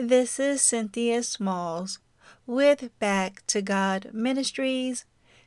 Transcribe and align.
This 0.00 0.38
is 0.38 0.62
Cynthia 0.62 1.24
Smalls 1.24 1.98
with 2.46 2.96
Back 3.00 3.42
to 3.48 3.60
God 3.60 4.10
Ministries. 4.12 5.04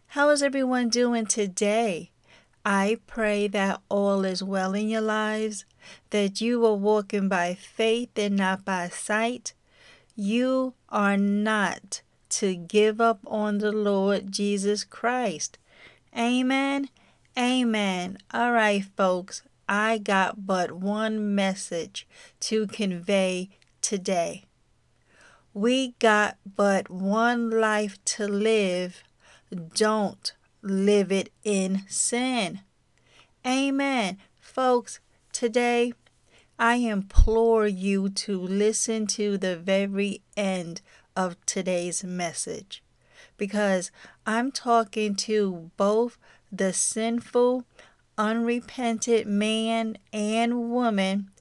How 0.07 0.27
is 0.29 0.43
everyone 0.43 0.89
doing 0.89 1.25
today? 1.25 2.11
I 2.65 2.97
pray 3.07 3.47
that 3.47 3.79
all 3.87 4.25
is 4.25 4.43
well 4.43 4.73
in 4.73 4.89
your 4.89 4.99
lives, 4.99 5.63
that 6.09 6.41
you 6.41 6.65
are 6.65 6.73
walking 6.73 7.29
by 7.29 7.53
faith 7.53 8.09
and 8.17 8.35
not 8.35 8.65
by 8.65 8.89
sight. 8.89 9.53
You 10.17 10.73
are 10.89 11.15
not 11.15 12.01
to 12.31 12.53
give 12.53 12.99
up 12.99 13.19
on 13.25 13.59
the 13.59 13.71
Lord 13.71 14.33
Jesus 14.33 14.83
Christ. 14.83 15.57
Amen. 16.15 16.89
Amen. 17.39 18.17
All 18.33 18.51
right, 18.51 18.83
folks, 18.97 19.43
I 19.69 19.97
got 19.97 20.45
but 20.45 20.73
one 20.73 21.33
message 21.33 22.05
to 22.41 22.67
convey 22.67 23.47
today. 23.81 24.45
We 25.53 25.95
got 25.99 26.37
but 26.55 26.89
one 26.89 27.49
life 27.49 28.03
to 28.05 28.27
live. 28.27 29.03
Don't 29.75 30.33
live 30.61 31.11
it 31.11 31.31
in 31.43 31.83
sin. 31.87 32.61
Amen. 33.45 34.17
Folks, 34.39 34.99
today 35.33 35.93
I 36.57 36.75
implore 36.75 37.67
you 37.67 38.09
to 38.09 38.39
listen 38.39 39.07
to 39.07 39.37
the 39.37 39.57
very 39.57 40.21
end 40.37 40.81
of 41.15 41.43
today's 41.45 42.03
message 42.03 42.83
because 43.37 43.91
I'm 44.25 44.51
talking 44.51 45.15
to 45.15 45.71
both 45.75 46.17
the 46.51 46.71
sinful, 46.73 47.65
unrepented 48.17 49.25
man 49.25 49.97
and 50.13 50.69
woman 50.69 51.31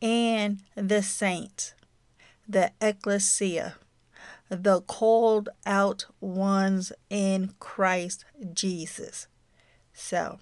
and 0.00 0.62
the 0.74 1.02
saints, 1.02 1.74
the 2.52 2.70
ecclesia 2.80 3.76
the 4.48 4.82
called 4.82 5.48
out 5.64 6.04
ones 6.20 6.92
in 7.08 7.54
Christ 7.58 8.26
Jesus. 8.52 9.26
So, 9.94 10.40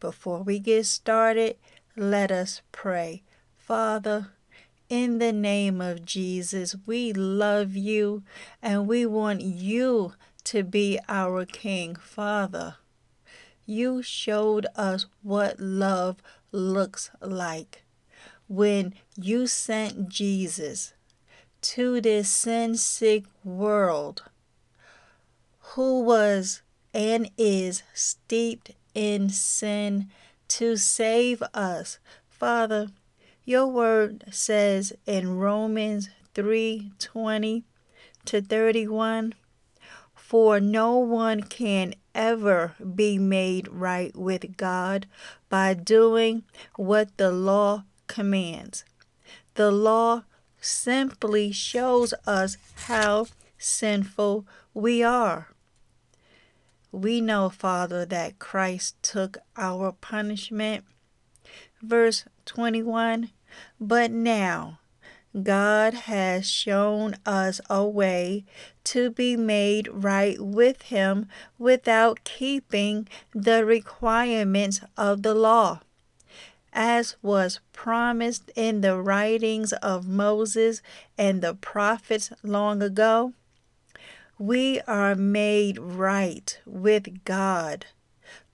before 0.00 0.42
we 0.42 0.58
get 0.58 0.84
started, 0.84 1.56
let 1.96 2.30
us 2.30 2.60
pray. 2.72 3.22
Father, 3.56 4.32
in 4.90 5.18
the 5.18 5.32
name 5.32 5.80
of 5.80 6.04
Jesus, 6.04 6.76
we 6.84 7.14
love 7.14 7.74
you 7.74 8.22
and 8.62 8.86
we 8.86 9.06
want 9.06 9.40
you 9.40 10.12
to 10.44 10.62
be 10.62 10.98
our 11.08 11.46
King. 11.46 11.96
Father, 11.96 12.76
you 13.64 14.02
showed 14.02 14.66
us 14.76 15.06
what 15.22 15.58
love 15.58 16.16
looks 16.52 17.10
like 17.22 17.82
when 18.46 18.94
you 19.16 19.46
sent 19.46 20.08
Jesus 20.08 20.92
to 21.60 22.00
this 22.00 22.28
sin 22.28 22.76
sick 22.76 23.24
world 23.44 24.22
who 25.74 26.00
was 26.02 26.62
and 26.94 27.30
is 27.36 27.82
steeped 27.92 28.72
in 28.94 29.28
sin 29.28 30.08
to 30.48 30.76
save 30.76 31.42
us. 31.54 31.98
Father, 32.28 32.88
your 33.44 33.66
word 33.66 34.24
says 34.30 34.92
in 35.06 35.36
Romans 35.36 36.08
3:20 36.34 37.64
to 38.24 38.40
31, 38.42 39.34
for 40.14 40.60
no 40.60 40.98
one 40.98 41.42
can 41.42 41.94
ever 42.14 42.74
be 42.94 43.18
made 43.18 43.68
right 43.68 44.14
with 44.16 44.56
God 44.56 45.06
by 45.48 45.74
doing 45.74 46.44
what 46.76 47.16
the 47.16 47.30
law 47.30 47.84
commands. 48.06 48.84
The 49.54 49.70
law 49.70 50.24
simply 50.60 51.52
shows 51.52 52.14
us 52.26 52.56
how 52.86 53.26
sinful 53.58 54.46
we 54.74 55.02
are. 55.02 55.48
We 56.90 57.20
know, 57.20 57.50
Father, 57.50 58.06
that 58.06 58.38
Christ 58.38 59.02
took 59.02 59.38
our 59.56 59.92
punishment. 59.92 60.84
Verse 61.82 62.24
21 62.46 63.30
But 63.80 64.10
now 64.10 64.78
God 65.42 65.94
has 65.94 66.50
shown 66.50 67.16
us 67.26 67.60
a 67.68 67.86
way 67.86 68.44
to 68.84 69.10
be 69.10 69.36
made 69.36 69.88
right 69.92 70.40
with 70.40 70.82
Him 70.82 71.28
without 71.58 72.24
keeping 72.24 73.06
the 73.34 73.64
requirements 73.64 74.80
of 74.96 75.22
the 75.22 75.34
law 75.34 75.80
as 76.72 77.16
was 77.22 77.60
promised 77.72 78.50
in 78.54 78.80
the 78.80 78.96
writings 78.96 79.72
of 79.74 80.06
Moses 80.06 80.82
and 81.16 81.42
the 81.42 81.54
prophets 81.54 82.32
long 82.42 82.82
ago, 82.82 83.32
we 84.38 84.80
are 84.82 85.14
made 85.14 85.78
right 85.78 86.58
with 86.64 87.24
God 87.24 87.86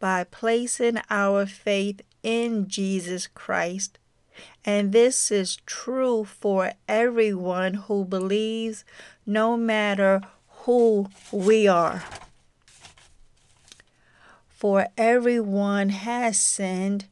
by 0.00 0.25
placing 0.25 0.98
our 1.10 1.47
faith 1.47 2.00
in 2.22 2.69
Jesus 2.69 3.26
Christ. 3.26 3.98
And 4.64 4.92
this 4.92 5.31
is 5.31 5.56
true 5.66 6.25
for 6.25 6.72
everyone 6.88 7.75
who 7.75 8.04
believes, 8.04 8.84
no 9.26 9.56
matter 9.56 10.22
who 10.64 11.08
we 11.31 11.69
are. 11.69 12.02
For 14.48 14.86
everyone 14.96 15.91
has 15.91 16.41
sinned 16.41 17.06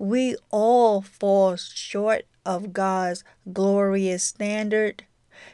we 0.00 0.34
all 0.50 1.02
fall 1.02 1.56
short 1.56 2.24
of 2.46 2.72
God's 2.72 3.22
glorious 3.52 4.24
standard, 4.24 5.04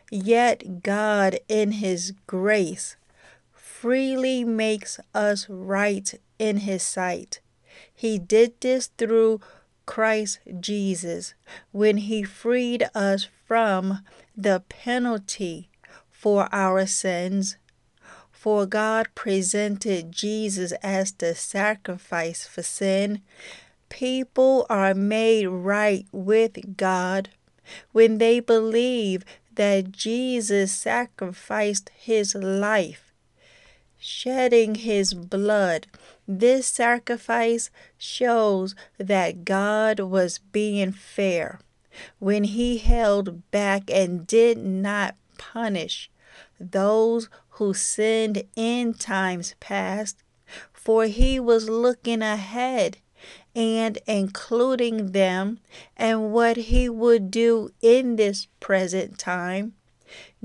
yet 0.08 0.84
God, 0.84 1.40
in 1.48 1.72
His 1.72 2.14
grace, 2.28 2.96
freely 3.52 4.44
makes 4.44 5.00
us 5.12 5.48
right 5.50 6.14
in 6.38 6.58
His 6.58 6.84
sight. 6.84 7.40
He 7.92 8.20
did 8.20 8.52
this 8.60 8.86
through 8.96 9.40
Christ 9.84 10.38
Jesus 10.60 11.34
when 11.72 11.96
He 11.96 12.22
freed 12.22 12.88
us 12.94 13.26
from 13.48 14.04
the 14.36 14.62
penalty 14.68 15.70
for 16.08 16.48
our 16.52 16.86
sins. 16.86 17.56
For 18.30 18.64
God 18.64 19.08
presented 19.16 20.12
Jesus 20.12 20.70
as 20.84 21.10
the 21.10 21.34
sacrifice 21.34 22.46
for 22.46 22.62
sin 22.62 23.22
People 23.88 24.66
are 24.68 24.94
made 24.94 25.46
right 25.46 26.06
with 26.12 26.76
God 26.76 27.30
when 27.92 28.18
they 28.18 28.40
believe 28.40 29.24
that 29.54 29.92
Jesus 29.92 30.72
sacrificed 30.72 31.90
his 31.94 32.34
life, 32.34 33.12
shedding 33.98 34.76
his 34.76 35.14
blood. 35.14 35.86
This 36.28 36.66
sacrifice 36.66 37.70
shows 37.96 38.74
that 38.98 39.44
God 39.44 40.00
was 40.00 40.38
being 40.38 40.92
fair 40.92 41.60
when 42.18 42.44
he 42.44 42.78
held 42.78 43.50
back 43.50 43.90
and 43.90 44.26
did 44.26 44.58
not 44.58 45.16
punish 45.38 46.10
those 46.60 47.28
who 47.50 47.72
sinned 47.72 48.42
in 48.54 48.92
times 48.94 49.54
past, 49.60 50.22
for 50.72 51.04
he 51.04 51.40
was 51.40 51.68
looking 51.68 52.22
ahead 52.22 52.98
and 53.56 53.96
including 54.06 55.12
them 55.12 55.58
and 55.96 56.30
what 56.30 56.58
he 56.58 56.90
would 56.90 57.30
do 57.30 57.70
in 57.80 58.16
this 58.16 58.46
present 58.60 59.18
time. 59.18 59.72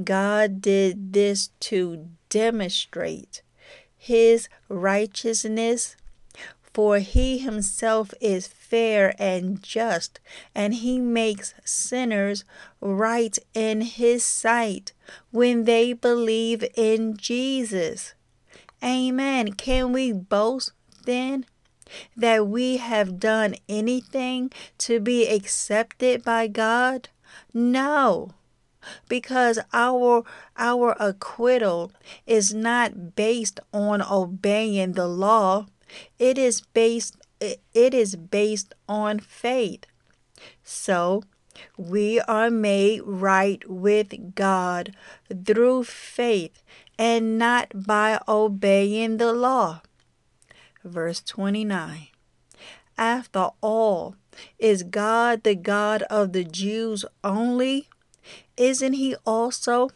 God 0.01 0.61
did 0.61 1.11
this 1.11 1.49
to 1.59 2.07
demonstrate 2.29 3.41
his 3.97 4.47
righteousness, 4.69 5.97
for 6.73 6.99
he 6.99 7.37
himself 7.37 8.13
is 8.21 8.47
fair 8.47 9.13
and 9.19 9.61
just, 9.61 10.21
and 10.55 10.75
he 10.75 10.97
makes 10.97 11.53
sinners 11.65 12.45
right 12.79 13.37
in 13.53 13.81
his 13.81 14.23
sight 14.23 14.93
when 15.31 15.65
they 15.65 15.91
believe 15.91 16.63
in 16.75 17.17
Jesus. 17.17 18.13
Amen. 18.81 19.51
Can 19.53 19.91
we 19.91 20.13
boast 20.13 20.71
then 21.05 21.45
that 22.15 22.47
we 22.47 22.77
have 22.77 23.19
done 23.19 23.55
anything 23.67 24.51
to 24.79 24.99
be 24.99 25.27
accepted 25.27 26.23
by 26.23 26.47
God? 26.47 27.09
No. 27.53 28.33
Because 29.07 29.59
our 29.73 30.23
our 30.57 30.95
acquittal 30.99 31.91
is 32.25 32.53
not 32.53 33.15
based 33.15 33.59
on 33.71 34.01
obeying 34.01 34.93
the 34.93 35.07
law. 35.07 35.67
It 36.17 36.37
is 36.37 36.61
based 36.61 37.17
it 37.39 37.93
is 37.93 38.15
based 38.15 38.73
on 38.87 39.19
faith. 39.19 39.85
So, 40.63 41.23
we 41.77 42.19
are 42.21 42.49
made 42.49 43.01
right 43.03 43.67
with 43.69 44.35
God 44.35 44.95
through 45.45 45.83
faith 45.85 46.63
and 46.97 47.37
not 47.37 47.85
by 47.85 48.19
obeying 48.27 49.17
the 49.17 49.33
law. 49.33 49.81
Verse 50.83 51.21
29 51.21 52.07
After 52.97 53.49
all, 53.61 54.15
is 54.57 54.83
God 54.83 55.43
the 55.43 55.55
God 55.55 56.03
of 56.03 56.33
the 56.33 56.43
Jews 56.43 57.05
only? 57.23 57.87
Isn't 58.57 58.93
he 58.93 59.15
also 59.25 59.89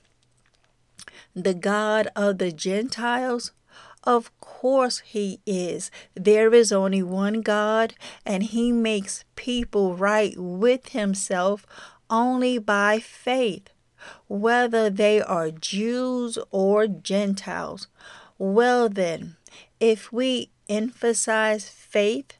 the 1.36 1.54
God 1.54 2.08
of 2.16 2.38
the 2.38 2.52
Gentiles? 2.52 3.52
Of 4.04 4.38
course 4.40 5.00
he 5.00 5.40
is. 5.48 5.90
There 6.14 6.54
is 6.54 6.72
only 6.72 7.02
one 7.02 7.42
God, 7.42 7.96
and 8.24 8.44
he 8.44 8.72
makes 8.72 9.26
people 9.36 9.96
right 9.96 10.36
with 10.38 10.90
himself 10.90 11.66
only 12.10 12.60
by 12.60 13.00
faith, 13.00 13.70
whether 14.28 14.92
they 14.92 15.22
are 15.22 15.50
Jews 15.50 16.38
or 16.52 16.86
Gentiles. 16.86 17.88
Well, 18.38 18.90
then, 18.90 19.38
if 19.80 20.12
we 20.12 20.52
emphasize 20.70 21.70
faith, 21.70 22.38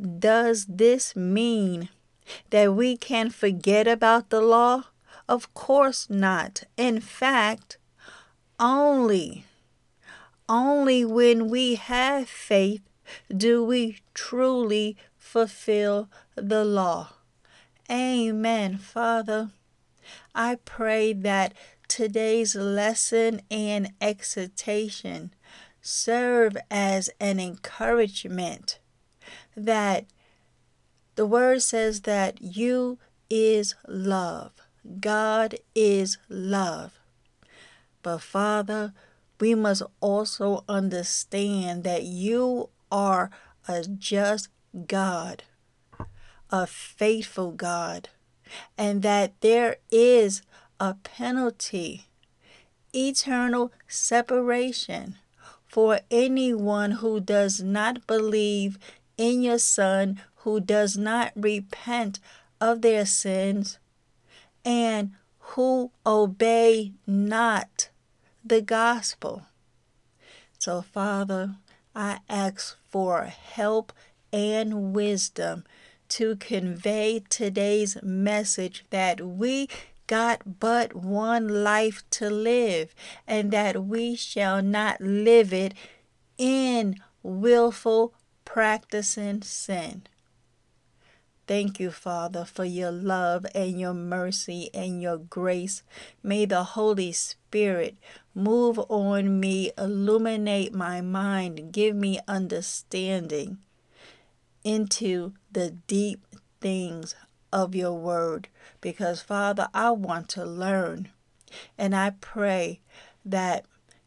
does 0.00 0.66
this 0.66 1.14
mean 1.14 1.88
that 2.50 2.74
we 2.74 2.96
can 2.96 3.30
forget 3.30 3.86
about 3.86 4.30
the 4.30 4.40
law? 4.40 4.84
Of 5.28 5.52
course 5.54 6.08
not. 6.08 6.64
In 6.76 7.00
fact, 7.00 7.78
only 8.58 9.44
only 10.50 11.04
when 11.04 11.48
we 11.48 11.76
have 11.76 12.28
faith 12.28 12.82
do 13.34 13.62
we 13.64 13.98
truly 14.14 14.96
fulfill 15.16 16.10
the 16.34 16.64
law. 16.64 17.10
Amen, 17.88 18.76
Father. 18.76 19.50
I 20.34 20.56
pray 20.64 21.12
that 21.12 21.54
today's 21.86 22.56
lesson 22.56 23.42
and 23.48 23.92
exhortation 24.00 25.32
serve 25.80 26.56
as 26.70 27.10
an 27.20 27.40
encouragement 27.40 28.78
that 29.56 30.06
the 31.16 31.26
word 31.26 31.62
says 31.62 32.02
that 32.02 32.40
you 32.40 32.98
is 33.28 33.74
love. 33.86 34.52
God 35.00 35.56
is 35.74 36.18
love. 36.28 36.98
But 38.02 38.18
Father, 38.18 38.92
we 39.38 39.54
must 39.54 39.82
also 40.00 40.64
understand 40.68 41.84
that 41.84 42.04
you 42.04 42.70
are 42.90 43.30
a 43.68 43.84
just 43.84 44.48
God, 44.86 45.44
a 46.50 46.66
faithful 46.66 47.52
God, 47.52 48.08
and 48.76 49.02
that 49.02 49.40
there 49.40 49.76
is 49.90 50.42
a 50.78 50.94
penalty, 50.94 52.06
eternal 52.94 53.72
separation 53.86 55.16
for 55.70 56.00
anyone 56.10 56.90
who 56.90 57.20
does 57.20 57.62
not 57.62 58.04
believe 58.08 58.76
in 59.16 59.40
your 59.40 59.58
Son, 59.58 60.20
who 60.38 60.58
does 60.58 60.98
not 60.98 61.30
repent 61.36 62.18
of 62.60 62.82
their 62.82 63.06
sins, 63.06 63.78
and 64.64 65.12
who 65.38 65.92
obey 66.04 66.90
not 67.06 67.88
the 68.44 68.60
gospel. 68.60 69.42
So, 70.58 70.82
Father, 70.82 71.54
I 71.94 72.18
ask 72.28 72.76
for 72.88 73.26
help 73.26 73.92
and 74.32 74.92
wisdom 74.92 75.62
to 76.08 76.34
convey 76.34 77.22
today's 77.28 77.96
message 78.02 78.84
that 78.90 79.20
we 79.20 79.68
got 80.10 80.58
but 80.58 80.92
one 80.92 81.46
life 81.62 82.02
to 82.10 82.28
live 82.28 82.92
and 83.28 83.52
that 83.52 83.84
we 83.84 84.16
shall 84.16 84.60
not 84.60 85.00
live 85.00 85.52
it 85.52 85.72
in 86.36 86.96
willful 87.22 88.12
practicing 88.44 89.40
sin. 89.40 90.02
Thank 91.46 91.78
you, 91.78 91.92
Father, 91.92 92.44
for 92.44 92.64
your 92.64 92.90
love 92.90 93.46
and 93.54 93.78
your 93.78 93.94
mercy 93.94 94.68
and 94.74 95.00
your 95.00 95.16
grace. 95.16 95.84
May 96.24 96.44
the 96.44 96.64
Holy 96.64 97.12
Spirit 97.12 97.96
move 98.34 98.80
on 98.88 99.38
me, 99.38 99.70
illuminate 99.78 100.74
my 100.74 101.00
mind, 101.00 101.70
give 101.70 101.94
me 101.94 102.18
understanding 102.26 103.58
into 104.64 105.34
the 105.52 105.70
deep 105.86 106.26
things 106.60 107.14
of 107.52 107.74
your 107.74 107.92
word. 107.92 108.48
Because, 108.80 109.22
Father, 109.22 109.68
I 109.74 109.90
want 109.90 110.28
to 110.30 110.44
learn. 110.44 111.08
And 111.76 111.94
I 111.94 112.10
pray 112.20 112.80
that 113.24 113.64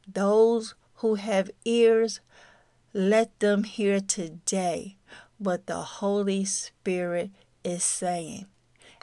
those 0.08 0.76
who 0.96 1.16
have 1.16 1.52
ears, 1.66 2.20
let 2.94 3.40
them 3.40 3.64
hear 3.64 4.00
today 4.00 4.98
what 5.38 5.68
the 5.68 5.82
Holy 5.82 6.46
Spirit 6.46 7.32
is 7.64 7.84
saying. 7.84 8.46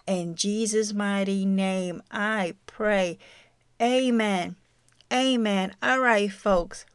In 0.07 0.35
Jesus' 0.35 0.93
mighty 0.93 1.45
name, 1.45 2.03
I 2.11 2.55
pray. 2.67 3.19
Amen. 3.81 4.57
Amen. 5.12 5.75
All 5.83 6.00
right, 6.00 6.33
folks. 6.33 6.87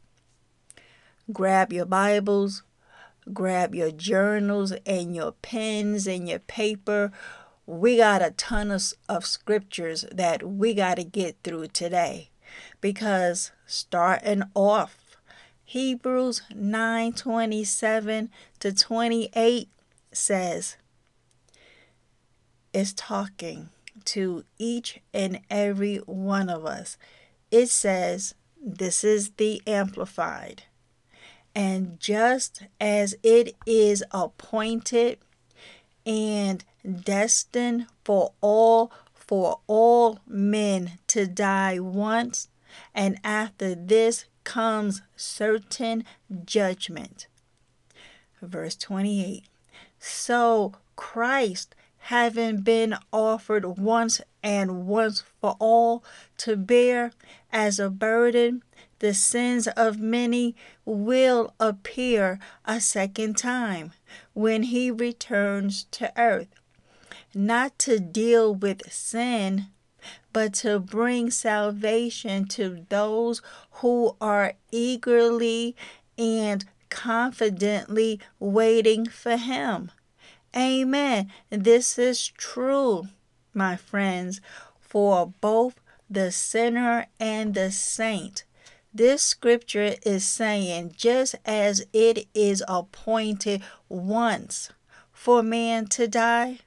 Grab 1.32 1.72
your 1.72 1.86
Bibles, 1.86 2.62
grab 3.32 3.74
your 3.74 3.90
journals 3.90 4.72
and 4.84 5.14
your 5.14 5.32
pens 5.32 6.06
and 6.06 6.28
your 6.28 6.38
paper. 6.38 7.10
We 7.66 7.96
got 7.96 8.22
a 8.22 8.30
ton 8.30 8.70
of, 8.70 8.92
of 9.08 9.26
scriptures 9.26 10.04
that 10.12 10.42
we 10.42 10.72
got 10.72 10.96
to 10.96 11.04
get 11.04 11.36
through 11.42 11.68
today 11.68 12.30
because 12.80 13.50
starting 13.66 14.44
off 14.54 15.16
Hebrews 15.64 16.42
9:27 16.54 18.28
to 18.60 18.72
28 18.72 19.68
says 20.12 20.76
is 22.72 22.92
talking 22.92 23.70
to 24.04 24.44
each 24.58 25.00
and 25.12 25.40
every 25.50 25.96
one 25.96 26.48
of 26.48 26.64
us. 26.64 26.96
It 27.50 27.68
says, 27.68 28.34
this 28.62 29.02
is 29.02 29.30
the 29.38 29.62
amplified. 29.66 30.64
And 31.54 31.98
just 31.98 32.62
as 32.80 33.16
it 33.22 33.56
is 33.64 34.04
appointed 34.10 35.18
and 36.04 36.64
destined 36.86 37.86
for 38.04 38.32
all 38.40 38.92
for 39.14 39.58
all 39.66 40.20
men 40.26 40.98
to 41.08 41.26
die 41.26 41.80
once, 41.80 42.48
and 42.94 43.18
after 43.24 43.74
this 43.74 44.26
comes 44.44 45.02
certain 45.16 46.04
judgment. 46.44 47.26
Verse 48.40 48.76
28 48.76 49.44
So 49.98 50.74
Christ, 50.94 51.74
having 51.98 52.60
been 52.60 52.96
offered 53.12 53.64
once 53.78 54.20
and 54.42 54.86
once 54.86 55.24
for 55.40 55.56
all 55.58 56.04
to 56.38 56.56
bear 56.56 57.10
as 57.52 57.80
a 57.80 57.90
burden 57.90 58.62
the 59.00 59.12
sins 59.12 59.66
of 59.68 59.98
many, 59.98 60.54
will 60.84 61.52
appear 61.58 62.38
a 62.64 62.80
second 62.80 63.36
time 63.36 63.92
when 64.32 64.62
he 64.62 64.90
returns 64.90 65.84
to 65.90 66.12
earth, 66.16 66.48
not 67.36 67.78
to 67.78 68.00
deal 68.00 68.54
with 68.54 68.90
sin, 68.90 69.66
but 70.32 70.54
to 70.54 70.78
bring 70.78 71.30
salvation 71.30 72.46
to 72.46 72.86
those 72.88 73.42
who 73.82 74.16
are 74.22 74.54
eagerly 74.72 75.76
and 76.16 76.64
confidently 76.88 78.18
waiting 78.38 79.06
for 79.06 79.36
Him. 79.36 79.90
Amen. 80.56 81.30
This 81.50 81.98
is 81.98 82.26
true, 82.26 83.08
my 83.52 83.76
friends, 83.76 84.40
for 84.80 85.34
both 85.42 85.78
the 86.08 86.32
sinner 86.32 87.06
and 87.20 87.52
the 87.52 87.70
saint. 87.70 88.44
This 88.94 89.20
scripture 89.20 89.96
is 90.06 90.24
saying 90.24 90.94
just 90.96 91.34
as 91.44 91.84
it 91.92 92.28
is 92.32 92.64
appointed 92.66 93.62
once 93.90 94.70
for 95.12 95.42
man 95.42 95.86
to 95.88 96.08
die, 96.08 96.60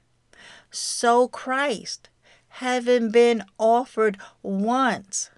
so 0.70 1.28
Christ, 1.28 2.08
having 2.48 3.10
been 3.10 3.44
offered 3.58 4.18
once 4.42 5.30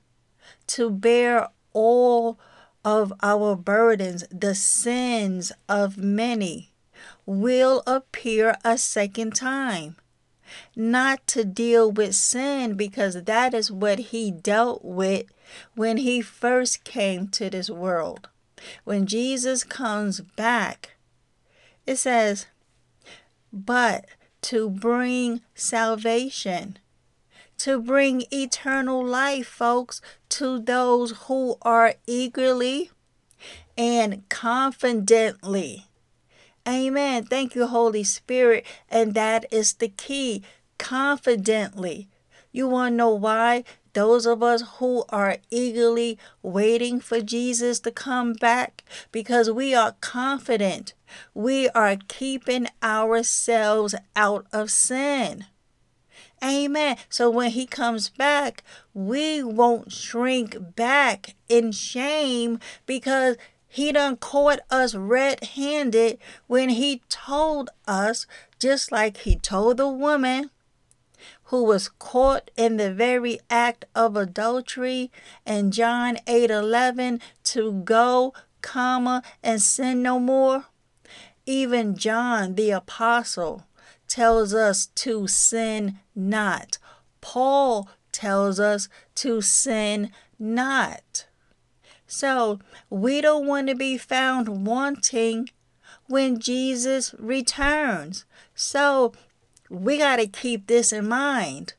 to 0.68 0.90
bear 0.90 1.48
all 1.72 2.38
of 2.84 3.12
our 3.22 3.54
burdens, 3.56 4.24
the 4.30 4.54
sins 4.54 5.52
of 5.68 5.96
many, 5.96 6.72
will 7.26 7.82
appear 7.86 8.56
a 8.64 8.76
second 8.76 9.34
time. 9.34 9.96
Not 10.76 11.26
to 11.28 11.44
deal 11.44 11.90
with 11.90 12.14
sin 12.14 12.74
because 12.74 13.22
that 13.24 13.54
is 13.54 13.72
what 13.72 13.98
he 13.98 14.30
dealt 14.30 14.84
with 14.84 15.26
when 15.74 15.98
he 15.98 16.20
first 16.20 16.84
came 16.84 17.28
to 17.28 17.48
this 17.48 17.70
world. 17.70 18.28
When 18.84 19.06
Jesus 19.06 19.64
comes 19.64 20.20
back, 20.20 20.96
it 21.86 21.96
says, 21.96 22.46
but 23.52 24.06
to 24.42 24.68
bring 24.68 25.40
salvation, 25.54 26.78
to 27.58 27.80
bring 27.80 28.24
eternal 28.30 29.04
life, 29.04 29.46
folks, 29.46 30.00
to 30.28 30.58
those 30.58 31.12
who 31.26 31.56
are 31.62 31.94
eagerly 32.06 32.90
and 33.76 34.28
confidently. 34.28 35.86
Amen. 36.66 37.24
Thank 37.24 37.54
you, 37.54 37.66
Holy 37.66 38.04
Spirit. 38.04 38.64
And 38.88 39.14
that 39.14 39.46
is 39.50 39.74
the 39.74 39.88
key 39.88 40.42
confidently. 40.78 42.08
You 42.52 42.68
want 42.68 42.92
to 42.92 42.96
know 42.96 43.14
why? 43.14 43.64
Those 43.94 44.26
of 44.26 44.42
us 44.42 44.62
who 44.78 45.04
are 45.10 45.38
eagerly 45.50 46.18
waiting 46.42 47.00
for 47.00 47.20
Jesus 47.20 47.80
to 47.80 47.90
come 47.90 48.32
back, 48.32 48.84
because 49.10 49.50
we 49.50 49.74
are 49.74 49.96
confident 50.00 50.94
we 51.34 51.68
are 51.70 51.96
keeping 52.08 52.66
ourselves 52.82 53.94
out 54.16 54.46
of 54.52 54.70
sin. 54.70 55.46
Amen. 56.42 56.96
So 57.08 57.30
when 57.30 57.50
he 57.52 57.66
comes 57.66 58.08
back, 58.08 58.64
we 58.92 59.42
won't 59.42 59.92
shrink 59.92 60.74
back 60.74 61.36
in 61.48 61.72
shame 61.72 62.58
because 62.84 63.36
he 63.68 63.92
done 63.92 64.16
caught 64.16 64.58
us 64.70 64.94
red 64.94 65.44
handed 65.44 66.18
when 66.46 66.70
he 66.70 67.02
told 67.08 67.70
us, 67.86 68.26
just 68.58 68.90
like 68.90 69.18
he 69.18 69.36
told 69.36 69.76
the 69.76 69.88
woman 69.88 70.50
who 71.52 71.62
was 71.62 71.90
caught 71.98 72.50
in 72.56 72.78
the 72.78 72.90
very 72.90 73.38
act 73.50 73.84
of 73.94 74.16
adultery 74.16 75.10
in 75.44 75.70
John 75.70 76.16
8 76.26 76.50
11 76.50 77.20
to 77.44 77.72
go, 77.84 78.32
comma, 78.62 79.22
and 79.42 79.60
sin 79.60 80.00
no 80.00 80.18
more. 80.18 80.64
Even 81.44 81.94
John 81.94 82.54
the 82.54 82.70
Apostle 82.70 83.66
tells 84.08 84.54
us 84.54 84.86
to 84.94 85.26
sin 85.26 85.98
not. 86.16 86.78
Paul 87.20 87.90
tells 88.12 88.58
us 88.58 88.88
to 89.16 89.42
sin 89.42 90.10
not. 90.38 91.26
So 92.06 92.60
we 92.88 93.20
don't 93.20 93.46
want 93.46 93.68
to 93.68 93.74
be 93.74 93.98
found 93.98 94.66
wanting 94.66 95.50
when 96.06 96.40
Jesus 96.40 97.14
returns. 97.18 98.24
So 98.54 99.12
we 99.72 99.96
got 99.96 100.16
to 100.16 100.26
keep 100.26 100.66
this 100.66 100.92
in 100.92 101.08
mind. 101.08 101.72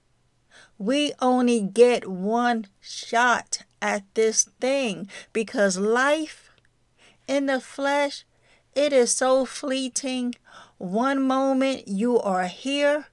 We 0.80 1.14
only 1.22 1.62
get 1.62 2.10
one 2.10 2.66
shot 2.82 3.60
at 3.82 4.04
this 4.16 4.50
thing 4.60 5.08
because 5.32 5.78
life 5.78 6.50
in 7.28 7.46
the 7.46 7.62
flesh 7.62 8.26
it 8.76 8.92
is 8.92 9.12
so 9.12 9.46
fleeting. 9.46 10.34
One 10.80 11.22
moment 11.22 11.88
you 11.88 12.20
are 12.20 12.48
here 12.48 13.06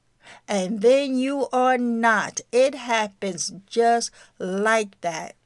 and 0.49 0.81
then 0.81 1.19
you 1.19 1.49
are 1.53 1.77
not. 1.77 2.41
It 2.51 2.75
happens 2.75 3.53
just 3.67 4.11
like 4.39 4.99
that. 5.03 5.37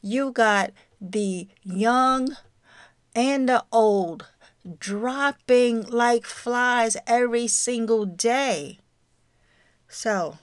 You 0.00 0.30
got 0.30 0.70
the 1.00 1.48
young 1.64 2.36
and 3.16 3.48
the 3.48 3.64
old 3.72 4.26
dropping 4.78 5.82
like 5.82 6.24
flies 6.24 6.96
every 7.06 7.46
single 7.46 8.04
day. 8.04 8.78
So, 9.88 10.38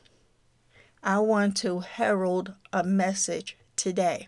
I 1.04 1.20
want 1.20 1.56
to 1.58 1.80
herald 1.80 2.54
a 2.74 2.84
message 2.84 3.58
today. 3.76 4.28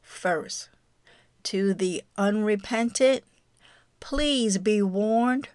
First, 0.00 0.68
to 1.44 1.74
the 1.74 2.02
unrepentant, 2.16 3.24
please 4.00 4.58
be 4.58 4.80
warned. 4.82 5.48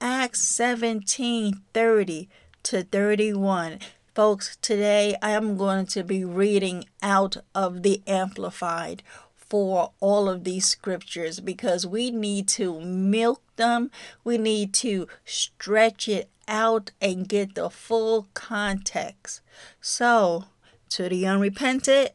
Acts 0.00 0.42
17 0.42 1.62
30 1.72 2.28
to 2.62 2.82
31. 2.82 3.78
Folks, 4.14 4.56
today 4.60 5.16
I 5.22 5.30
am 5.30 5.56
going 5.56 5.86
to 5.86 6.02
be 6.02 6.24
reading 6.24 6.84
out 7.02 7.38
of 7.54 7.82
the 7.82 8.02
Amplified 8.06 9.02
for 9.50 9.92
all 10.00 10.28
of 10.28 10.44
these 10.44 10.64
scriptures 10.64 11.40
because 11.40 11.86
we 11.86 12.10
need 12.10 12.48
to 12.48 12.80
milk 12.80 13.42
them. 13.56 13.90
We 14.24 14.38
need 14.38 14.72
to 14.74 15.08
stretch 15.24 16.08
it 16.08 16.30
out 16.48 16.92
and 17.00 17.28
get 17.28 17.56
the 17.56 17.68
full 17.68 18.28
context. 18.32 19.42
So, 19.80 20.44
to 20.90 21.08
the 21.08 21.26
unrepentant, 21.26 22.12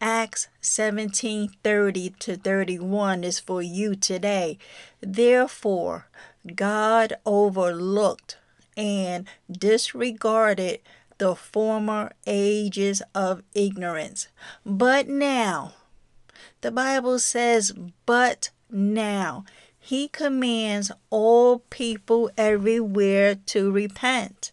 Acts 0.00 0.48
17:30 0.60 2.10
to 2.18 2.36
31 2.36 3.22
is 3.22 3.38
for 3.38 3.62
you 3.62 3.94
today. 3.94 4.58
Therefore, 5.00 6.08
God 6.56 7.14
overlooked 7.24 8.36
and 8.76 9.28
disregarded 9.50 10.80
the 11.18 11.36
former 11.36 12.10
ages 12.26 13.00
of 13.14 13.44
ignorance. 13.54 14.26
But 14.66 15.06
now, 15.06 15.74
the 16.62 16.70
Bible 16.70 17.18
says, 17.18 17.72
but 18.06 18.50
now, 18.70 19.44
he 19.78 20.08
commands 20.08 20.90
all 21.10 21.58
people 21.70 22.30
everywhere 22.38 23.34
to 23.34 23.70
repent. 23.70 24.52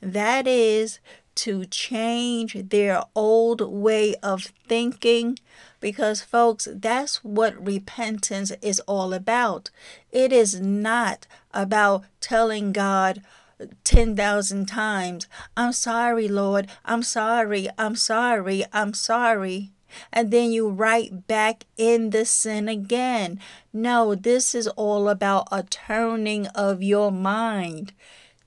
That 0.00 0.46
is, 0.46 1.00
to 1.34 1.64
change 1.64 2.68
their 2.68 3.02
old 3.14 3.60
way 3.60 4.14
of 4.22 4.52
thinking 4.68 5.38
because, 5.80 6.22
folks, 6.22 6.68
that's 6.72 7.24
what 7.24 7.66
repentance 7.66 8.52
is 8.62 8.80
all 8.80 9.12
about. 9.12 9.70
It 10.10 10.32
is 10.32 10.60
not 10.60 11.26
about 11.52 12.04
telling 12.20 12.72
God 12.72 13.22
10,000 13.84 14.66
times, 14.66 15.26
I'm 15.56 15.72
sorry, 15.72 16.28
Lord, 16.28 16.68
I'm 16.84 17.02
sorry, 17.02 17.68
I'm 17.78 17.96
sorry, 17.96 18.64
I'm 18.72 18.94
sorry. 18.94 19.70
And 20.12 20.30
then 20.30 20.52
you 20.52 20.68
right 20.68 21.26
back 21.26 21.64
in 21.76 22.10
the 22.10 22.24
sin 22.24 22.68
again. 22.68 23.40
No, 23.72 24.14
this 24.14 24.54
is 24.54 24.68
all 24.68 25.08
about 25.08 25.48
a 25.50 25.62
turning 25.62 26.46
of 26.48 26.82
your 26.82 27.10
mind, 27.10 27.92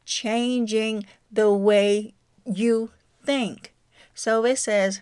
changing 0.06 1.06
the 1.32 1.52
way 1.52 2.14
you 2.46 2.92
think. 3.24 3.74
So 4.14 4.46
it 4.46 4.58
says, 4.58 5.02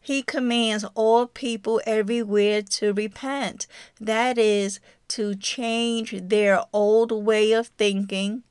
He 0.00 0.22
commands 0.22 0.84
all 0.94 1.26
people 1.26 1.80
everywhere 1.86 2.62
to 2.62 2.92
repent. 2.92 3.66
That 4.00 4.38
is, 4.38 4.80
to 5.08 5.34
change 5.34 6.14
their 6.22 6.64
old 6.72 7.10
way 7.12 7.52
of 7.52 7.68
thinking, 7.68 8.42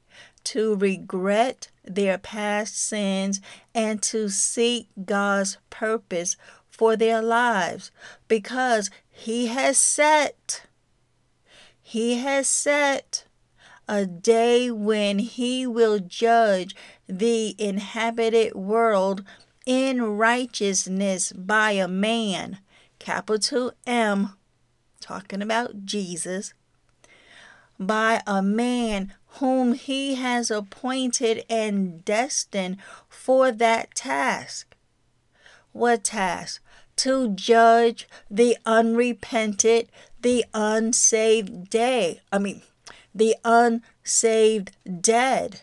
to 0.44 0.76
regret 0.76 1.70
their 1.84 2.18
past 2.18 2.78
sins, 2.78 3.42
and 3.74 4.02
to 4.04 4.30
seek 4.30 4.88
God's 5.06 5.58
purpose 5.70 6.36
for 6.80 6.96
their 6.96 7.22
lives 7.22 7.92
because 8.30 8.90
He 9.12 9.48
has 9.48 9.78
set. 9.78 10.64
He 11.82 12.20
has 12.20 12.48
set 12.48 13.26
a 13.86 14.06
day 14.06 14.72
when 14.72 15.20
he 15.20 15.68
will 15.68 16.00
judge 16.00 16.74
the 17.08 17.54
inhabited 17.58 18.56
world 18.56 19.26
in 19.66 20.02
righteousness 20.04 21.34
by 21.34 21.72
a 21.72 21.88
man, 21.88 22.60
capital 23.00 23.74
M, 23.86 24.38
talking 25.02 25.42
about 25.42 25.84
Jesus, 25.84 26.54
by 27.78 28.22
a 28.26 28.42
man 28.42 29.14
whom 29.40 29.74
he 29.74 30.16
has 30.16 30.50
appointed 30.50 31.44
and 31.50 32.06
destined 32.06 32.78
for 33.10 33.52
that 33.52 33.96
task. 33.96 34.78
What 35.72 36.04
task? 36.04 36.62
To 37.00 37.30
judge 37.30 38.10
the 38.30 38.58
unrepented, 38.66 39.88
the 40.22 40.44
unsaved 40.54 41.70
day. 41.70 42.20
I 42.30 42.40
mean, 42.40 42.62
the 43.16 43.38
unsaved 43.46 44.72
dead. 45.00 45.62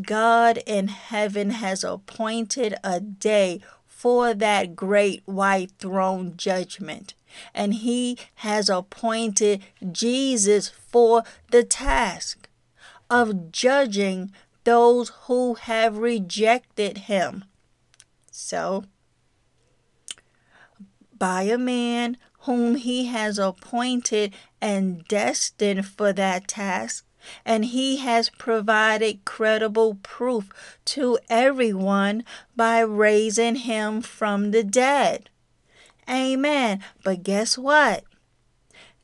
God 0.00 0.60
in 0.64 0.88
heaven 0.88 1.50
has 1.50 1.84
appointed 1.84 2.74
a 2.82 3.00
day 3.00 3.60
for 3.86 4.32
that 4.32 4.74
great 4.74 5.20
white 5.26 5.72
throne 5.78 6.38
judgment. 6.38 7.12
And 7.54 7.74
he 7.74 8.16
has 8.36 8.70
appointed 8.70 9.62
Jesus 9.92 10.70
for 10.70 11.22
the 11.50 11.64
task 11.64 12.48
of 13.10 13.52
judging 13.52 14.32
those 14.64 15.10
who 15.26 15.52
have 15.52 15.98
rejected 15.98 16.96
him. 16.96 17.44
So, 18.30 18.84
by 21.20 21.42
a 21.42 21.58
man 21.58 22.16
whom 22.40 22.74
he 22.74 23.06
has 23.06 23.38
appointed 23.38 24.34
and 24.60 25.04
destined 25.06 25.86
for 25.86 26.12
that 26.14 26.48
task, 26.48 27.04
and 27.44 27.66
he 27.66 27.98
has 27.98 28.30
provided 28.30 29.24
credible 29.26 29.98
proof 30.02 30.78
to 30.86 31.18
everyone 31.28 32.24
by 32.56 32.80
raising 32.80 33.56
him 33.56 34.00
from 34.00 34.50
the 34.50 34.64
dead. 34.64 35.28
Amen. 36.08 36.82
But 37.04 37.22
guess 37.22 37.58
what? 37.58 38.04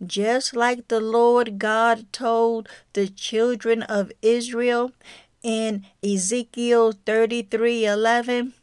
Just 0.05 0.57
like 0.57 0.89
the 0.89 1.01
Lord 1.01 1.59
God 1.59 2.11
told 2.13 2.69
the 2.95 3.09
children 3.09 3.83
of 3.83 4.11
Israel 4.23 4.93
in 5.43 5.85
Ezekiel 6.03 6.93
33 6.93 7.85
11, 7.85 8.55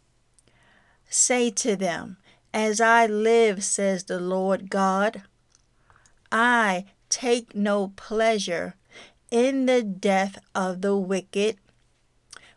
say 1.08 1.52
to 1.52 1.76
them, 1.76 2.18
As 2.54 2.80
I 2.80 3.08
live, 3.08 3.64
says 3.64 4.04
the 4.04 4.20
Lord 4.20 4.70
God, 4.70 5.24
I 6.32 6.86
take 7.10 7.56
no 7.56 7.94
pleasure 7.96 8.76
in 9.32 9.66
the 9.66 9.82
death 9.82 10.38
of 10.54 10.82
the 10.82 10.96
wicked, 10.96 11.58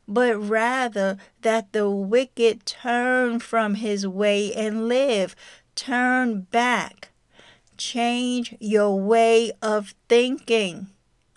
but 0.06 0.36
rather 0.36 1.16
that 1.40 1.72
the 1.72 1.88
wicked 1.88 2.66
turn 2.66 3.38
from 3.38 3.76
his 3.76 4.06
way 4.06 4.52
and 4.52 4.86
live. 4.86 5.34
Turn 5.74 6.42
back. 6.42 7.10
Change 7.78 8.54
your 8.60 9.00
way 9.00 9.52
of 9.62 9.94
thinking. 10.08 10.88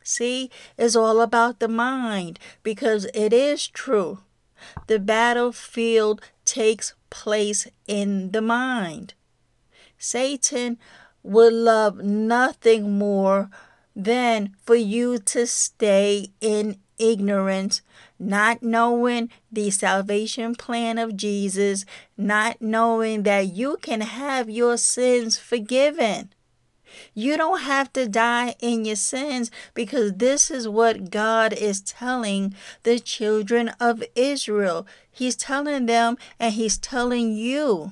See, 0.04 0.50
it's 0.78 0.96
all 0.96 1.22
about 1.22 1.60
the 1.60 1.68
mind 1.68 2.40
because 2.64 3.08
it 3.14 3.32
is 3.32 3.68
true. 3.68 4.20
The 4.88 5.00
battlefield 5.00 6.22
takes 6.46 6.94
place 7.10 7.68
in 7.88 8.32
the 8.32 8.42
mind. 8.42 9.14
Satan 9.98 10.78
would 11.24 11.54
love 11.54 11.98
nothing 11.98 12.98
more 12.98 13.50
than 13.96 14.56
for 14.64 14.76
you 14.76 15.18
to 15.18 15.46
stay 15.46 16.32
in 16.40 16.78
ignorance, 16.98 17.82
not 18.18 18.62
knowing 18.62 19.30
the 19.52 19.70
salvation 19.70 20.56
plan 20.56 20.98
of 20.98 21.18
Jesus, 21.18 21.86
not 22.18 22.62
knowing 22.62 23.24
that 23.24 23.54
you 23.54 23.78
can 23.82 24.02
have 24.02 24.50
your 24.50 24.78
sins 24.78 25.38
forgiven. 25.38 26.34
You 27.14 27.38
don't 27.38 27.62
have 27.62 27.92
to 27.94 28.08
die 28.08 28.56
in 28.60 28.86
your 28.86 28.96
sins 28.96 29.52
because 29.74 30.14
this 30.14 30.50
is 30.50 30.68
what 30.68 31.12
God 31.12 31.54
is 31.54 31.82
telling 31.82 32.54
the 32.84 33.00
children 33.00 33.70
of 33.80 34.04
Israel. 34.16 34.88
He's 35.12 35.36
telling 35.36 35.86
them 35.86 36.18
and 36.40 36.54
He's 36.54 36.78
telling 36.78 37.34
you. 37.34 37.92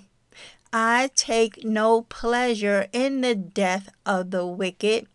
I 0.74 1.12
take 1.16 1.64
no 1.64 2.02
pleasure 2.04 2.88
in 2.92 3.22
the 3.22 3.36
death 3.36 3.90
of 4.06 4.32
the 4.32 4.46
wicked, 4.46 5.08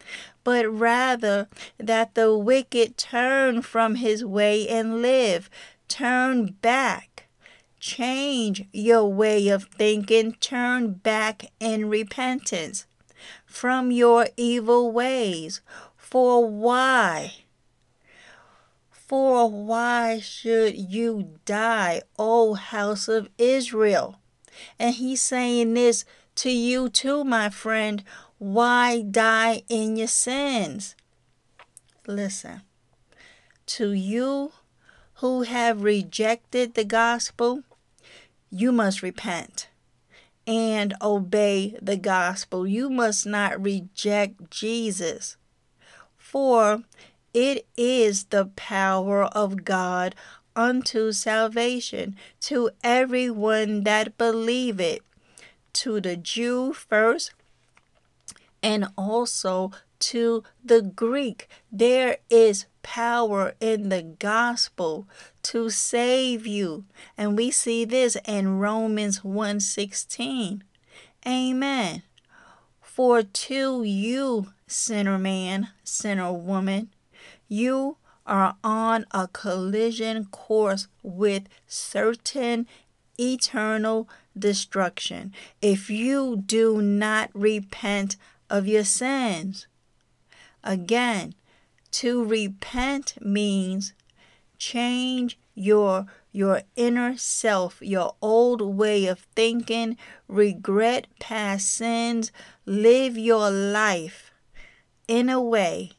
but 0.45 0.66
rather 0.66 1.49
that 1.79 2.14
the 2.14 2.37
wicked 2.37 2.97
turn 2.97 3.62
from 3.62 3.97
his 3.97 4.25
way 4.25 4.66
and 4.66 5.03
live. 5.03 5.51
Turn 5.88 6.47
back. 6.62 7.29
Change 7.79 8.64
your 8.73 9.07
way 9.07 9.49
of 9.49 9.64
thinking. 9.64 10.33
Turn 10.40 10.95
back 10.95 11.47
in 11.61 11.88
repentance 11.90 12.87
from 13.53 13.91
your 13.91 14.29
evil 14.37 14.91
ways. 14.91 15.61
For 15.97 16.49
why? 16.49 17.35
For 18.91 19.49
why 19.49 20.21
should 20.21 20.75
you 20.77 21.38
die, 21.45 22.03
O 22.19 22.55
house 22.55 23.09
of 23.09 23.29
Israel? 23.37 24.19
And 24.79 24.95
he's 24.95 25.21
saying 25.21 25.75
this 25.75 26.05
to 26.37 26.51
you 26.51 26.88
too, 26.88 27.25
my 27.25 27.51
friend. 27.51 28.03
Why 28.38 29.03
die 29.03 29.62
in 29.69 29.97
your 29.97 30.09
sins? 30.09 30.97
Listen, 32.07 32.62
to 33.67 33.93
you 33.93 34.53
who 35.17 35.43
have 35.43 35.83
rejected 35.83 36.75
the 36.75 36.85
gospel, 36.85 37.62
you 38.51 38.73
must 38.73 39.03
repent 39.03 39.69
and 40.46 40.94
obey 41.00 41.76
the 41.81 41.96
gospel. 41.96 42.66
You 42.66 42.90
must 42.90 43.26
not 43.26 43.62
reject 43.62 44.50
Jesus, 44.50 45.37
for 46.16 46.83
it 47.33 47.66
is 47.76 48.24
the 48.24 48.46
power 48.57 49.24
of 49.24 49.64
God 49.64 50.14
unto 50.55 51.12
salvation 51.12 52.16
to 52.40 52.70
everyone 52.83 53.85
that 53.85 54.18
believe 54.18 54.81
it, 54.81 55.02
to 55.72 56.00
the 56.00 56.16
Jew 56.16 56.72
first, 56.72 57.33
and 58.62 58.88
also 58.96 59.70
to 60.00 60.42
the 60.62 60.83
Greek. 60.83 61.48
There 61.70 62.18
is 62.28 62.66
power 62.83 63.55
in 63.61 63.88
the 63.88 64.02
gospel 64.02 65.07
to 65.42 65.70
save 65.70 66.46
you. 66.46 66.85
And 67.16 67.37
we 67.37 67.50
see 67.50 67.85
this 67.85 68.16
in 68.26 68.59
Romans 68.59 69.22
1:16. 69.24 70.62
Amen. 71.26 72.02
For 72.81 73.22
to 73.22 73.83
you, 73.85 74.52
sinner 74.66 75.18
man, 75.18 75.68
sinner 75.85 76.33
woman, 76.33 76.90
you 77.48 77.96
are 78.26 78.57
on 78.62 79.07
a 79.11 79.28
collision 79.28 80.26
course 80.26 80.88
with 81.02 81.44
certain 81.66 82.66
eternal 83.18 84.09
destruction 84.38 85.33
if 85.61 85.90
you 85.90 86.42
do 86.46 86.81
not 86.81 87.31
repent 87.35 88.16
of 88.48 88.66
your 88.66 88.85
sins. 88.85 89.66
Again, 90.64 91.35
to 91.90 92.24
repent 92.24 93.14
means 93.20 93.92
change 94.62 95.38
your 95.55 96.07
your 96.31 96.62
inner 96.77 97.16
self, 97.16 97.83
your 97.83 98.14
old 98.22 98.62
way 98.62 99.07
of 99.07 99.18
thinking, 99.35 99.98
regret 100.29 101.07
past 101.18 101.68
sins, 101.68 102.31
live 102.64 103.18
your 103.18 103.51
life 103.51 104.33
in 105.09 105.29
a 105.29 105.42
way 105.42 105.90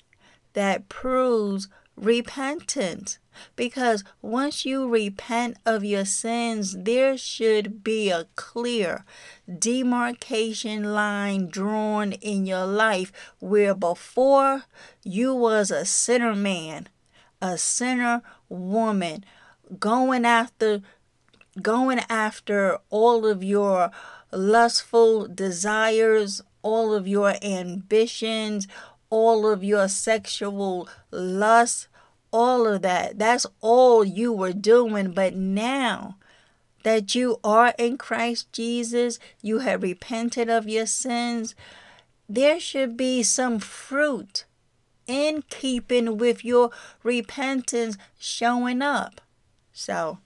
that 0.53 0.89
proves 0.89 1.67
repentance. 1.95 3.19
Because 3.55 4.03
once 4.21 4.65
you 4.65 4.87
repent 4.87 5.57
of 5.65 5.83
your 5.83 6.05
sins, 6.05 6.75
there 6.79 7.17
should 7.17 7.83
be 7.83 8.09
a 8.09 8.27
clear 8.35 9.05
demarcation 9.59 10.93
line 10.93 11.47
drawn 11.47 12.13
in 12.13 12.45
your 12.45 12.65
life 12.65 13.11
where 13.39 13.75
before 13.75 14.63
you 15.03 15.35
was 15.35 15.69
a 15.69 15.85
sinner 15.85 16.33
man, 16.33 16.87
a 17.41 17.57
sinner 17.57 18.21
woman, 18.53 19.25
going 19.79 20.25
after 20.25 20.81
going 21.61 21.99
after 22.09 22.79
all 22.89 23.25
of 23.25 23.43
your 23.43 23.91
lustful 24.31 25.27
desires, 25.27 26.41
all 26.63 26.93
of 26.93 27.07
your 27.07 27.35
ambitions, 27.43 28.67
all 29.09 29.47
of 29.47 29.63
your 29.63 29.87
sexual 29.87 30.89
lust, 31.11 31.87
all 32.31 32.65
of 32.65 32.81
that. 32.81 33.19
That's 33.19 33.45
all 33.61 34.03
you 34.03 34.33
were 34.33 34.53
doing. 34.53 35.11
But 35.11 35.35
now 35.35 36.17
that 36.83 37.13
you 37.13 37.39
are 37.43 37.73
in 37.77 37.97
Christ 37.97 38.51
Jesus, 38.51 39.19
you 39.41 39.59
have 39.59 39.83
repented 39.83 40.49
of 40.49 40.67
your 40.67 40.87
sins, 40.87 41.53
there 42.27 42.59
should 42.59 42.97
be 42.97 43.21
some 43.21 43.59
fruit 43.59 44.45
in 45.07 45.43
keeping 45.49 46.17
with 46.17 46.43
your 46.43 46.69
repentance 47.03 47.97
showing 48.19 48.81
up. 48.81 49.21
So, 49.71 50.19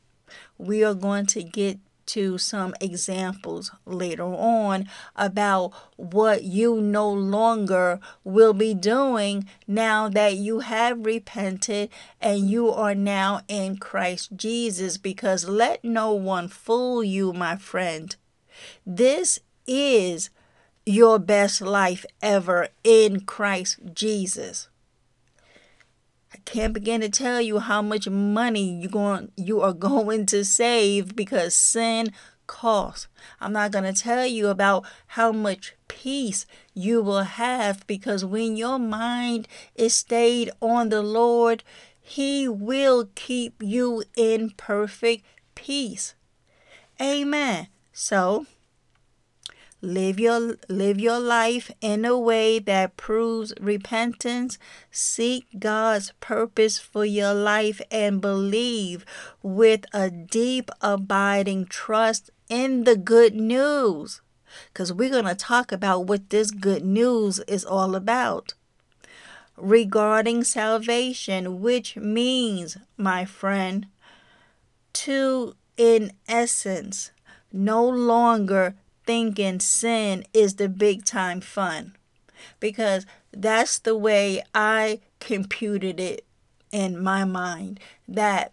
we 0.58 0.84
are 0.84 0.94
going 0.94 1.26
to 1.28 1.44
get 1.44 1.80
to 2.08 2.38
some 2.38 2.74
examples 2.80 3.72
later 3.86 4.24
on 4.24 4.90
about 5.16 5.74
what 5.98 6.44
you 6.44 6.82
no 6.82 7.12
longer 7.12 8.00
will 8.24 8.54
be 8.54 8.74
doing 8.74 9.46
now 9.68 10.10
that 10.10 10.36
you 10.36 10.60
have 10.60 11.06
repented 11.06 11.90
and 12.20 12.50
you 12.50 12.72
are 12.72 12.96
now 12.96 13.42
in 13.48 13.78
Christ 13.78 14.36
Jesus. 14.36 14.98
Because 14.98 15.48
let 15.48 15.84
no 15.84 16.14
one 16.14 16.48
fool 16.48 17.04
you, 17.04 17.34
my 17.34 17.58
friend. 17.58 18.16
This 18.86 19.40
is 19.68 20.30
your 20.88 21.20
best 21.20 21.62
life 21.62 22.06
ever 22.22 22.70
in 22.84 23.22
Christ 23.22 23.80
Jesus. 23.94 24.70
I 26.34 26.38
can't 26.46 26.74
begin 26.74 27.02
to 27.02 27.10
tell 27.10 27.42
you 27.42 27.60
how 27.60 27.82
much 27.82 28.08
money 28.08 28.80
you 28.82 28.88
going 28.88 29.32
you 29.36 29.62
are 29.62 29.74
going 29.90 30.26
to 30.28 30.46
save 30.46 31.16
because 31.16 31.54
sin 31.54 32.14
costs. 32.48 33.08
I'm 33.42 33.52
not 33.52 33.72
going 33.72 33.94
to 33.94 34.02
tell 34.02 34.26
you 34.26 34.48
about 34.48 34.86
how 35.08 35.32
much 35.34 35.76
peace 35.90 36.46
you 36.74 37.02
will 37.02 37.24
have 37.24 37.86
because 37.86 38.24
when 38.24 38.56
your 38.56 38.80
mind 38.80 39.48
is 39.76 39.94
stayed 39.94 40.50
on 40.62 40.88
the 40.88 41.02
Lord, 41.02 41.64
he 42.00 42.48
will 42.48 43.10
keep 43.16 43.62
you 43.62 44.04
in 44.16 44.52
perfect 44.52 45.26
peace. 45.54 46.16
Amen. 47.02 47.68
So, 47.92 48.46
live 49.82 50.20
your 50.20 50.56
live 50.68 51.00
your 51.00 51.20
life 51.20 51.70
in 51.82 52.04
a 52.04 52.18
way 52.18 52.60
that 52.60 52.98
proves 52.98 53.54
repentance. 53.60 54.58
Seek 54.92 55.46
god's 55.60 56.14
purpose 56.20 56.80
for 56.80 57.06
your 57.06 57.34
life 57.34 57.82
and 57.92 58.20
believe 58.20 59.06
with 59.44 59.86
a 59.94 60.10
deep 60.10 60.72
abiding 60.82 61.66
trust 61.66 62.32
in 62.50 62.84
the 62.86 62.96
good 62.96 63.36
news. 63.36 64.22
Because 64.74 64.92
we're 64.92 65.10
going 65.12 65.26
to 65.26 65.36
talk 65.36 65.72
about 65.72 66.06
what 66.08 66.30
this 66.30 66.50
good 66.50 66.84
news 66.84 67.40
is 67.48 67.64
all 67.64 67.96
about. 67.96 68.54
Regarding 69.56 70.44
salvation 70.44 71.62
which 71.62 71.96
means 71.96 72.78
my 72.96 73.26
friend 73.26 73.88
to 74.94 75.56
in 75.78 76.12
essence 76.28 77.12
no 77.52 77.88
longer 77.88 78.76
thinking 79.08 79.60
sin 79.60 80.24
is 80.34 80.56
the 80.56 80.70
big 80.70 81.04
time 81.06 81.42
fun 81.42 81.96
because 82.60 83.06
that's 83.32 83.80
the 83.80 83.98
way 83.98 84.44
I 84.54 85.00
computed 85.20 86.00
it 86.00 86.26
in 86.72 87.02
my 87.02 87.24
mind 87.24 87.80
that 88.08 88.52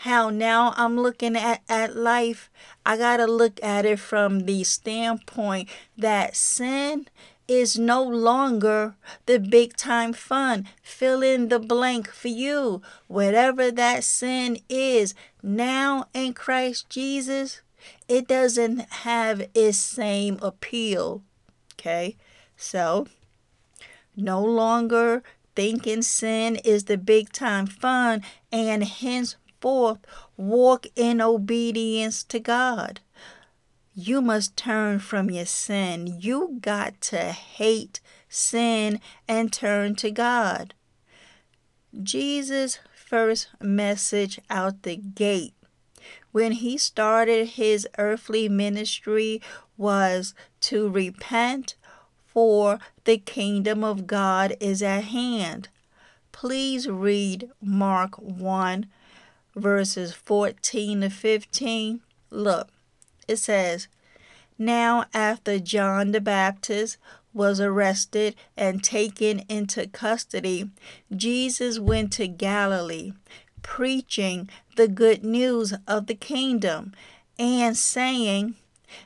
how 0.00 0.28
now 0.28 0.74
I'm 0.76 0.98
looking 1.00 1.36
at, 1.36 1.62
at 1.68 1.96
life, 1.96 2.50
I 2.84 2.98
got 2.98 3.16
to 3.16 3.26
look 3.26 3.62
at 3.62 3.86
it 3.86 3.98
from 3.98 4.40
the 4.40 4.62
standpoint 4.64 5.70
that 5.96 6.36
sin 6.36 7.08
is 7.48 7.78
no 7.78 8.02
longer 8.02 8.94
the 9.26 9.38
big 9.38 9.76
time 9.76 10.12
fun. 10.12 10.68
Fill 10.82 11.22
in 11.22 11.48
the 11.48 11.58
blank 11.58 12.10
for 12.10 12.28
you. 12.28 12.82
Whatever 13.06 13.70
that 13.70 14.04
sin 14.04 14.58
is, 14.68 15.14
now 15.42 16.06
in 16.12 16.34
Christ 16.34 16.90
Jesus, 16.90 17.62
it 18.08 18.28
doesn't 18.28 18.80
have 18.92 19.48
its 19.54 19.78
same 19.78 20.38
appeal. 20.42 21.22
Okay? 21.74 22.16
So, 22.56 23.06
no 24.16 24.42
longer 24.42 25.22
thinking 25.54 26.02
sin 26.02 26.56
is 26.56 26.84
the 26.84 26.98
big 26.98 27.32
time 27.32 27.66
fun 27.66 28.22
and 28.52 28.84
henceforth 28.84 29.98
walk 30.36 30.86
in 30.94 31.20
obedience 31.20 32.22
to 32.24 32.38
God. 32.38 33.00
You 33.94 34.20
must 34.20 34.56
turn 34.56 34.98
from 34.98 35.30
your 35.30 35.46
sin. 35.46 36.18
You 36.20 36.58
got 36.60 37.00
to 37.02 37.32
hate 37.32 38.00
sin 38.28 39.00
and 39.26 39.52
turn 39.52 39.94
to 39.96 40.10
God. 40.10 40.74
Jesus' 42.02 42.78
first 42.94 43.48
message 43.62 44.38
out 44.50 44.82
the 44.82 44.96
gate 44.96 45.54
when 46.36 46.52
he 46.52 46.76
started 46.76 47.48
his 47.48 47.88
earthly 47.96 48.46
ministry 48.46 49.40
was 49.78 50.34
to 50.60 50.86
repent, 50.86 51.74
for 52.26 52.78
the 53.04 53.16
kingdom 53.16 53.82
of 53.82 54.06
God 54.06 54.54
is 54.60 54.82
at 54.82 55.04
hand. 55.04 55.70
Please 56.32 56.90
read 56.90 57.48
Mark 57.62 58.16
1, 58.16 58.84
verses 59.54 60.12
14 60.12 61.00
to 61.00 61.08
15. 61.08 62.00
Look, 62.28 62.68
it 63.26 63.38
says, 63.38 63.88
Now 64.58 65.06
after 65.14 65.58
John 65.58 66.12
the 66.12 66.20
Baptist 66.20 66.98
was 67.32 67.62
arrested 67.62 68.36
and 68.58 68.84
taken 68.84 69.38
into 69.48 69.86
custody, 69.86 70.68
Jesus 71.16 71.78
went 71.78 72.12
to 72.12 72.28
Galilee 72.28 73.12
preaching 73.66 74.48
the 74.76 74.86
good 74.86 75.24
news 75.24 75.74
of 75.88 76.06
the 76.06 76.14
kingdom 76.14 76.92
and 77.38 77.76
saying, 77.76 78.54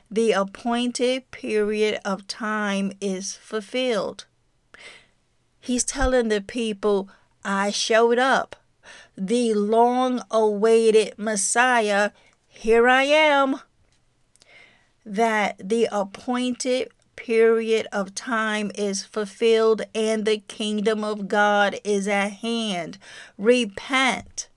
the 0.09 0.31
appointed 0.31 1.29
period 1.31 1.99
of 2.05 2.27
time 2.27 2.93
is 3.01 3.35
fulfilled. 3.35 4.25
He's 5.59 5.83
telling 5.83 6.29
the 6.29 6.41
people, 6.41 7.09
I 7.43 7.71
showed 7.71 8.19
up. 8.19 8.55
The 9.17 9.53
long 9.55 10.21
awaited 10.29 11.15
Messiah, 11.17 12.11
here 12.47 12.87
I 12.87 13.03
am. 13.03 13.59
That 15.03 15.57
the 15.57 15.89
appointed 15.91 16.91
period 17.15 17.87
of 17.91 18.15
time 18.15 18.71
is 18.75 19.03
fulfilled 19.03 19.81
and 19.93 20.23
the 20.23 20.37
kingdom 20.37 21.03
of 21.03 21.27
God 21.27 21.77
is 21.83 22.07
at 22.07 22.31
hand. 22.33 22.99
Repent 23.37 24.47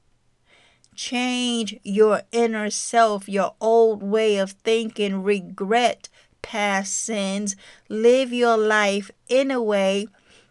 Change 0.95 1.79
your 1.83 2.23
inner 2.33 2.71
self, 2.71 3.29
your 3.29 3.55
old 3.61 4.03
way 4.03 4.37
of 4.37 4.53
thinking, 4.53 5.23
regret 5.23 6.09
past 6.43 6.95
sins, 6.95 7.57
live 7.89 8.33
your 8.33 8.57
life 8.57 9.11
in 9.29 9.51
a 9.51 9.63
way 9.63 10.07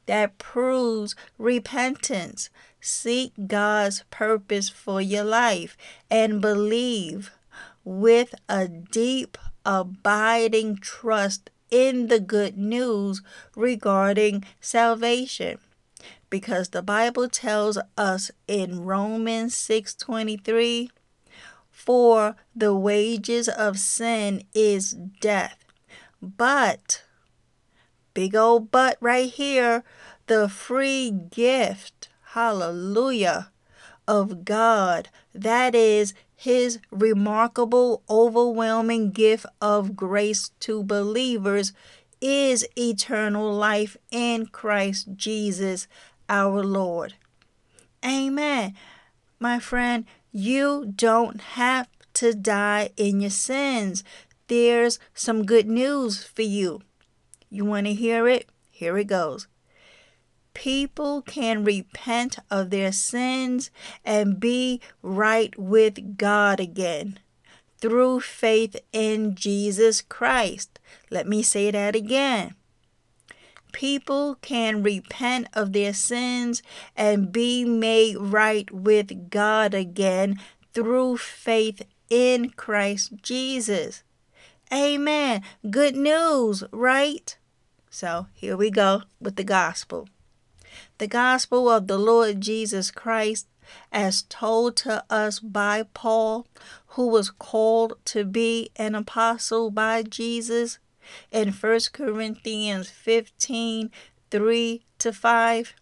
that 0.05 0.37
proves 0.37 1.15
repentance. 1.37 2.49
Seek 2.81 3.31
God's 3.47 4.03
purpose 4.09 4.69
for 4.69 5.01
your 5.01 5.23
life 5.23 5.77
and 6.09 6.41
believe 6.41 7.31
with 7.85 8.35
a 8.49 8.67
deep, 8.67 9.37
abiding 9.65 10.77
trust 10.77 11.49
in 11.71 12.07
the 12.07 12.19
good 12.19 12.57
news 12.57 13.21
regarding 13.55 14.43
salvation 14.59 15.57
because 16.33 16.69
the 16.69 16.81
Bible 16.81 17.29
tells 17.29 17.77
us 17.95 18.31
in 18.47 18.83
Romans 18.83 19.55
6:23 19.55 20.89
for 21.69 22.35
the 22.55 22.73
wages 22.73 23.47
of 23.47 23.77
sin 23.77 24.41
is 24.51 24.95
death. 25.21 25.59
But 26.19 27.03
big 28.15 28.35
old 28.35 28.71
but 28.71 28.97
right 28.99 29.29
here 29.29 29.83
the 30.25 30.49
free 30.49 31.11
gift 31.11 32.09
hallelujah 32.31 33.51
of 34.07 34.43
God 34.43 35.09
that 35.35 35.75
is 35.75 36.15
his 36.35 36.79
remarkable 36.89 38.01
overwhelming 38.09 39.11
gift 39.11 39.45
of 39.61 39.95
grace 39.95 40.49
to 40.61 40.83
believers 40.83 41.73
is 42.23 42.65
eternal 42.75 43.53
life 43.53 43.97
in 44.09 44.47
Christ 44.47 45.09
Jesus 45.15 45.87
our 46.29 46.63
Lord. 46.63 47.15
Amen. 48.05 48.73
My 49.39 49.59
friend, 49.59 50.05
you 50.31 50.91
don't 50.95 51.41
have 51.41 51.87
to 52.15 52.33
die 52.33 52.89
in 52.97 53.21
your 53.21 53.29
sins. 53.29 54.03
There's 54.47 54.99
some 55.13 55.45
good 55.45 55.67
news 55.67 56.23
for 56.23 56.41
you. 56.41 56.81
You 57.49 57.65
want 57.65 57.87
to 57.87 57.93
hear 57.93 58.27
it? 58.27 58.49
Here 58.69 58.97
it 58.97 59.05
goes. 59.05 59.47
People 60.53 61.21
can 61.21 61.63
repent 61.63 62.37
of 62.51 62.69
their 62.69 62.91
sins 62.91 63.71
and 64.05 64.39
be 64.39 64.81
right 65.01 65.57
with 65.57 66.17
God 66.17 66.59
again 66.59 67.19
through 67.79 68.21
faith 68.21 68.75
in 68.91 69.35
Jesus 69.35 70.01
Christ. 70.01 70.79
Let 71.09 71.27
me 71.27 71.41
say 71.41 71.71
that 71.71 71.95
again 71.95 72.55
people 73.73 74.35
can 74.35 74.81
repent 74.81 75.47
of 75.53 75.73
their 75.73 75.93
sins 75.93 76.63
and 76.95 77.31
be 77.31 77.65
made 77.65 78.15
right 78.17 78.71
with 78.71 79.29
God 79.29 79.73
again 79.73 80.39
through 80.73 81.17
faith 81.17 81.81
in 82.09 82.51
Christ 82.51 83.13
Jesus. 83.21 84.03
Amen. 84.71 85.41
Good 85.69 85.95
news, 85.95 86.63
right? 86.71 87.37
So 87.89 88.27
here 88.33 88.55
we 88.55 88.71
go 88.71 89.03
with 89.19 89.35
the 89.35 89.43
gospel. 89.43 90.07
The 90.97 91.07
gospel 91.07 91.69
of 91.69 91.87
the 91.87 91.97
Lord 91.97 92.41
Jesus 92.41 92.89
Christ 92.89 93.47
as 93.91 94.23
told 94.23 94.75
to 94.77 95.03
us 95.09 95.39
by 95.39 95.83
Paul, 95.93 96.47
who 96.87 97.07
was 97.07 97.29
called 97.29 97.93
to 98.05 98.25
be 98.25 98.69
an 98.75 98.95
apostle 98.95 99.71
by 99.71 100.03
Jesus 100.03 100.79
in 101.31 101.51
1 101.51 101.79
Corinthians 101.91 102.89
15 102.89 103.91
3 104.31 104.83
to 104.97 105.13
5. 105.13 105.73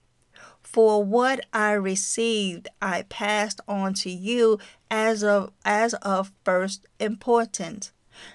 For 0.61 1.03
what 1.03 1.45
I 1.53 1.71
received 1.71 2.67
I 2.81 3.03
passed 3.03 3.61
on 3.67 3.93
to 3.95 4.09
you 4.09 4.59
as 4.89 5.23
of 5.23 5.51
as 5.65 5.93
of 5.95 6.31
first 6.43 6.85
importance 6.99 7.91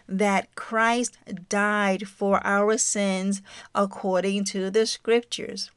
that 0.09 0.55
Christ 0.55 1.19
died 1.49 2.09
for 2.09 2.45
our 2.47 2.79
sins 2.79 3.43
according 3.75 4.45
to 4.47 4.71
the 4.71 4.87
scriptures, 4.87 5.71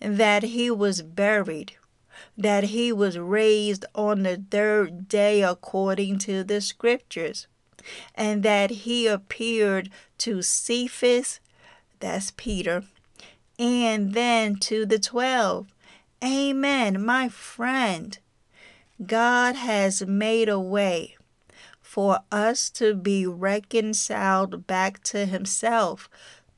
that 0.00 0.42
he 0.42 0.70
was 0.70 1.02
buried, 1.02 1.74
that 2.36 2.64
he 2.64 2.92
was 2.92 3.18
raised 3.18 3.84
on 3.94 4.22
the 4.22 4.42
third 4.50 5.08
day 5.08 5.42
according 5.42 6.18
to 6.20 6.44
the 6.44 6.60
scriptures, 6.60 7.46
and 8.14 8.42
that 8.42 8.70
he 8.70 9.06
appeared 9.06 9.90
to 10.18 10.42
Cephas, 10.42 11.40
that's 12.00 12.32
Peter, 12.36 12.84
and 13.58 14.14
then 14.14 14.56
to 14.56 14.84
the 14.86 14.98
twelve. 14.98 15.68
Amen, 16.22 17.04
my 17.04 17.28
friend. 17.28 18.18
God 19.04 19.56
has 19.56 20.06
made 20.06 20.48
a 20.48 20.60
way 20.60 21.16
for 21.80 22.20
us 22.32 22.70
to 22.70 22.94
be 22.94 23.26
reconciled 23.26 24.66
back 24.66 25.02
to 25.04 25.26
Himself 25.26 26.08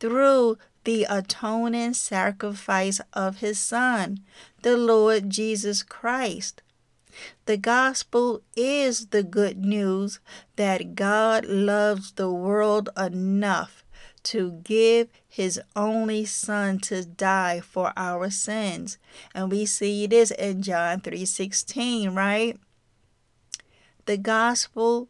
through 0.00 0.56
the 0.84 1.04
atoning 1.08 1.94
sacrifice 1.94 3.00
of 3.12 3.38
His 3.38 3.58
Son, 3.58 4.20
the 4.62 4.76
Lord 4.76 5.30
Jesus 5.30 5.82
Christ. 5.82 6.62
The 7.46 7.56
gospel 7.56 8.42
is 8.56 9.08
the 9.08 9.22
good 9.22 9.58
news 9.58 10.20
that 10.56 10.94
God 10.94 11.44
loves 11.44 12.12
the 12.12 12.30
world 12.30 12.88
enough 12.96 13.84
to 14.24 14.60
give 14.64 15.08
his 15.28 15.60
only 15.76 16.24
son 16.24 16.80
to 16.80 17.04
die 17.04 17.60
for 17.60 17.92
our 17.96 18.28
sins. 18.30 18.98
And 19.34 19.52
we 19.52 19.66
see 19.66 20.06
this 20.06 20.32
in 20.32 20.62
John 20.62 21.00
3:16, 21.00 22.14
right? 22.14 22.58
The 24.06 24.16
gospel 24.16 25.08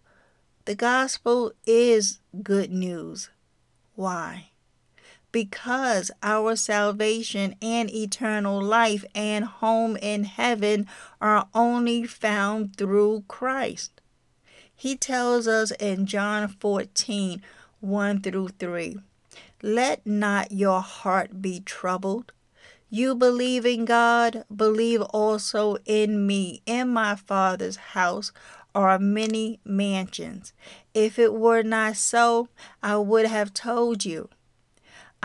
the 0.67 0.75
gospel 0.75 1.53
is 1.65 2.19
good 2.43 2.73
news. 2.73 3.31
Why? 3.95 4.51
Because 5.37 6.11
our 6.23 6.57
salvation 6.57 7.57
and 7.61 7.93
eternal 7.93 8.59
life 8.59 9.05
and 9.15 9.45
home 9.45 9.99
in 9.99 10.25
heaven 10.25 10.87
are 11.21 11.47
only 11.53 12.05
found 12.05 12.77
through 12.79 13.25
Christ. 13.29 14.01
He 14.75 14.97
tells 14.97 15.47
us 15.47 15.73
in 15.73 16.07
John 16.07 16.49
14 16.49 17.43
1 17.81 18.21
through 18.23 18.49
3. 18.59 18.97
Let 19.61 20.07
not 20.07 20.53
your 20.53 20.81
heart 20.81 21.43
be 21.43 21.61
troubled. 21.61 22.33
You 22.89 23.15
believe 23.15 23.67
in 23.67 23.85
God, 23.85 24.43
believe 24.49 25.03
also 25.03 25.77
in 25.85 26.27
me. 26.27 26.63
In 26.65 26.89
my 26.89 27.15
Father's 27.15 27.77
house 27.77 28.33
are 28.75 28.99
many 28.99 29.61
mansions. 29.67 30.55
If 30.95 31.19
it 31.19 31.35
were 31.35 31.63
not 31.63 31.97
so, 31.97 32.49
I 32.83 32.97
would 32.97 33.27
have 33.27 33.53
told 33.53 34.07
you. 34.07 34.31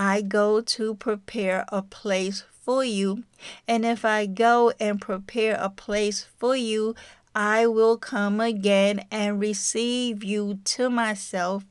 I 0.03 0.23
go 0.23 0.61
to 0.61 0.95
prepare 0.95 1.63
a 1.67 1.83
place 1.83 2.43
for 2.49 2.83
you, 2.83 3.23
and 3.67 3.85
if 3.85 4.03
I 4.03 4.25
go 4.25 4.73
and 4.79 4.99
prepare 4.99 5.55
a 5.59 5.69
place 5.69 6.25
for 6.39 6.55
you, 6.55 6.95
I 7.35 7.67
will 7.67 7.97
come 7.97 8.41
again 8.41 9.05
and 9.11 9.39
receive 9.39 10.23
you 10.23 10.57
to 10.63 10.89
myself, 10.89 11.65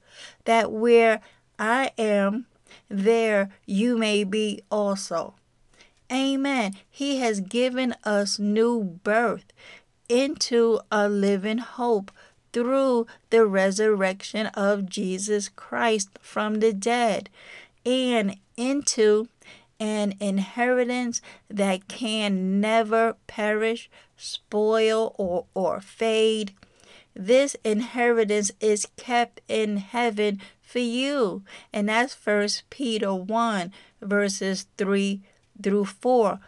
that 0.45 0.71
where 0.71 1.23
I 1.59 1.91
am, 1.99 2.47
there 2.89 3.51
you 3.67 3.99
may 3.99 4.23
be 4.23 4.63
also. 4.71 5.35
Amen. 6.13 6.77
He 6.89 7.17
has 7.17 7.41
given 7.41 7.97
us 8.05 8.39
new 8.39 9.01
birth 9.03 9.53
into 10.09 10.79
a 10.93 11.09
living 11.09 11.59
hope 11.59 12.13
through 12.53 13.09
the 13.31 13.45
resurrection 13.45 14.47
of 14.47 14.89
Jesus 14.89 15.49
Christ 15.49 16.11
from 16.21 16.61
the 16.61 16.73
dead 16.73 17.29
and 17.85 18.37
into 18.57 19.29
an 19.79 20.15
inheritance 20.21 21.23
that 21.49 21.89
can 21.89 22.61
never 22.61 23.17
perish, 23.27 23.89
spoil, 24.17 25.15
or, 25.17 25.47
or 25.55 25.81
fade. 25.81 26.53
This 27.15 27.57
inheritance 27.65 28.53
is 28.61 28.87
kept 28.97 29.41
in 29.49 29.79
heaven 29.79 30.41
for 30.61 30.79
you. 30.79 31.43
And 31.73 31.89
that's 31.89 32.15
First 32.15 32.69
Peter 32.71 33.15
1, 33.15 33.73
verses 34.03 34.67
3 34.77 35.23
through 35.61 35.87
4. 35.87 36.41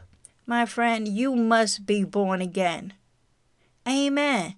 My 0.47 0.67
friend, 0.67 1.09
you 1.09 1.35
must 1.35 1.87
be 1.87 2.05
born 2.05 2.43
again. 2.43 2.93
Amen. 3.89 4.55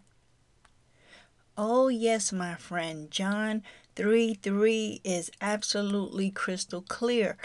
Oh, 1.56 1.88
yes, 1.88 2.32
my 2.32 2.56
friend. 2.56 3.10
John 3.10 3.62
3 3.96 4.34
3 4.34 5.00
is 5.04 5.30
absolutely 5.40 6.30
crystal 6.30 6.82
clear. 6.82 7.36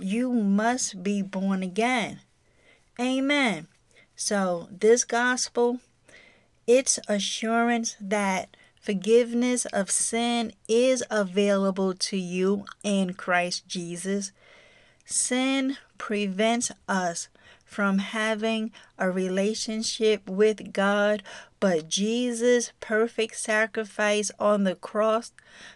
You 0.00 0.32
must 0.32 1.02
be 1.02 1.22
born 1.22 1.62
again. 1.62 2.20
Amen. 3.00 3.68
So, 4.14 4.68
this 4.70 5.04
gospel, 5.04 5.80
it's 6.66 6.98
assurance 7.08 7.96
that 8.00 8.56
forgiveness 8.80 9.66
of 9.66 9.90
sin 9.90 10.52
is 10.68 11.04
available 11.10 11.92
to 11.94 12.16
you 12.16 12.64
in 12.82 13.14
Christ 13.14 13.66
Jesus. 13.66 14.32
Sin 15.04 15.76
prevents 15.98 16.70
us 16.88 17.28
from 17.66 17.98
having 17.98 18.70
a 18.96 19.10
relationship 19.10 20.26
with 20.26 20.72
God, 20.72 21.22
but 21.60 21.88
Jesus' 21.88 22.72
perfect 22.80 23.36
sacrifice 23.36 24.30
on 24.38 24.64
the 24.64 24.76
cross 24.76 25.32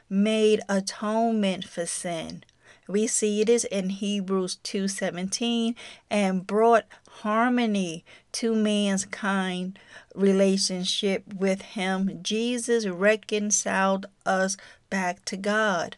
made 0.08 0.60
atonement 0.68 1.64
for 1.64 1.84
sin. 1.84 2.44
We 2.88 3.06
see 3.06 3.44
this 3.44 3.64
in 3.64 3.90
Hebrews 3.90 4.58
2:17 4.64 5.74
and 6.10 6.46
brought 6.46 6.86
harmony 7.22 8.04
to 8.32 8.54
mankind 8.54 9.78
relationship 10.14 11.24
with 11.34 11.62
him. 11.62 12.20
Jesus 12.22 12.86
reconciled 12.86 14.06
us 14.24 14.56
back 14.88 15.24
to 15.26 15.36
God. 15.36 15.96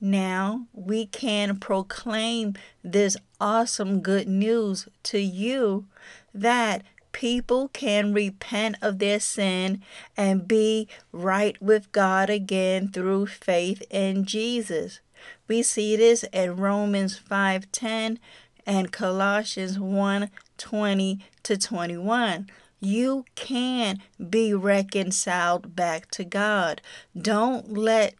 Now 0.00 0.66
we 0.72 1.06
can 1.06 1.58
proclaim 1.58 2.54
this 2.84 3.16
awesome 3.40 4.00
good 4.00 4.28
news 4.28 4.88
to 5.04 5.18
you 5.18 5.86
that 6.32 6.82
people 7.12 7.68
can 7.68 8.12
repent 8.12 8.76
of 8.80 8.98
their 8.98 9.18
sin 9.18 9.82
and 10.16 10.46
be 10.46 10.86
right 11.10 11.60
with 11.60 11.90
God 11.90 12.30
again 12.30 12.88
through 12.88 13.26
faith 13.26 13.82
in 13.90 14.24
Jesus. 14.24 15.00
We 15.48 15.62
see 15.64 15.96
this 15.96 16.24
in 16.32 16.56
Romans 16.56 17.18
5:10 17.18 18.20
and 18.64 18.92
Colossians 18.92 19.78
1:20 19.78 21.18
to 21.42 21.56
21. 21.56 22.48
You 22.80 23.24
can 23.34 23.98
be 24.30 24.54
reconciled 24.54 25.74
back 25.74 26.08
to 26.12 26.22
God. 26.22 26.80
Don't 27.20 27.76
let 27.76 28.14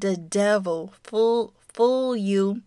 the 0.00 0.16
devil 0.16 0.92
fool 1.02 1.54
fool 1.72 2.16
you 2.16 2.62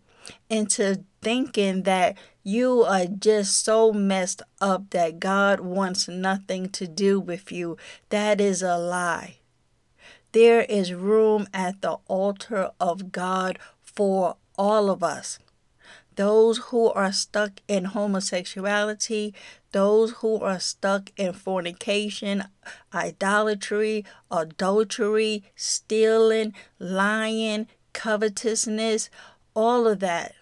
into 0.50 1.04
thinking 1.22 1.84
that 1.84 2.18
you 2.44 2.82
are 2.84 3.06
just 3.06 3.64
so 3.64 3.92
messed 3.92 4.42
up 4.60 4.90
that 4.92 5.20
God 5.20 5.60
wants 5.60 6.08
nothing 6.08 6.70
to 6.70 6.88
do 6.88 7.20
with 7.20 7.52
you. 7.52 7.78
That 8.10 8.42
is 8.42 8.62
a 8.62 8.78
lie. 8.78 9.38
There 10.32 10.62
is 10.62 10.94
room 10.94 11.48
at 11.54 11.82
the 11.82 11.98
altar 12.08 12.72
of 12.80 13.12
God 13.12 13.60
for 13.82 14.38
all 14.58 14.90
of 14.90 15.04
us. 15.04 15.40
Those 16.22 16.60
who 16.70 16.92
are 16.92 17.12
stuck 17.12 17.62
in 17.68 17.86
homosexuality, 17.86 19.34
those 19.72 20.12
who 20.20 20.40
are 20.40 20.60
stuck 20.60 21.12
in 21.18 21.34
fornication, 21.34 22.44
idolatry, 22.94 24.06
adultery, 24.30 25.44
stealing, 25.56 26.54
lying, 26.78 27.66
covetousness, 27.94 29.10
all 29.56 29.88
of 29.88 30.00
that. 30.02 30.36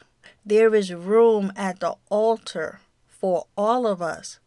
There 0.46 0.76
is 0.76 0.94
room 0.94 1.54
at 1.56 1.80
the 1.80 1.96
altar 2.10 2.82
for 3.08 3.46
all 3.56 3.88
of 3.88 4.02
us. 4.02 4.40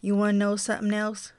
You 0.00 0.16
want 0.16 0.34
to 0.34 0.38
know 0.38 0.56
something 0.56 0.92
else? 0.92 1.32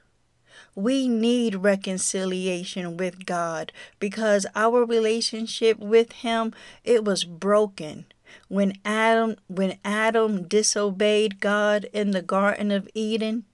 We 0.74 1.08
need 1.08 1.56
reconciliation 1.56 2.96
with 2.96 3.26
God 3.26 3.70
because 4.00 4.46
our 4.54 4.82
relationship 4.86 5.78
with 5.78 6.12
him 6.12 6.54
it 6.84 7.04
was 7.04 7.24
broken 7.24 8.06
when 8.48 8.74
Adam 8.84 9.36
when 9.48 9.78
Adam 9.84 10.46
disobeyed 10.46 11.40
God 11.40 11.86
in 11.92 12.10
the 12.10 12.22
garden 12.22 12.70
of 12.70 12.88
Eden. 12.94 13.44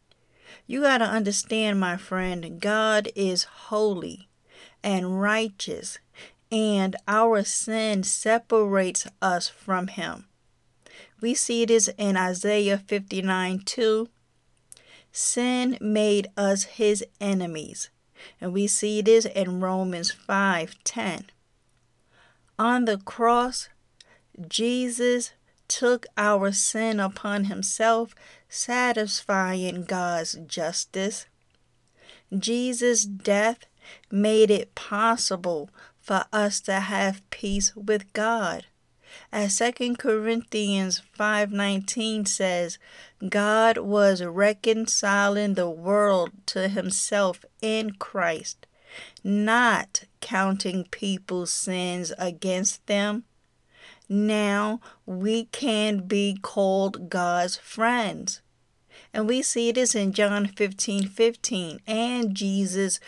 You 0.66 0.82
got 0.82 0.98
to 0.98 1.04
understand, 1.04 1.80
my 1.80 1.96
friend, 1.96 2.60
God 2.60 3.08
is 3.14 3.44
holy 3.44 4.28
and 4.82 5.20
righteous, 5.20 5.98
and 6.50 6.96
our 7.06 7.44
sin 7.44 8.02
separates 8.02 9.06
us 9.20 9.48
from 9.48 9.88
Him. 9.88 10.26
We 11.20 11.34
see 11.34 11.64
this 11.64 11.88
in 11.98 12.16
Isaiah 12.16 12.78
59 12.78 13.60
2. 13.64 14.08
Sin 15.12 15.76
made 15.80 16.28
us 16.36 16.64
His 16.64 17.04
enemies. 17.20 17.90
And 18.40 18.52
we 18.52 18.66
see 18.66 19.02
this 19.02 19.24
in 19.24 19.60
Romans 19.60 20.12
5:10. 20.12 21.30
On 22.58 22.84
the 22.84 22.98
cross, 22.98 23.68
Jesus 24.48 25.33
took 25.68 26.07
our 26.16 26.53
sin 26.53 26.98
upon 27.00 27.44
himself, 27.44 28.14
satisfying 28.48 29.85
God's 29.85 30.35
justice. 30.46 31.26
Jesus' 32.37 33.05
death 33.05 33.66
made 34.11 34.50
it 34.50 34.74
possible 34.74 35.70
for 36.00 36.24
us 36.33 36.61
to 36.62 36.81
have 36.81 37.29
peace 37.31 37.74
with 37.76 38.12
God. 38.12 38.66
As 39.33 39.59
2 39.59 39.96
Corinthians 39.96 41.03
5:19 41.18 42.26
says, 42.26 42.79
God 43.29 43.79
was 43.79 44.22
reconciling 44.22 45.55
the 45.55 45.68
world 45.68 46.31
to 46.46 46.68
himself 46.68 47.44
in 47.61 47.92
Christ, 47.94 48.66
not 49.24 50.05
counting 50.20 50.85
people's 50.85 51.53
sins 51.53 52.12
against 52.18 52.87
them. 52.87 53.24
Now 54.12 54.81
we 55.07 55.44
can 55.44 56.09
be 56.09 56.37
called 56.42 57.09
God's 57.09 57.57
friends. 57.57 58.42
And 59.14 59.29
we 59.29 59.40
see 59.40 59.70
this 59.70 59.94
in 59.94 60.12
John 60.12 60.49
15 60.49 61.07
15 61.07 61.81
and 61.87 62.35
Jesus 62.35 62.99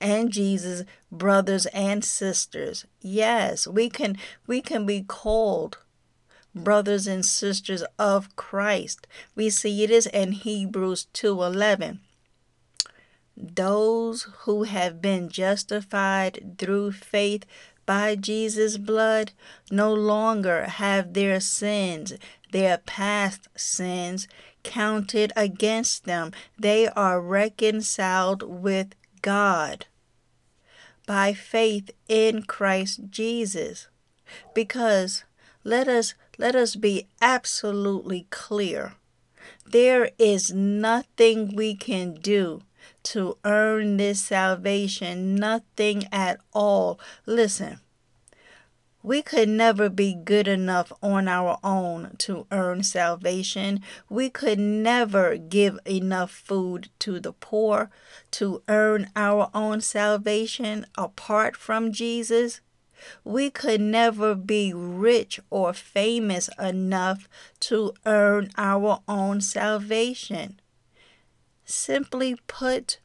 and 0.00 0.30
Jesus 0.32 0.82
brothers 1.12 1.66
and 1.66 2.04
sisters. 2.04 2.84
Yes, 3.00 3.68
we 3.68 3.88
can 3.88 4.16
we 4.48 4.60
can 4.60 4.86
be 4.86 5.02
called 5.02 5.78
brothers 6.52 7.06
and 7.06 7.24
sisters 7.24 7.84
of 7.96 8.34
Christ. 8.34 9.06
We 9.36 9.50
see 9.50 9.84
it 9.84 9.90
is 9.90 10.06
in 10.06 10.32
Hebrews 10.32 11.06
2:11. 11.14 12.00
Those 13.36 14.26
who 14.40 14.64
have 14.64 15.00
been 15.00 15.28
justified 15.28 16.56
through 16.58 16.92
faith 16.92 17.44
by 17.90 18.14
Jesus' 18.14 18.76
blood 18.76 19.32
no 19.68 19.92
longer 19.92 20.66
have 20.66 21.12
their 21.12 21.40
sins, 21.40 22.12
their 22.52 22.78
past 22.78 23.48
sins, 23.56 24.28
counted 24.62 25.32
against 25.34 26.04
them. 26.04 26.30
They 26.56 26.86
are 26.86 27.20
reconciled 27.20 28.44
with 28.44 28.94
God 29.22 29.86
by 31.04 31.32
faith 31.32 31.90
in 32.06 32.44
Christ 32.44 33.10
Jesus. 33.10 33.88
Because 34.54 35.24
let 35.64 35.88
us 35.88 36.14
let 36.38 36.54
us 36.54 36.76
be 36.76 37.08
absolutely 37.20 38.28
clear. 38.30 38.94
There 39.66 40.12
is 40.16 40.52
nothing 40.54 41.56
we 41.56 41.74
can 41.74 42.14
do 42.14 42.62
to 43.02 43.38
earn 43.44 43.96
this 43.96 44.20
salvation, 44.20 45.34
nothing 45.34 46.04
at 46.12 46.40
all. 46.52 47.00
Listen, 47.26 47.80
we 49.02 49.22
could 49.22 49.48
never 49.48 49.88
be 49.88 50.14
good 50.14 50.46
enough 50.46 50.92
on 51.02 51.26
our 51.26 51.58
own 51.64 52.16
to 52.18 52.46
earn 52.50 52.82
salvation. 52.82 53.80
We 54.10 54.28
could 54.28 54.58
never 54.58 55.38
give 55.38 55.78
enough 55.86 56.30
food 56.30 56.90
to 56.98 57.18
the 57.18 57.32
poor 57.32 57.90
to 58.32 58.62
earn 58.68 59.10
our 59.16 59.50
own 59.54 59.80
salvation 59.80 60.84
apart 60.98 61.56
from 61.56 61.92
Jesus. 61.92 62.60
We 63.24 63.48
could 63.48 63.80
never 63.80 64.34
be 64.34 64.74
rich 64.74 65.40
or 65.48 65.72
famous 65.72 66.50
enough 66.58 67.26
to 67.60 67.94
earn 68.04 68.50
our 68.58 69.00
own 69.08 69.40
salvation. 69.40 70.59
Simply 71.70 72.36
put, 72.48 72.98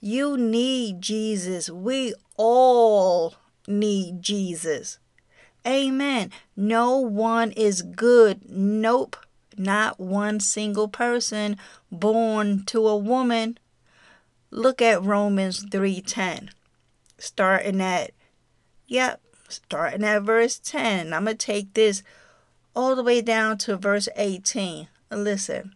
you 0.00 0.36
need 0.36 1.00
Jesus. 1.00 1.70
We 1.70 2.14
all 2.36 3.36
need 3.68 4.22
Jesus. 4.22 4.98
Amen. 5.66 6.30
No 6.56 6.98
one 6.98 7.52
is 7.52 7.82
good. 7.82 8.50
Nope. 8.50 9.16
Not 9.56 10.00
one 10.00 10.40
single 10.40 10.88
person 10.88 11.56
born 11.90 12.64
to 12.66 12.88
a 12.88 12.96
woman. 12.96 13.58
Look 14.50 14.82
at 14.82 15.02
Romans 15.02 15.64
3:10. 15.64 16.50
Starting 17.18 17.80
at 17.80 18.12
yep, 18.86 19.20
starting 19.48 20.04
at 20.04 20.22
verse 20.22 20.58
10. 20.58 21.12
I'm 21.12 21.24
going 21.24 21.36
to 21.36 21.46
take 21.46 21.74
this 21.74 22.02
all 22.74 22.96
the 22.96 23.02
way 23.02 23.20
down 23.20 23.58
to 23.58 23.76
verse 23.76 24.08
18. 24.16 24.88
Listen. 25.10 25.74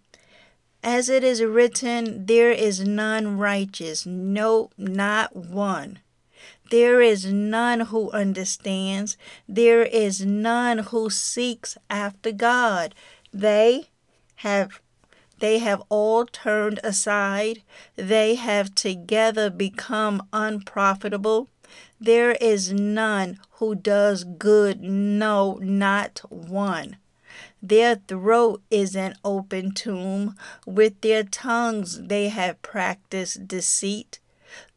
As 0.83 1.09
it 1.09 1.23
is 1.23 1.43
written, 1.43 2.27
there 2.27 2.51
is 2.51 2.81
none 2.81 3.39
righteous, 3.39 4.05
no, 4.05 4.71
not 4.77 5.37
one. 5.37 6.01
There 6.71 7.01
is 7.01 7.27
none 7.27 7.81
who 7.81 8.11
understands. 8.11 9.17
There 9.49 9.83
is 9.83 10.27
none 10.27 10.79
who 10.79 11.11
seeks 11.11 11.77
after 11.89 12.33
God. 12.33 12.95
They 13.33 13.89
have 14.37 14.81
they 15.39 15.59
have 15.59 15.83
all 15.89 16.25
turned 16.25 16.81
aside. 16.85 17.63
They 17.97 18.37
have 18.37 18.75
together 18.75 19.51
become 19.51 20.27
unprofitable. 20.33 21.49
There 22.01 22.33
is 22.33 22.73
none 22.73 23.39
who 23.53 23.75
does 23.75 24.25
good, 24.25 24.81
no, 24.83 25.59
not 25.61 26.21
one. 26.31 26.97
Their 27.63 27.95
throat 27.95 28.63
is 28.71 28.97
an 28.97 29.15
open 29.25 29.73
tomb. 29.73 30.37
With 30.67 31.01
their 31.01 31.23
tongues 31.23 32.01
they 32.03 32.29
have 32.29 32.61
practiced 32.63 33.47
deceit. 33.47 34.19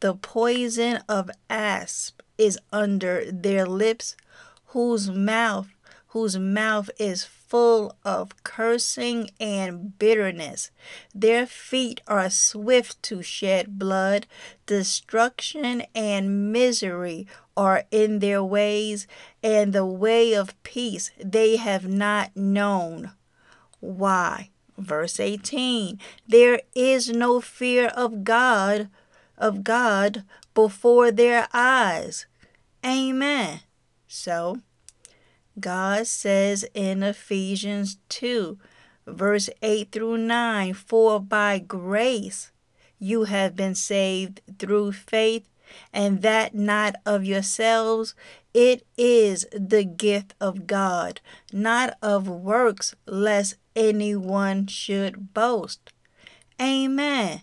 The 0.00 0.14
poison 0.14 1.02
of 1.08 1.30
asp 1.50 2.22
is 2.38 2.58
under 2.72 3.30
their 3.30 3.66
lips, 3.66 4.16
whose 4.66 5.10
mouth 5.10 5.68
whose 6.16 6.38
mouth 6.38 6.88
is 6.98 7.24
full 7.46 7.96
of 8.04 8.42
cursing 8.42 9.30
and 9.38 9.98
bitterness. 9.98 10.70
Their 11.14 11.46
feet 11.46 12.00
are 12.06 12.30
swift 12.30 13.02
to 13.04 13.22
shed 13.22 13.78
blood. 13.78 14.26
Destruction 14.66 15.82
and 15.94 16.52
misery 16.52 17.26
are 17.56 17.84
in 17.90 18.18
their 18.18 18.44
ways, 18.44 19.06
and 19.42 19.72
the 19.72 19.86
way 19.86 20.34
of 20.34 20.60
peace 20.62 21.10
they 21.22 21.56
have 21.56 21.88
not 21.88 22.36
known. 22.36 23.12
Why? 23.80 24.50
Verse 24.76 25.18
18 25.20 25.98
There 26.28 26.60
is 26.74 27.08
no 27.08 27.40
fear 27.40 27.86
of 27.88 28.24
God 28.24 28.88
of 29.38 29.64
God 29.64 30.24
before 30.54 31.10
their 31.10 31.48
eyes. 31.52 32.26
Amen. 32.84 33.60
So, 34.06 34.60
God 35.58 36.06
says 36.06 36.64
in 36.74 37.02
Ephesians 37.02 37.98
2, 38.08 38.58
verse 39.06 39.48
8 39.62 39.90
through 39.90 40.18
9, 40.18 40.74
For 40.74 41.20
by 41.20 41.58
grace 41.58 42.50
you 42.98 43.24
have 43.24 43.56
been 43.56 43.74
saved 43.74 44.40
through 44.58 44.92
faith, 44.92 45.48
and 45.92 46.22
that 46.22 46.54
not 46.54 46.94
of 47.04 47.24
yourselves. 47.24 48.14
It 48.54 48.86
is 48.96 49.46
the 49.52 49.84
gift 49.84 50.34
of 50.40 50.66
God, 50.66 51.20
not 51.52 51.94
of 52.00 52.28
works, 52.28 52.94
lest 53.06 53.56
anyone 53.74 54.66
should 54.66 55.34
boast. 55.34 55.92
Amen. 56.60 57.42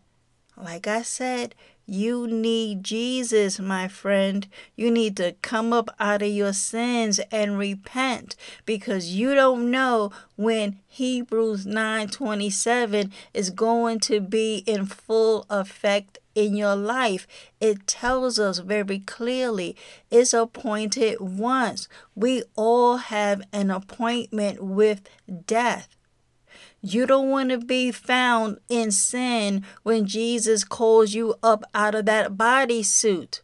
Like 0.57 0.87
I 0.87 1.01
said, 1.01 1.55
you 1.85 2.27
need 2.27 2.83
Jesus, 2.83 3.59
my 3.59 3.87
friend. 3.87 4.47
You 4.75 4.89
need 4.89 5.17
to 5.17 5.33
come 5.41 5.73
up 5.73 5.89
out 5.99 6.21
of 6.21 6.29
your 6.29 6.53
sins 6.53 7.19
and 7.31 7.57
repent 7.57 8.35
because 8.65 9.09
you 9.09 9.35
don't 9.35 9.69
know 9.69 10.11
when 10.37 10.79
Hebrews 10.87 11.65
9:27 11.65 13.11
is 13.33 13.49
going 13.49 13.99
to 14.01 14.21
be 14.21 14.63
in 14.65 14.85
full 14.85 15.45
effect 15.49 16.19
in 16.35 16.55
your 16.55 16.75
life. 16.75 17.27
It 17.59 17.85
tells 17.85 18.39
us 18.39 18.59
very 18.59 18.99
clearly 18.99 19.75
it's 20.09 20.33
appointed 20.33 21.19
once. 21.19 21.89
We 22.15 22.43
all 22.55 22.97
have 22.97 23.41
an 23.51 23.69
appointment 23.69 24.63
with 24.63 25.01
death. 25.45 25.89
You 26.85 27.05
don't 27.05 27.29
want 27.29 27.49
to 27.51 27.59
be 27.59 27.93
found 27.93 28.59
in 28.67 28.91
sin 28.91 29.63
when 29.83 30.05
Jesus 30.05 30.65
calls 30.65 31.13
you 31.13 31.35
up 31.41 31.63
out 31.73 31.95
of 31.95 32.05
that 32.07 32.33
bodysuit. 32.33 33.39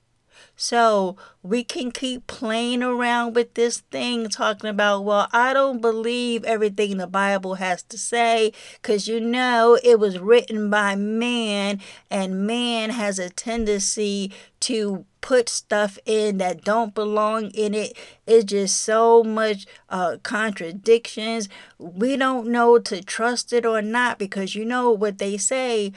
So 0.62 1.16
we 1.42 1.64
can 1.64 1.90
keep 1.90 2.28
playing 2.28 2.84
around 2.84 3.34
with 3.34 3.54
this 3.54 3.78
thing, 3.80 4.28
talking 4.28 4.70
about, 4.70 5.06
well, 5.06 5.30
I 5.32 5.54
don't 5.54 5.80
believe 5.80 6.44
everything 6.44 6.98
the 6.98 7.08
Bible 7.08 7.56
has 7.56 7.82
to 7.84 7.98
say, 7.98 8.52
because 8.74 9.08
you 9.08 9.22
know 9.22 9.80
it 9.86 10.00
was 10.00 10.20
written 10.20 10.70
by 10.70 10.98
man, 10.98 11.80
and 12.12 12.46
man 12.46 12.90
has 12.90 13.20
a 13.20 13.30
tendency 13.30 14.34
to 14.60 15.06
put 15.22 15.48
stuff 15.48 15.98
in 16.06 16.40
that 16.40 16.66
don't 16.66 16.94
belong 16.94 17.52
in 17.52 17.74
it. 17.74 17.96
It's 18.28 18.44
just 18.44 18.80
so 18.80 19.24
much 19.24 19.66
uh, 19.88 20.18
contradictions. 20.24 21.48
We 21.78 22.18
don't 22.18 22.50
know 22.50 22.80
to 22.80 23.02
trust 23.02 23.54
it 23.54 23.66
or 23.66 23.82
not 23.82 24.20
because 24.20 24.56
you 24.56 24.66
know 24.66 24.92
what 24.92 25.20
they 25.20 25.38
say. 25.38 25.94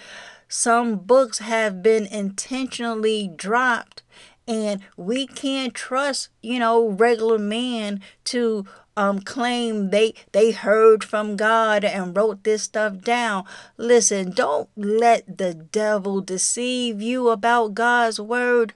Some 0.48 0.96
books 0.96 1.38
have 1.38 1.82
been 1.82 2.06
intentionally 2.06 3.26
dropped 3.34 4.01
and 4.46 4.80
we 4.96 5.26
can't 5.26 5.74
trust 5.74 6.28
you 6.42 6.58
know 6.58 6.88
regular 6.88 7.38
men 7.38 8.00
to 8.24 8.66
um 8.96 9.20
claim 9.20 9.90
they 9.90 10.14
they 10.32 10.50
heard 10.50 11.04
from 11.04 11.36
God 11.36 11.84
and 11.84 12.16
wrote 12.16 12.44
this 12.44 12.64
stuff 12.64 13.00
down. 13.00 13.44
Listen, 13.76 14.30
don't 14.30 14.68
let 14.76 15.38
the 15.38 15.54
devil 15.54 16.20
deceive 16.20 17.00
you 17.00 17.28
about 17.28 17.74
God's 17.74 18.20
word. 18.20 18.74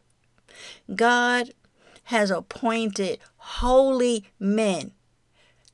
God 0.94 1.52
has 2.04 2.30
appointed 2.30 3.18
holy 3.36 4.24
men 4.38 4.92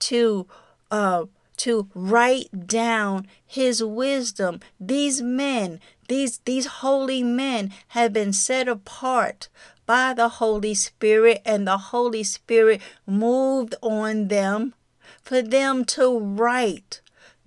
to 0.01 0.47
uh 0.91 1.25
to 1.59 1.89
write 1.95 2.67
down 2.67 3.27
his 3.47 3.85
wisdom. 3.85 4.59
These 4.81 5.23
men, 5.23 5.79
these 6.09 6.39
these 6.39 6.67
holy 6.67 7.23
men 7.23 7.73
have 7.89 8.13
been 8.13 8.33
set 8.33 8.67
apart 8.67 9.49
by 9.87 10.15
the 10.15 10.29
Holy 10.29 10.75
Spirit, 10.75 11.43
and 11.45 11.67
the 11.67 11.79
Holy 11.79 12.23
Spirit 12.23 12.81
moved 13.07 13.75
on 13.83 14.29
them 14.29 14.75
for 15.23 15.43
them 15.43 15.85
to 15.85 16.19
write 16.19 17.01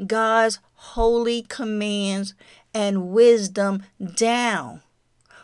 God's 0.05 0.59
holy 0.73 1.41
commands 1.43 2.33
and 2.73 3.09
wisdom 3.09 3.83
down 4.15 4.81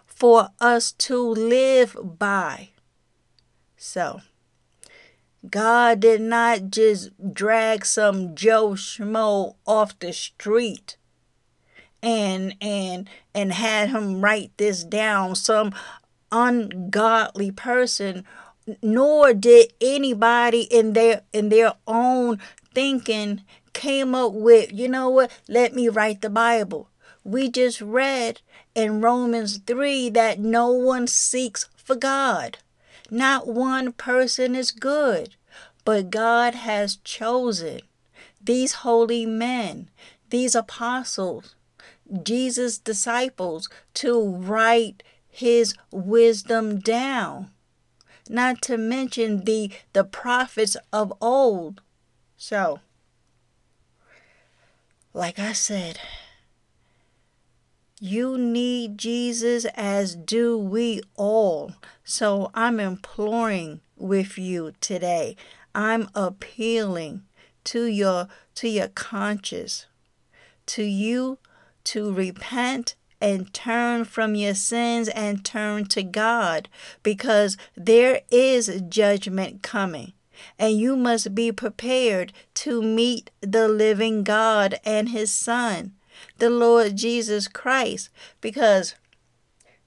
for 0.06 0.50
us 0.60 0.92
to 0.92 1.18
live 1.20 1.96
by. 2.20 2.70
So, 3.78 4.22
God 5.50 6.02
did 6.02 6.22
not 6.22 6.70
just 6.70 7.10
drag 7.34 7.86
some 7.86 8.36
Joe 8.36 8.72
Schmo 8.72 9.56
off 9.66 9.98
the 9.98 10.14
street 10.14 10.98
and 12.04 12.56
and 12.62 13.10
and 13.34 13.54
had 13.54 13.90
him 13.90 14.22
write 14.22 14.52
this 14.58 14.84
down 14.84 15.36
some 15.36 15.74
ungodly 16.32 17.52
person 17.52 18.26
nor 18.82 19.34
did 19.34 19.74
anybody 19.82 20.62
in 20.62 20.94
their 20.94 21.22
in 21.34 21.50
their 21.50 21.74
own 21.88 22.40
thinking 22.74 23.42
came 23.74 24.14
up 24.14 24.34
with 24.34 24.72
you 24.72 24.88
know 24.88 25.10
what? 25.10 25.32
Let 25.48 25.74
me 25.74 25.90
write 25.90 26.22
the 26.22 26.30
bible. 26.30 26.90
We 27.24 27.50
just 27.50 27.82
read 27.82 28.42
in 28.76 29.02
romans 29.02 29.58
3 29.58 30.10
that 30.10 30.40
no 30.40 30.72
one 30.72 31.08
seeks 31.08 31.70
for 31.76 31.96
god. 31.96 32.60
Not 33.10 33.48
one 33.48 33.92
person 33.92 34.56
is 34.56 34.72
good 34.72 35.36
but 35.84 36.10
god 36.10 36.56
has 36.56 36.98
chosen 36.98 37.82
these 38.42 38.74
holy 38.74 39.26
men 39.26 39.90
these 40.30 40.56
apostles 40.56 41.56
jesus 42.24 42.78
disciples 42.78 43.70
to 43.94 44.24
write 44.24 45.04
his 45.32 45.74
wisdom 45.92 46.80
down. 46.80 47.50
Not 48.30 48.62
to 48.64 48.78
mention 48.78 49.46
the 49.46 49.72
the 49.94 50.04
prophets 50.04 50.78
of 50.94 51.14
old. 51.22 51.82
So 52.38 52.80
like 55.14 55.38
i 55.38 55.52
said 55.52 56.00
you 58.00 58.38
need 58.38 58.98
jesus 58.98 59.66
as 59.76 60.16
do 60.16 60.58
we 60.58 61.02
all. 61.16 61.74
So 62.04 62.52
i'm 62.54 62.80
imploring 62.80 63.82
with 63.98 64.38
you 64.38 64.74
today. 64.82 65.36
I'm 65.76 66.10
appealing 66.16 67.24
to 67.66 67.86
your 67.86 68.28
to 68.56 68.68
your 68.68 68.88
conscience 68.90 69.86
to 70.68 70.84
you 70.84 71.38
to 71.84 72.12
repent 72.12 72.96
and 73.22 73.54
turn 73.54 74.04
from 74.06 74.36
your 74.36 74.56
sins 74.56 75.08
and 75.10 75.46
turn 75.46 75.86
to 75.86 76.04
God 76.04 76.68
because 77.04 77.56
there 77.76 78.22
is 78.32 78.82
judgment 78.90 79.62
coming. 79.62 80.14
And 80.58 80.78
you 80.78 80.96
must 80.96 81.36
be 81.36 81.52
prepared 81.52 82.34
to 82.56 82.82
meet 82.82 83.30
the 83.42 83.68
living 83.68 84.24
God 84.24 84.80
and 84.84 85.10
His 85.10 85.32
Son, 85.32 85.94
the 86.40 86.50
Lord 86.50 86.96
Jesus 86.96 87.48
Christ. 87.48 88.10
Because 88.42 88.96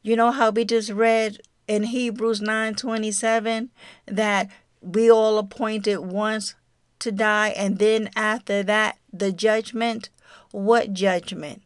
you 0.03 0.15
know 0.15 0.31
how 0.31 0.51
we 0.51 0.65
just 0.65 0.91
read 0.91 1.39
in 1.67 1.85
Hebrews 1.85 2.41
9:27 2.41 3.71
that 4.07 4.49
we 4.81 5.11
all 5.11 5.39
appointed 5.39 5.99
once 5.99 6.55
to 6.99 7.11
die 7.11 7.49
and 7.51 7.79
then 7.79 8.11
after 8.15 8.63
that 8.63 8.99
the 9.13 9.33
judgment 9.33 10.11
what 10.53 10.93
judgment 10.93 11.63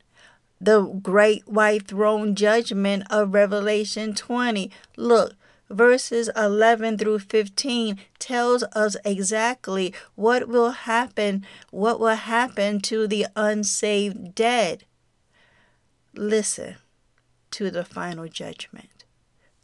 the 0.61 0.83
great 0.83 1.47
white 1.47 1.89
throne 1.89 2.35
judgment 2.35 3.05
of 3.11 3.35
Revelation 3.35 4.15
20. 4.15 4.71
Look, 4.97 5.35
verses 5.71 6.31
11 6.37 6.99
through 6.99 7.21
15 7.21 7.99
tells 8.19 8.63
us 8.75 8.97
exactly 9.05 9.95
what 10.15 10.49
will 10.49 10.71
happen, 10.71 11.45
what 11.71 12.01
will 12.01 12.17
happen 12.17 12.81
to 12.81 13.07
the 13.07 13.27
unsaved 13.37 14.35
dead. 14.35 14.85
Listen 16.15 16.77
to 17.51 17.71
the 17.71 17.85
final 17.85 18.29
judgment 18.29 18.98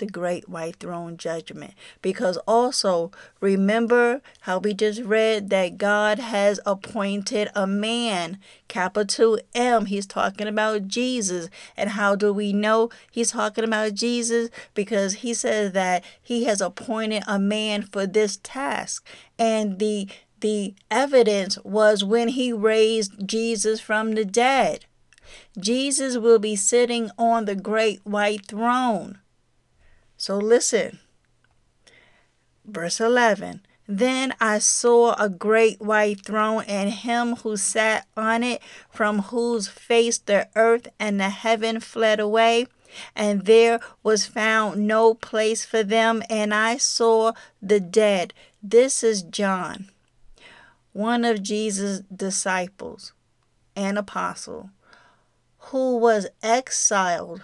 the 0.05 0.13
great 0.13 0.49
white 0.49 0.77
throne 0.77 1.17
judgment. 1.17 1.75
Because 2.03 2.37
also, 2.47 3.11
remember 3.41 4.23
how 4.41 4.59
we 4.59 4.75
just 4.75 5.03
read 5.03 5.51
that 5.51 5.79
God 5.79 6.19
has 6.19 6.61
appointed 6.67 7.49
a 7.55 7.67
man, 7.67 8.39
capital 8.69 9.39
M. 9.55 9.87
He's 9.87 10.07
talking 10.07 10.47
about 10.47 10.89
Jesus. 10.89 11.49
And 11.77 11.91
how 11.91 12.15
do 12.17 12.33
we 12.33 12.53
know 12.53 12.91
he's 13.11 13.33
talking 13.33 13.65
about 13.65 13.95
Jesus? 13.95 14.51
Because 14.75 15.15
he 15.15 15.35
says 15.35 15.73
that 15.73 16.05
he 16.23 16.45
has 16.45 16.61
appointed 16.61 17.23
a 17.27 17.39
man 17.39 17.83
for 17.83 18.07
this 18.07 18.39
task. 18.43 19.07
And 19.39 19.79
the 19.79 20.09
the 20.41 20.75
evidence 20.91 21.59
was 21.65 22.05
when 22.05 22.29
he 22.29 22.53
raised 22.53 23.27
Jesus 23.27 23.81
from 23.81 24.13
the 24.13 24.27
dead. 24.27 24.85
Jesus 25.59 26.19
will 26.19 26.39
be 26.39 26.55
sitting 26.55 27.11
on 27.17 27.47
the 27.47 27.55
great 27.55 28.01
white 28.05 28.47
throne. 28.47 29.21
So 30.25 30.39
listen. 30.39 31.01
Verse 32.64 32.99
11. 32.99 33.61
Then 33.87 34.35
I 34.41 34.59
saw 34.59 35.12
a 35.16 35.29
great 35.29 35.83
white 35.83 36.25
throne 36.25 36.64
and 36.66 36.89
him 36.89 37.37
who 37.37 37.59
sat 37.59 38.07
on 38.16 38.43
it, 38.43 38.62
from 38.89 39.18
whose 39.25 39.68
face 39.68 40.16
the 40.16 40.49
earth 40.57 40.89
and 40.99 41.20
the 41.20 41.29
heaven 41.29 41.79
fled 41.79 42.20
away, 42.20 42.68
and 43.14 43.45
there 43.45 43.81
was 44.03 44.25
found 44.25 44.87
no 44.87 45.12
place 45.12 45.66
for 45.66 45.83
them. 45.83 46.22
And 46.31 46.55
I 46.55 46.79
saw 46.79 47.33
the 47.61 47.79
dead. 47.79 48.33
This 48.62 49.05
is 49.05 49.20
John, 49.20 49.91
one 50.95 51.27
of 51.27 51.43
Jesus' 51.43 52.01
disciples 52.01 53.12
and 53.77 53.99
apostle, 53.99 54.70
who 55.68 55.99
was 55.99 56.29
exiled, 56.43 57.43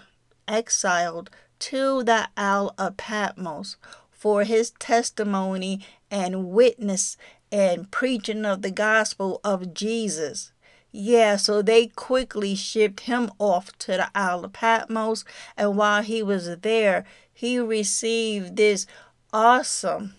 exiled 0.49 1.29
to 1.61 2.03
the 2.03 2.29
Isle 2.37 2.75
of 2.77 2.97
Patmos 2.97 3.77
for 4.11 4.45
his 4.45 4.73
testimony 4.73 5.87
and 6.11 6.49
witness 6.51 7.17
and 7.53 7.91
preaching 7.91 8.45
of 8.45 8.63
the 8.63 8.71
gospel 8.71 9.41
of 9.45 9.73
Jesus. 9.73 10.53
Yeah, 10.93 11.37
so 11.37 11.63
they 11.63 11.87
quickly 11.87 12.55
shipped 12.55 13.01
him 13.01 13.31
off 13.39 13.77
to 13.79 13.93
the 13.93 14.11
Isle 14.15 14.45
of 14.45 14.53
Patmos, 14.53 15.25
and 15.57 15.77
while 15.77 16.03
he 16.03 16.23
was 16.23 16.57
there, 16.59 17.05
he 17.33 17.59
received 17.61 18.57
this 18.57 18.87
awesome, 19.33 20.15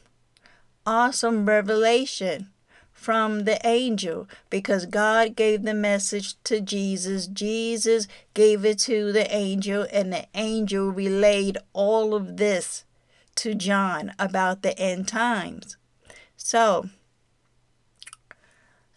awesome 0.86 1.46
revelation 1.46 2.51
from 3.02 3.46
the 3.46 3.60
angel 3.66 4.30
because 4.52 4.86
God 4.86 5.36
gave 5.36 5.64
the 5.64 5.74
message 5.74 6.36
to 6.44 6.62
Jesus. 6.62 7.26
Jesus 7.26 8.08
gave 8.36 8.64
it 8.64 8.78
to 8.80 9.12
the 9.12 9.34
angel, 9.34 9.88
and 9.92 10.14
the 10.14 10.28
angel 10.36 10.90
relayed 10.90 11.58
all 11.74 12.14
of 12.14 12.38
this 12.38 12.86
to 13.36 13.56
John 13.56 14.14
about 14.20 14.62
the 14.62 14.78
end 14.78 15.08
times. 15.08 15.78
So, 16.38 16.90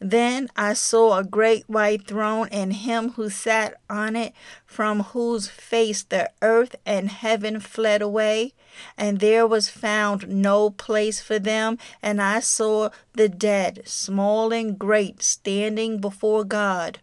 Then 0.04 0.50
I 0.54 0.74
saw 0.74 1.16
a 1.16 1.24
great 1.24 1.64
white 1.66 2.06
throne 2.06 2.48
and 2.52 2.74
him 2.74 3.12
who 3.12 3.30
sat 3.30 3.80
on 3.88 4.16
it, 4.16 4.34
from 4.66 5.00
whose 5.00 5.48
face 5.48 6.02
the 6.02 6.30
earth 6.42 6.76
and 6.84 7.08
heaven 7.08 7.58
fled 7.58 8.02
away, 8.02 8.52
and 8.98 9.18
there 9.18 9.46
was 9.46 9.70
found 9.70 10.28
no 10.28 10.68
place 10.68 11.22
for 11.22 11.38
them. 11.38 11.78
And 12.02 12.20
I 12.20 12.40
saw 12.40 12.90
the 13.14 13.30
dead, 13.30 13.80
small 13.86 14.52
and 14.52 14.78
great, 14.78 15.22
standing 15.22 16.02
before 16.02 16.44
God. 16.44 16.98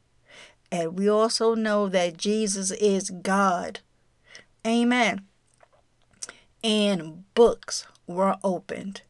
And 0.72 0.96
we 0.96 1.10
also 1.10 1.56
know 1.56 1.90
that 1.90 2.18
Jesus 2.18 2.70
is 2.70 3.10
God. 3.10 3.80
Amen. 4.64 5.22
And 6.64 7.24
books 7.34 7.88
were 8.06 8.38
opened. 8.44 9.02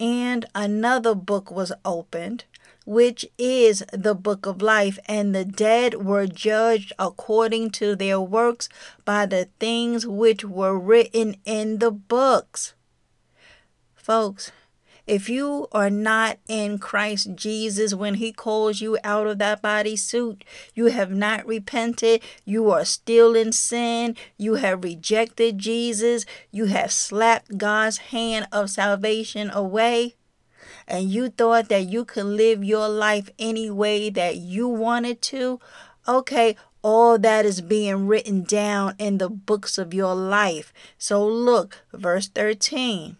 And 0.00 0.46
another 0.54 1.14
book 1.14 1.50
was 1.50 1.70
opened, 1.84 2.44
which 2.90 3.24
is 3.38 3.84
the 3.92 4.16
book 4.16 4.46
of 4.46 4.60
life, 4.60 4.98
and 5.06 5.32
the 5.32 5.44
dead 5.44 6.04
were 6.04 6.26
judged 6.26 6.92
according 6.98 7.70
to 7.70 7.94
their 7.94 8.20
works 8.20 8.68
by 9.04 9.24
the 9.24 9.48
things 9.60 10.04
which 10.04 10.44
were 10.44 10.76
written 10.76 11.36
in 11.44 11.78
the 11.78 11.92
books. 11.92 12.74
Folks, 13.94 14.50
if 15.06 15.28
you 15.28 15.68
are 15.70 15.88
not 15.88 16.38
in 16.48 16.78
Christ 16.80 17.36
Jesus 17.36 17.94
when 17.94 18.14
He 18.14 18.32
calls 18.32 18.80
you 18.80 18.98
out 19.04 19.28
of 19.28 19.38
that 19.38 19.62
body 19.62 19.94
suit, 19.94 20.44
you 20.74 20.86
have 20.86 21.12
not 21.12 21.46
repented, 21.46 22.20
you 22.44 22.72
are 22.72 22.84
still 22.84 23.36
in 23.36 23.52
sin, 23.52 24.16
you 24.36 24.56
have 24.56 24.82
rejected 24.82 25.58
Jesus, 25.58 26.26
you 26.50 26.64
have 26.64 26.90
slapped 26.90 27.56
God's 27.56 27.98
hand 27.98 28.48
of 28.50 28.68
salvation 28.68 29.48
away, 29.50 30.16
and 30.90 31.10
you 31.10 31.28
thought 31.28 31.68
that 31.68 31.86
you 31.86 32.04
could 32.04 32.26
live 32.26 32.64
your 32.64 32.88
life 32.88 33.30
any 33.38 33.70
way 33.70 34.10
that 34.10 34.36
you 34.36 34.68
wanted 34.68 35.22
to, 35.22 35.60
okay, 36.06 36.56
all 36.82 37.18
that 37.18 37.46
is 37.46 37.60
being 37.60 38.06
written 38.06 38.42
down 38.42 38.94
in 38.98 39.18
the 39.18 39.28
books 39.28 39.78
of 39.78 39.94
your 39.94 40.14
life. 40.14 40.72
So 40.98 41.26
look, 41.26 41.82
verse 41.92 42.28
13. 42.28 43.16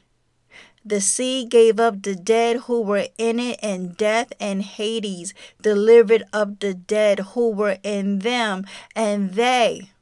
The 0.85 1.01
sea 1.01 1.45
gave 1.45 1.79
up 1.79 2.03
the 2.03 2.17
dead 2.17 2.63
who 2.63 2.81
were 2.81 3.09
in 3.19 3.39
it, 3.39 3.61
and 3.63 3.97
death 3.97 4.33
and 4.41 4.63
Hades 4.63 5.35
delivered 5.61 6.25
up 6.33 6.59
the 6.59 6.73
dead 6.75 7.21
who 7.35 7.51
were 7.51 7.79
in 7.83 8.21
them, 8.21 8.65
and 8.97 9.35
they 9.35 9.93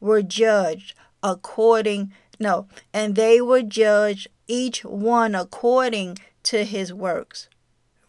were 0.00 0.22
judged 0.22 0.94
according 1.22 2.12
no, 2.38 2.68
and 2.92 3.16
they 3.16 3.40
were 3.40 3.62
judged 3.62 4.28
each 4.46 4.84
one 4.84 5.34
according 5.34 6.18
to 6.48 6.64
his 6.64 6.92
works. 6.92 7.48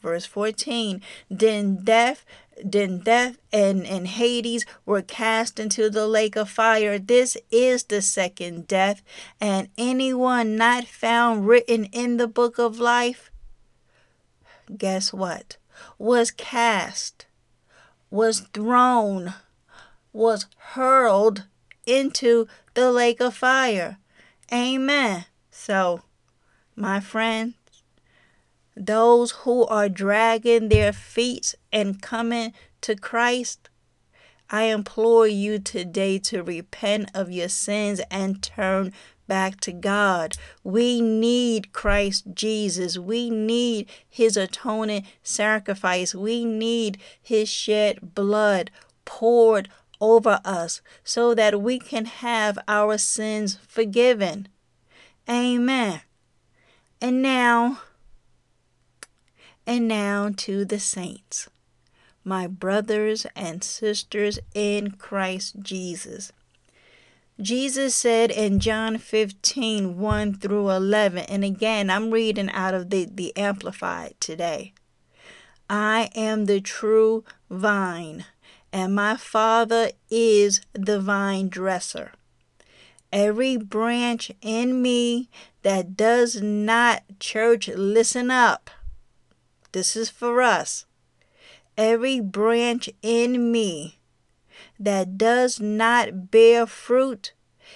Verse 0.02 0.26
14 0.26 1.02
Then 1.30 1.84
death 1.84 2.26
then 2.64 3.00
death 3.00 3.38
and, 3.52 3.86
and 3.86 4.08
Hades 4.08 4.66
were 4.86 5.02
cast 5.02 5.60
into 5.60 5.90
the 5.90 6.08
lake 6.08 6.36
of 6.36 6.50
fire. 6.50 7.00
This 7.00 7.38
is 7.52 7.84
the 7.86 8.02
second 8.02 8.68
death, 8.68 9.02
and 9.40 9.70
anyone 9.78 10.56
not 10.56 10.86
found 10.86 11.48
written 11.48 11.86
in 11.86 12.18
the 12.18 12.28
book 12.28 12.58
of 12.58 12.80
life, 12.80 13.32
guess 14.78 15.14
what? 15.14 15.58
Was 15.98 16.32
cast, 16.32 17.28
was 18.10 18.42
thrown, 18.54 19.34
was 20.12 20.46
hurled 20.74 21.46
into 21.86 22.48
the 22.74 22.92
lake 22.92 23.22
of 23.22 23.36
fire. 23.36 23.98
Amen. 24.52 25.26
So, 25.50 26.02
my 26.76 27.00
friend, 27.00 27.54
those 28.80 29.32
who 29.32 29.66
are 29.66 29.90
dragging 29.90 30.70
their 30.70 30.94
feet 30.94 31.54
and 31.72 32.02
coming 32.02 32.54
to 32.82 32.96
Christ, 32.96 33.70
I 34.50 34.64
implore 34.64 35.28
you 35.28 35.60
today 35.60 36.18
to 36.20 36.42
repent 36.42 37.12
of 37.14 37.30
your 37.30 37.50
sins 37.50 38.02
and 38.10 38.42
turn 38.42 38.94
back 39.28 39.60
to 39.62 39.74
God. 39.74 40.38
We 40.64 41.02
need 41.02 41.74
Christ 41.74 42.26
Jesus. 42.34 42.98
We 42.98 43.30
need 43.30 43.88
his 44.10 44.38
atoning 44.38 45.06
sacrifice. 45.22 46.16
We 46.16 46.46
need 46.46 46.98
his 47.22 47.50
shed 47.50 48.16
blood 48.16 48.72
poured 49.06 49.70
over 50.02 50.40
us 50.46 50.82
so 51.04 51.36
that 51.36 51.62
we 51.62 51.78
can 51.78 52.06
have 52.06 52.58
our 52.68 52.98
sins 52.98 53.60
forgiven. 53.68 54.48
Amen. 55.30 56.02
And 57.02 57.22
now, 57.22 57.82
and 59.66 59.88
now 59.88 60.32
to 60.38 60.66
the 60.66 60.80
saints, 60.80 61.50
my 62.24 62.48
brothers 62.48 63.26
and 63.36 63.64
sisters 63.64 64.40
in 64.54 64.92
Christ 64.92 65.60
Jesus. 65.62 66.32
Jesus 67.42 67.96
said 67.96 68.32
in 68.32 68.60
John 68.60 68.98
15, 68.98 69.98
1 69.98 70.34
through 70.34 70.70
11, 70.72 71.20
and 71.20 71.46
again, 71.46 71.90
I'm 71.90 72.12
reading 72.12 72.50
out 72.50 72.74
of 72.74 72.90
the, 72.90 73.06
the 73.06 73.36
Amplified 73.38 74.16
today. 74.20 74.74
I 75.70 76.10
am 76.16 76.46
the 76.46 76.60
true 76.60 77.24
vine, 77.50 78.26
and 78.74 78.94
my 78.94 79.16
Father 79.16 79.92
is 80.10 80.62
the 80.74 81.00
vine 81.00 81.48
dresser. 81.48 82.12
Every 83.14 83.56
branch 83.56 84.32
in 84.42 84.82
me 84.82 85.30
that 85.62 85.96
does 85.96 86.42
not, 86.42 87.04
church, 87.20 87.70
listen 87.70 88.30
up 88.30 88.70
this 89.72 89.96
is 89.96 90.10
for 90.10 90.42
us. 90.42 90.86
Every 91.78 92.20
branch 92.20 92.90
in 93.02 93.52
me 93.52 94.00
that 94.80 95.18
does 95.18 95.60
not 95.60 96.32
bear 96.32 96.66
fruit, 96.66 97.34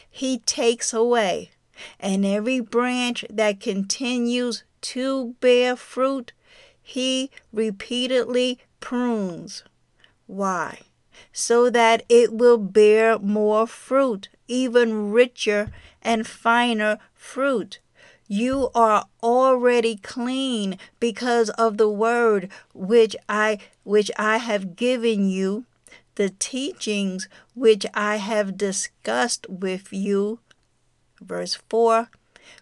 he 0.10 0.40
takes 0.40 0.94
away. 0.94 1.52
And 2.00 2.26
every 2.26 2.60
branch 2.60 3.26
that 3.30 3.60
continues 3.60 4.64
to 4.82 5.36
bear 5.40 5.76
fruit, 5.76 6.34
he 6.82 7.32
repeatedly 7.52 8.60
prunes. 8.80 9.64
Why? 10.28 10.82
So 11.32 11.70
that 11.70 12.04
it 12.10 12.34
will 12.34 12.58
bear 12.58 13.18
more 13.20 13.66
fruit, 13.66 14.30
even 14.48 15.12
richer 15.12 15.72
and 16.02 16.28
finer 16.28 17.00
fruit. 17.14 17.80
You 18.28 18.70
are 18.74 19.08
already 19.22 19.98
clean 19.98 20.78
because 21.00 21.50
of 21.52 21.78
the 21.78 21.90
word 21.90 22.50
which 22.74 23.16
I 23.28 23.60
which 23.84 24.10
I 24.18 24.38
have 24.38 24.76
given 24.76 25.30
you, 25.30 25.66
the 26.16 26.30
teachings 26.30 27.28
which 27.54 27.86
I 27.94 28.16
have 28.18 28.58
discussed 28.58 29.48
with 29.50 29.92
you. 29.92 30.40
Verse 31.22 31.56
4 31.70 32.10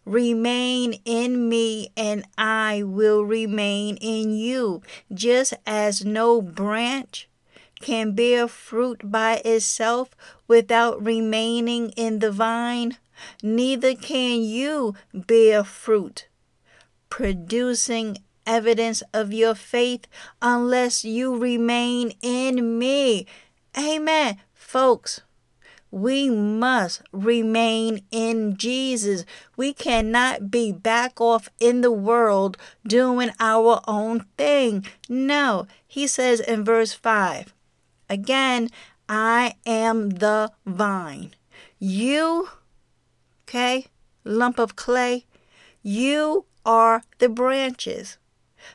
Remain 0.06 0.94
in 1.06 1.50
me, 1.50 1.92
and 1.96 2.26
I 2.38 2.84
will 2.84 3.24
remain 3.24 3.98
in 3.98 4.34
you, 4.34 4.82
just 5.14 5.54
as 5.66 6.04
no 6.06 6.42
branch 6.42 7.28
can 7.82 8.14
bear 8.14 8.48
fruit 8.48 9.12
by 9.12 9.42
itself 9.44 10.10
without 10.48 11.04
remaining 11.04 11.90
in 11.92 12.20
the 12.20 12.32
vine 12.32 12.98
neither 13.42 13.96
can 13.96 14.42
you 14.42 14.96
bear 15.14 15.64
fruit, 15.64 16.28
producing 17.10 18.18
evidence 18.46 19.04
of 19.14 19.34
your 19.34 19.56
faith 19.56 20.08
unless 20.42 21.06
you 21.06 21.38
remain 21.38 22.14
in 22.22 22.80
me. 22.80 23.26
Amen. 23.78 24.38
Folks, 24.54 25.22
we 25.92 26.30
must 26.30 27.02
remain 27.12 28.02
in 28.12 28.56
Jesus. 28.56 29.26
We 29.58 29.74
cannot 29.74 30.50
be 30.50 30.72
back 30.72 31.20
off 31.20 31.50
in 31.60 31.82
the 31.82 31.92
world 31.92 32.58
doing 32.88 33.32
our 33.40 33.82
own 33.88 34.26
thing. 34.38 34.86
No, 35.10 35.68
he 35.86 36.08
says 36.08 36.40
in 36.40 36.64
verse 36.64 36.94
5 36.94 37.54
again, 38.10 38.70
I 39.08 39.56
am 39.66 40.12
the 40.12 40.52
vine. 40.66 41.34
You 41.80 42.50
okay? 43.52 43.88
Lump 44.24 44.60
of 44.60 44.78
clay. 44.78 45.26
You 45.84 46.46
are 46.66 47.04
the 47.20 47.28
branches. 47.28 48.18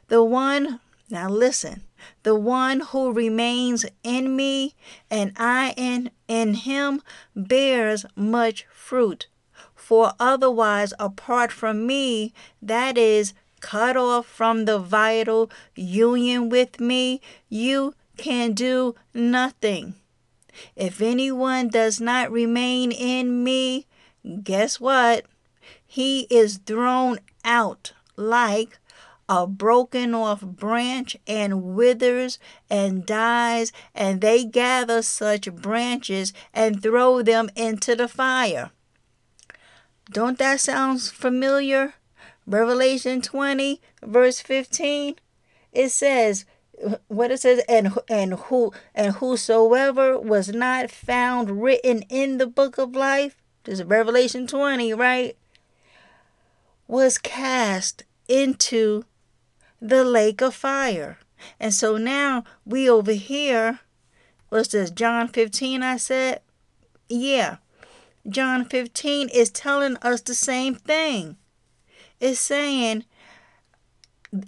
The 0.09 0.23
one, 0.23 0.81
now 1.09 1.31
listen, 1.31 1.85
the 2.25 2.35
one 2.35 2.81
who 2.81 3.13
remains 3.13 3.87
in 4.03 4.37
me 4.37 4.75
and 5.11 5.33
I 5.39 5.73
in, 5.79 6.11
in 6.29 6.55
him 6.55 7.01
bears 7.35 8.05
much 8.15 8.67
fruit. 8.71 9.29
For 9.75 10.13
otherwise, 10.21 10.93
apart 10.99 11.53
from 11.53 11.87
me, 11.87 12.35
that 12.61 12.99
is, 12.99 13.33
cut 13.61 13.97
off 13.97 14.27
from 14.27 14.67
the 14.67 14.79
vital 14.79 15.51
union 15.75 16.51
with 16.51 16.81
me, 16.81 17.23
you 17.49 17.95
can 18.19 18.53
do 18.53 18.95
nothing. 19.15 19.95
If 20.75 21.01
anyone 21.01 21.69
does 21.69 22.01
not 22.01 22.31
remain 22.31 22.93
in 22.93 23.43
me, 23.43 23.87
guess 24.43 24.81
what? 24.81 25.27
He 25.87 26.23
is 26.31 26.59
thrown 26.59 27.19
out 27.45 27.93
like 28.17 28.79
a 29.29 29.47
broken 29.47 30.15
off 30.15 30.41
branch 30.41 31.17
and 31.27 31.75
withers 31.75 32.39
and 32.71 33.05
dies, 33.05 33.73
and 33.95 34.21
they 34.21 34.45
gather 34.45 35.03
such 35.03 35.53
branches 35.53 36.33
and 36.55 36.83
throw 36.83 37.23
them 37.23 37.51
into 37.57 37.97
the 37.97 38.09
fire. 38.09 38.71
Don't 40.11 40.39
that 40.39 40.61
sound 40.61 41.03
familiar? 41.03 41.95
Revelation 42.47 43.21
20, 43.21 43.81
verse 44.03 44.41
15. 44.41 45.17
It 45.73 45.89
says, 45.89 46.45
what 47.09 47.31
it 47.31 47.41
says, 47.41 47.63
and 47.69 47.99
and 48.09 48.35
who 48.35 48.73
and 48.95 49.17
whosoever 49.17 50.19
was 50.19 50.51
not 50.51 50.91
found 50.91 51.63
written 51.63 52.03
in 52.03 52.39
the 52.39 52.47
book 52.47 52.79
of 52.79 52.95
life, 52.95 53.37
this 53.67 53.81
is 53.81 53.85
Revelation 53.85 54.47
20, 54.47 54.95
right? 54.95 55.37
Was 56.87 57.19
cast 57.19 58.05
into 58.29 59.05
the 59.81 60.05
lake 60.05 60.41
of 60.41 60.55
fire. 60.55 61.19
And 61.59 61.75
so 61.75 61.97
now 61.97 62.45
we 62.65 62.89
over 62.89 63.13
here, 63.13 63.81
what's 64.49 64.69
this, 64.69 64.91
John 64.91 65.29
15, 65.29 65.83
I 65.83 65.97
said? 65.97 66.41
Yeah. 67.09 67.57
John 68.29 68.65
15 68.65 69.29
is 69.31 69.51
telling 69.51 69.97
us 69.99 70.21
the 70.21 70.35
same 70.35 70.77
thing. 70.77 71.37
It's 72.21 72.41
saying, 72.41 73.05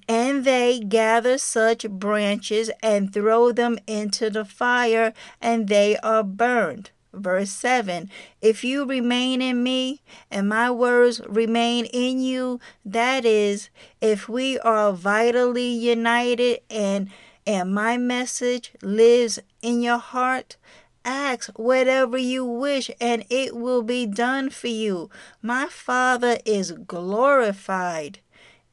and 0.08 0.44
they 0.44 0.78
gather 0.80 1.38
such 1.38 1.88
branches 1.88 2.70
and 2.82 3.12
throw 3.12 3.52
them 3.52 3.78
into 3.86 4.30
the 4.30 4.44
fire, 4.44 5.12
and 5.40 5.68
they 5.68 5.96
are 5.98 6.22
burned. 6.22 6.90
Verse 7.12 7.50
7 7.50 8.10
If 8.40 8.64
you 8.64 8.84
remain 8.84 9.40
in 9.40 9.62
me 9.62 10.02
and 10.30 10.48
my 10.48 10.70
words 10.70 11.20
remain 11.26 11.86
in 11.86 12.20
you, 12.20 12.60
that 12.84 13.24
is, 13.24 13.70
if 14.00 14.28
we 14.28 14.58
are 14.58 14.92
vitally 14.92 15.68
united 15.68 16.60
and 16.70 17.10
and 17.46 17.72
my 17.74 17.96
message 17.96 18.72
lives 18.82 19.38
in 19.62 19.80
your 19.80 19.96
heart, 19.96 20.58
ask 21.02 21.48
whatever 21.58 22.18
you 22.18 22.44
wish 22.44 22.90
and 23.00 23.24
it 23.30 23.56
will 23.56 23.82
be 23.82 24.04
done 24.04 24.50
for 24.50 24.66
you. 24.66 25.08
My 25.40 25.66
Father 25.66 26.38
is 26.44 26.72
glorified 26.72 28.18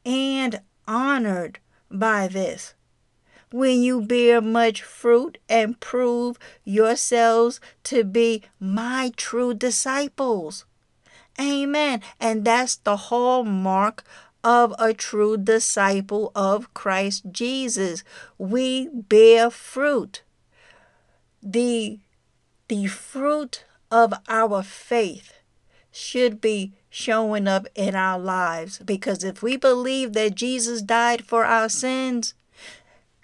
and 0.06 0.60
honored 0.86 1.60
by 1.90 2.28
this 2.28 2.74
when 3.56 3.82
you 3.82 4.02
bear 4.02 4.42
much 4.42 4.82
fruit 4.84 5.38
and 5.48 5.80
prove 5.80 6.38
yourselves 6.66 7.62
to 7.84 8.04
be 8.04 8.44
my 8.60 9.14
true 9.16 9.54
disciples. 9.54 10.66
Amen. 11.40 12.02
And 12.20 12.44
that's 12.44 12.76
the 12.76 12.98
hallmark 12.98 14.04
of 14.44 14.76
a 14.78 14.94
true 14.94 15.38
disciple 15.38 16.34
of 16.36 16.74
Christ 16.74 17.32
Jesus. 17.32 18.04
We 18.38 18.90
bear 18.90 19.50
fruit. 19.50 20.22
The, 21.42 22.00
the 22.68 22.88
fruit 22.88 23.64
of 23.90 24.14
our 24.28 24.64
faith 24.64 25.32
should 25.92 26.42
be 26.42 26.74
showing 26.90 27.48
up 27.48 27.68
in 27.74 27.96
our 27.96 28.20
lives 28.20 28.80
because 28.80 29.24
if 29.24 29.42
we 29.42 29.56
believe 29.56 30.12
that 30.12 30.36
Jesus 30.36 30.82
died 30.82 31.24
for 31.24 31.46
our 31.46 31.70
sins, 31.70 32.34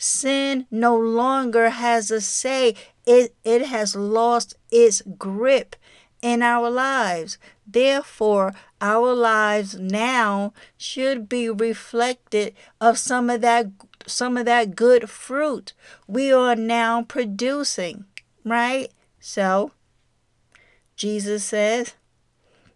Sin 0.04 0.66
no 0.72 0.98
longer 0.98 1.70
has 1.70 2.10
a 2.10 2.22
say. 2.22 2.74
It, 3.06 3.36
it 3.44 3.68
has 3.68 3.96
lost 3.96 4.56
its 4.72 5.04
grip 5.20 5.76
in 6.24 6.42
our 6.42 6.72
lives. 6.72 7.38
Therefore, 7.68 8.56
our 8.82 9.14
lives 9.14 9.78
now 9.78 10.54
should 10.76 11.30
be 11.30 11.52
reflected 11.52 12.56
of 12.80 12.98
some 12.98 13.30
of 13.30 13.42
that 13.42 13.68
some 14.08 14.38
of 14.38 14.46
that 14.48 14.76
good 14.76 15.08
fruit 15.08 15.74
we 16.08 16.34
are 16.34 16.56
now 16.56 17.04
producing, 17.04 18.06
right? 18.44 18.92
So, 19.20 19.72
Jesus 20.96 21.46
says, 21.46 21.94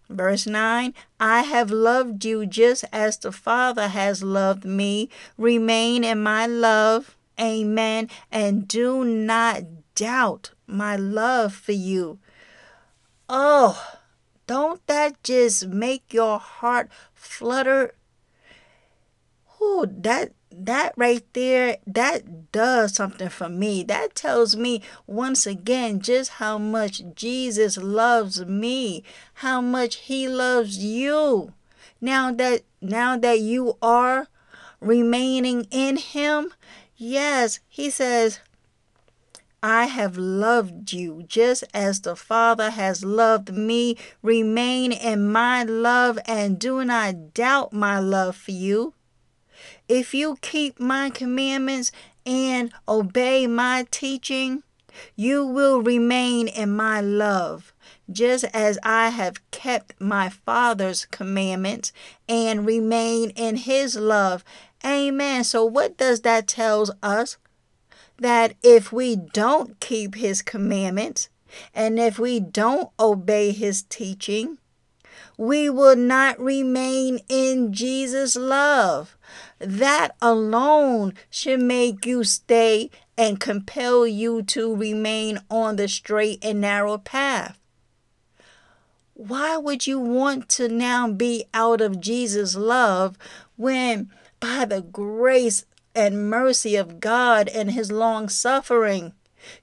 Verse 0.10 0.46
9 0.46 0.94
I 1.20 1.42
have 1.42 1.72
loved 1.72 2.24
you 2.24 2.46
just 2.46 2.86
as 2.92 3.18
the 3.18 3.32
Father 3.32 3.88
has 3.88 4.22
loved 4.22 4.64
me. 4.64 5.10
Remain 5.38 6.04
in 6.04 6.22
my 6.22 6.46
love. 6.46 7.15
Amen. 7.40 8.10
And 8.32 8.68
do 8.68 9.04
not 9.04 9.64
doubt 9.96 10.52
my 10.68 10.96
love 10.96 11.54
for 11.54 11.72
you. 11.72 12.20
Oh, 13.28 14.00
don't 14.48 14.86
that 14.88 15.22
just 15.24 15.68
make 15.68 16.14
your 16.14 16.40
heart 16.40 16.90
flutter? 17.14 17.96
Oh, 19.60 19.88
that 19.90 20.34
that 20.58 20.94
right 20.96 21.26
there, 21.34 21.78
that 21.86 22.52
does 22.52 22.96
something 22.96 23.30
for 23.30 23.50
me. 23.50 23.84
That 23.84 24.16
tells 24.16 24.56
me 24.56 24.82
once 25.06 25.46
again 25.46 26.00
just 26.00 26.32
how 26.32 26.58
much 26.58 27.02
Jesus 27.14 27.78
loves 27.78 28.46
me, 28.46 29.04
how 29.36 29.60
much 29.60 29.96
he 29.96 30.28
loves 30.30 30.78
you. 30.78 31.54
Now 32.00 32.32
that 32.32 32.62
now 32.82 33.18
that 33.18 33.40
you 33.40 33.78
are 33.82 34.28
remaining 34.80 35.68
in 35.72 35.98
him, 35.98 36.54
yes, 36.98 37.60
he 37.68 37.90
says, 37.90 38.40
I 39.64 39.86
have 39.86 40.16
loved 40.16 40.94
you 40.94 41.24
just 41.28 41.64
as 41.74 42.02
the 42.02 42.16
Father 42.16 42.70
has 42.70 43.04
loved 43.04 43.52
me. 43.52 43.98
Remain 44.22 44.92
in 44.92 45.32
my 45.32 45.64
love 45.64 46.20
and 46.26 46.60
do 46.60 46.86
not 46.86 47.34
doubt 47.34 47.74
my 47.74 47.98
love 47.98 48.36
for 48.36 48.52
you. 48.52 48.94
If 49.88 50.14
you 50.14 50.38
keep 50.42 50.80
my 50.80 51.10
commandments 51.10 51.92
and 52.26 52.72
obey 52.88 53.48
my 53.48 53.88
teaching, 53.90 54.62
you 55.16 55.46
will 55.46 55.82
remain 55.82 56.48
in 56.48 56.76
my 56.76 57.02
love, 57.02 57.74
just 58.12 58.46
as 58.54 58.80
I 58.84 59.10
have 59.10 59.50
kept 59.52 60.00
my 60.00 60.30
Father's 60.30 61.06
commandments 61.06 61.92
and 62.30 62.66
remain 62.66 63.32
in 63.32 63.58
his 63.58 63.96
love. 63.96 64.44
Amen. 64.86 65.44
So, 65.44 65.66
what 65.66 65.98
does 65.98 66.22
that 66.22 66.48
tell 66.48 66.88
us? 67.02 67.38
That 68.18 68.54
if 68.64 68.94
we 68.94 69.16
don't 69.16 69.80
keep 69.80 70.16
his 70.16 70.42
commandments 70.42 71.28
and 71.74 72.00
if 72.00 72.18
we 72.18 72.40
don't 72.40 72.90
obey 73.00 73.52
his 73.52 73.84
teaching, 73.84 74.58
we 75.38 75.70
will 75.70 75.96
not 75.96 76.40
remain 76.40 77.20
in 77.28 77.74
Jesus' 77.74 78.36
love. 78.36 79.18
That 79.60 80.16
alone 80.22 81.14
should 81.30 81.60
make 81.62 82.06
you 82.06 82.24
stay 82.24 82.90
and 83.18 83.40
compel 83.40 84.06
you 84.06 84.44
to 84.44 84.76
remain 84.76 85.40
on 85.50 85.76
the 85.76 85.88
straight 85.88 86.44
and 86.44 86.62
narrow 86.62 86.98
path. 86.98 87.58
Why 89.14 89.56
would 89.56 89.88
you 89.88 90.00
want 90.00 90.50
to 90.50 90.68
now 90.68 91.10
be 91.10 91.46
out 91.54 91.80
of 91.80 92.02
Jesus' 92.02 92.56
love 92.56 93.18
when, 93.56 94.12
by 94.46 94.64
the 94.64 94.82
grace 94.82 95.66
and 95.96 96.30
mercy 96.30 96.76
of 96.76 97.00
God 97.00 97.48
and 97.50 97.72
His 97.72 97.92
long 97.92 98.30
suffering, 98.30 99.14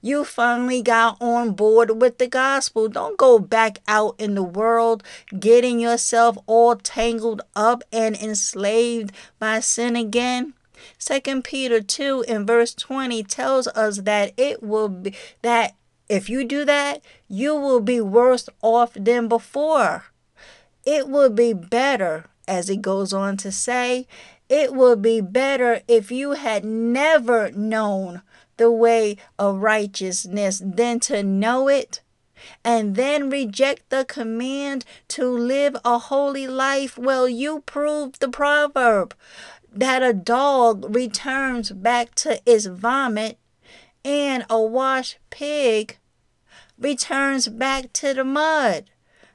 you 0.01 0.25
finally 0.25 0.81
got 0.81 1.15
on 1.21 1.51
board 1.51 2.01
with 2.01 2.17
the 2.17 2.27
gospel. 2.27 2.89
Don't 2.89 3.17
go 3.17 3.39
back 3.39 3.79
out 3.87 4.15
in 4.17 4.35
the 4.35 4.43
world 4.43 5.01
getting 5.39 5.79
yourself 5.79 6.37
all 6.47 6.75
tangled 6.75 7.41
up 7.55 7.81
and 7.93 8.17
enslaved 8.17 9.13
by 9.39 9.61
sin 9.61 9.95
again. 9.95 10.53
Second 10.97 11.45
Peter 11.45 11.79
2 11.81 12.25
in 12.27 12.45
verse 12.45 12.73
20 12.73 13.23
tells 13.23 13.67
us 13.67 14.01
that 14.01 14.33
it 14.35 14.61
will 14.61 14.89
be 14.89 15.15
that 15.43 15.75
if 16.09 16.29
you 16.29 16.43
do 16.43 16.65
that, 16.65 17.01
you 17.29 17.55
will 17.55 17.79
be 17.79 18.01
worse 18.01 18.49
off 18.61 18.93
than 18.95 19.29
before. 19.29 20.05
It 20.85 21.07
will 21.07 21.29
be 21.29 21.53
better, 21.53 22.25
as 22.45 22.69
it 22.69 22.81
goes 22.81 23.13
on 23.13 23.37
to 23.37 23.51
say, 23.53 24.07
it 24.53 24.71
would 24.71 25.01
be 25.01 25.19
better 25.19 25.81
if 25.87 26.11
you 26.11 26.33
had 26.33 26.63
never 26.63 27.49
known 27.53 28.21
the 28.57 28.71
way 28.71 29.17
of 29.39 29.63
righteousness 29.63 30.61
than 30.63 30.99
to 30.99 31.23
know 31.23 31.67
it 31.67 32.01
and 32.63 32.95
then 32.95 33.31
reject 33.31 33.89
the 33.89 34.05
command 34.05 34.85
to 35.07 35.27
live 35.27 35.75
a 35.83 35.97
holy 35.97 36.45
life. 36.45 36.99
Well, 36.99 37.27
you 37.27 37.61
proved 37.65 38.19
the 38.19 38.29
proverb 38.29 39.15
that 39.71 40.03
a 40.03 40.13
dog 40.13 40.95
returns 40.95 41.71
back 41.71 42.13
to 42.15 42.39
its 42.45 42.67
vomit 42.67 43.39
and 44.05 44.45
a 44.51 44.61
washed 44.61 45.17
pig 45.31 45.97
returns 46.77 47.47
back 47.47 47.91
to 47.93 48.13
the 48.13 48.23
mud. 48.23 48.91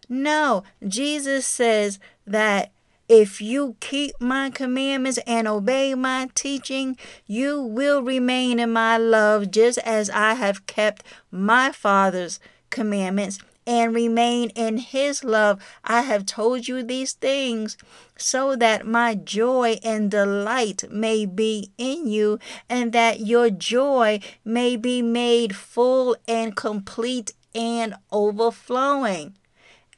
No, 0.08 0.62
Jesus 0.86 1.44
says 1.44 1.98
that 2.24 2.70
if 3.09 3.40
you 3.40 3.76
keep 3.80 4.20
my 4.20 4.50
commandments 4.50 5.18
and 5.26 5.48
obey 5.48 5.94
my 5.94 6.28
teaching, 6.34 6.96
you 7.26 7.62
will 7.62 8.02
remain 8.02 8.59
in 8.61 8.72
my 8.72 8.98
love 8.98 9.50
just 9.50 9.78
as 9.78 10.11
I 10.11 10.34
have 10.34 10.66
kept 10.66 11.02
my 11.30 11.72
Father's 11.72 12.38
commandments 12.70 13.38
and 13.66 13.94
remain 13.94 14.48
in 14.50 14.78
his 14.78 15.22
love. 15.22 15.62
I 15.84 16.00
have 16.02 16.24
told 16.24 16.68
you 16.68 16.82
these 16.82 17.12
things 17.12 17.76
so 18.16 18.56
that 18.56 18.86
my 18.86 19.14
joy 19.14 19.78
and 19.84 20.11
delight 20.11 20.84
may 20.90 21.26
be 21.26 21.70
in 21.76 22.06
you, 22.06 22.38
and 22.68 22.92
that 22.92 23.20
your 23.20 23.50
joy 23.50 24.20
may 24.44 24.76
be 24.76 25.02
made 25.02 25.54
full 25.54 26.16
and 26.26 26.56
complete 26.56 27.32
and 27.54 27.94
overflowing. 28.11 29.36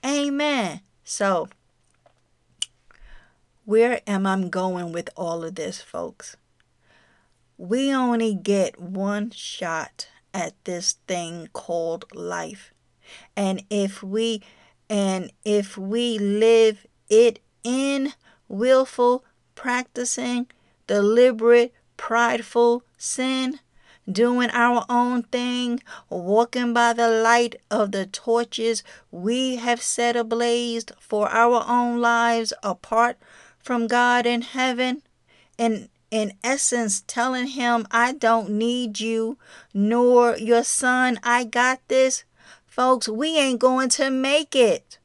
Amen. 0.04 0.80
So, 1.04 1.48
where 3.70 4.00
am 4.04 4.26
I 4.26 4.36
going 4.48 4.90
with 4.90 5.08
all 5.16 5.44
of 5.44 5.54
this, 5.54 5.80
folks? 5.80 6.36
We 7.56 7.94
only 7.94 8.34
get 8.34 8.80
one 8.80 9.30
shot 9.30 10.08
at 10.34 10.54
this 10.64 10.96
thing 11.06 11.48
called 11.52 12.04
life. 12.12 12.74
And 13.36 13.62
if 13.70 14.02
we 14.02 14.42
and 14.88 15.30
if 15.44 15.78
we 15.78 16.18
live 16.18 16.84
it 17.08 17.38
in 17.62 18.12
willful 18.48 19.24
practicing 19.54 20.48
deliberate 20.88 21.72
prideful 21.96 22.82
sin 22.98 23.60
doing 24.10 24.50
our 24.52 24.84
own 24.88 25.22
thing, 25.22 25.80
walking 26.08 26.74
by 26.74 26.92
the 26.92 27.08
light 27.08 27.54
of 27.70 27.92
the 27.92 28.06
torches 28.06 28.82
we 29.12 29.56
have 29.56 29.80
set 29.80 30.16
ablaze 30.16 30.86
for 30.98 31.28
our 31.28 31.64
own 31.68 32.00
lives 32.00 32.52
apart 32.64 33.16
from 33.62 33.86
God 33.86 34.26
in 34.26 34.42
heaven, 34.42 35.02
and 35.58 35.88
in 36.11 36.32
essence 36.42 37.04
telling 37.06 37.48
him, 37.48 37.86
I 37.90 38.12
don't 38.12 38.50
need 38.50 39.00
you, 39.00 39.38
nor 39.72 40.36
your 40.36 40.64
son, 40.64 41.20
I 41.22 41.44
got 41.44 41.80
this, 41.88 42.24
folks, 42.66 43.08
we 43.08 43.38
ain't 43.38 43.61
going 43.61 43.88
to 43.90 44.11
make 44.11 44.56
it. 44.56 44.98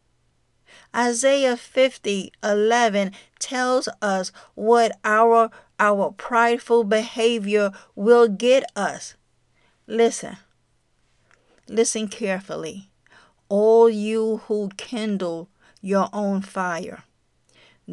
Isaiah 0.95 1.57
50 1.57 2.31
11 2.41 3.11
tells 3.37 3.89
us 4.01 4.31
what 4.55 4.97
our 5.03 5.51
our 5.77 6.11
prideful 6.11 6.85
behavior 6.85 7.71
will 7.95 8.29
get 8.29 8.63
us. 8.75 9.15
Listen. 9.87 10.37
Listen 11.67 12.07
carefully. 12.07 12.89
All 13.49 13.89
you 13.89 14.37
who 14.47 14.69
kindle 14.77 15.49
your 15.81 16.09
own 16.13 16.41
fire, 16.41 17.03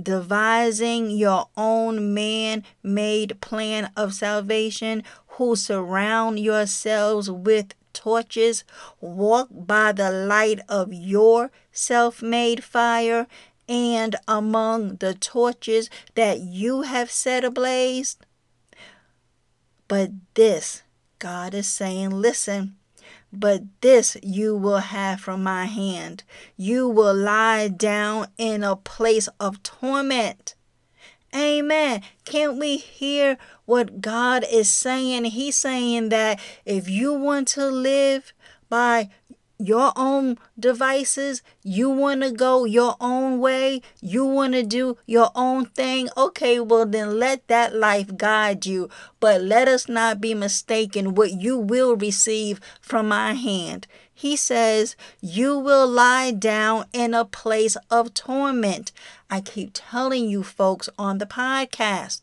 devising 0.01 1.11
your 1.11 1.49
own 1.57 2.15
man 2.15 2.65
made 2.83 3.41
plan 3.41 3.91
of 3.97 4.15
salvation, 4.15 5.03
who 5.37 5.57
surround 5.57 6.39
yourselves 6.39 7.31
with 7.31 7.75
torches, 7.93 8.65
walk 9.01 9.49
by 9.51 9.93
the 9.93 10.11
light 10.11 10.61
of 10.69 10.93
your 10.93 11.51
self 11.73 12.23
made 12.23 12.65
fire, 12.65 13.27
and 13.69 14.17
among 14.27 14.97
the 14.97 15.15
torches 15.15 15.89
that 16.15 16.41
you 16.41 16.83
have 16.83 17.11
set 17.11 17.45
ablaze. 17.45 18.17
But 19.89 20.11
this, 20.35 20.83
God 21.19 21.55
is 21.55 21.67
saying, 21.67 22.11
listen, 22.11 22.77
but 23.33 23.63
this 23.81 24.17
you 24.23 24.55
will 24.55 24.79
have 24.79 25.21
from 25.21 25.43
my 25.43 25.65
hand. 25.65 26.25
You 26.57 26.89
will 26.89 27.15
lie 27.15 27.69
down 27.69 28.27
in 28.37 28.63
a 28.63 28.77
place 28.77 29.29
of 29.41 29.63
torment. 29.63 30.55
Amen. 31.35 32.03
Can't 32.27 32.59
we 32.59 32.77
hear 32.77 33.39
what 33.65 34.03
God 34.03 34.45
is 34.51 34.69
saying? 34.69 35.25
He's 35.25 35.57
saying 35.57 36.11
that 36.11 36.39
if 36.67 36.91
you 36.91 37.15
want 37.15 37.49
to 37.49 37.67
live 37.69 38.35
by 38.69 39.09
your 39.63 39.93
own 39.95 40.39
devices, 40.59 41.41
you 41.63 41.89
want 41.89 42.23
to 42.23 42.33
go 42.33 42.65
your 42.65 42.97
own 43.01 43.39
way, 43.39 43.81
you 44.01 44.25
want 44.25 44.55
to 44.55 44.63
do 44.65 44.97
your 45.07 45.31
own 45.37 45.67
thing, 45.67 46.09
okay, 46.17 46.59
well, 46.59 46.85
then 46.85 47.19
let 47.19 47.47
that 47.47 47.75
life 47.75 48.17
guide 48.17 48.67
you. 48.67 48.91
But 49.21 49.41
let 49.41 49.69
us 49.69 49.89
not 49.89 50.21
be 50.21 50.35
mistaken 50.35 51.15
what 51.15 51.31
you 51.31 51.57
will 51.57 51.95
receive 51.95 52.61
from 52.81 53.07
my 53.09 53.35
hand. 53.35 53.87
He 54.13 54.37
says, 54.37 54.97
You 55.21 55.59
will 55.59 55.87
lie 55.87 56.33
down 56.33 56.87
in 56.93 57.15
a 57.15 57.25
place 57.25 57.77
of 57.91 58.15
torment. 58.15 58.93
I 59.31 59.41
keep 59.41 59.71
telling 59.75 60.29
you 60.29 60.43
folks 60.43 60.89
on 60.99 61.19
the 61.19 61.27
podcast, 61.27 62.23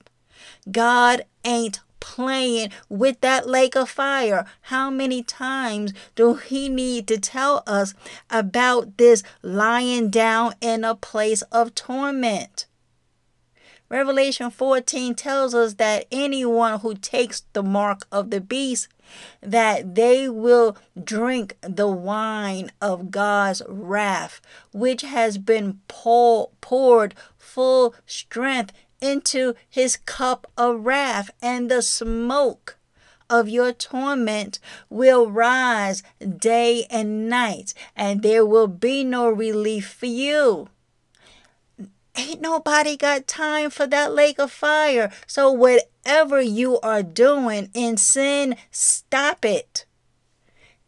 God 0.72 1.24
ain't 1.44 1.80
playing 2.00 2.72
with 2.88 3.22
that 3.22 3.47
lake 3.47 3.76
of 3.76 3.89
fire. 3.89 4.45
How 4.64 4.89
many 4.89 5.24
times 5.24 5.93
do 6.16 6.36
he 6.36 6.70
need 6.70 7.08
to 7.08 7.20
tell 7.20 7.64
us 7.66 7.93
about 8.30 8.97
this 8.97 9.24
lying 9.41 10.10
down 10.10 10.54
in 10.62 10.84
a 10.84 10.95
place 10.95 11.41
of 11.52 11.76
torment? 11.76 12.66
Revelation 13.89 14.52
14 14.52 15.16
tells 15.16 15.56
us 15.56 15.74
that 15.76 16.06
anyone 16.12 16.82
who 16.82 16.93
takes 16.93 17.41
the 17.54 17.64
mark 17.64 18.06
of 18.12 18.30
the 18.30 18.39
beast 18.39 18.88
that 19.41 19.95
they 19.95 20.30
will 20.30 20.78
drink 21.04 21.58
the 21.62 21.88
wine 21.88 22.72
of 22.80 23.10
God's 23.10 23.64
wrath 23.68 24.41
which 24.72 25.02
has 25.02 25.39
been 25.39 25.80
poured 25.88 27.16
full 27.39 27.95
strength 28.06 28.72
into 29.02 29.56
his 29.70 29.97
cup 29.97 30.47
of 30.58 30.86
wrath, 30.86 31.32
and 31.41 31.70
the 31.70 31.82
smoke 31.82 32.78
of 33.30 33.47
your 33.47 33.72
torment 33.72 34.60
will 34.89 35.30
rise 35.30 36.02
day 36.20 36.86
and 36.89 37.30
night, 37.30 37.74
and 37.95 38.24
there 38.24 38.45
will 38.45 38.68
be 38.68 39.04
no 39.04 39.30
relief 39.30 39.89
for 39.89 40.08
you. 40.08 40.70
Ain't 42.16 42.41
nobody 42.41 42.97
got 42.97 43.28
time 43.28 43.70
for 43.70 43.88
that 43.88 44.14
lake 44.14 44.39
of 44.39 44.52
fire. 44.52 45.12
So, 45.26 45.52
whatever 45.52 46.41
you 46.41 46.80
are 46.82 47.04
doing 47.04 47.70
in 47.74 47.97
sin, 47.97 48.56
stop 48.72 49.45
it. 49.45 49.86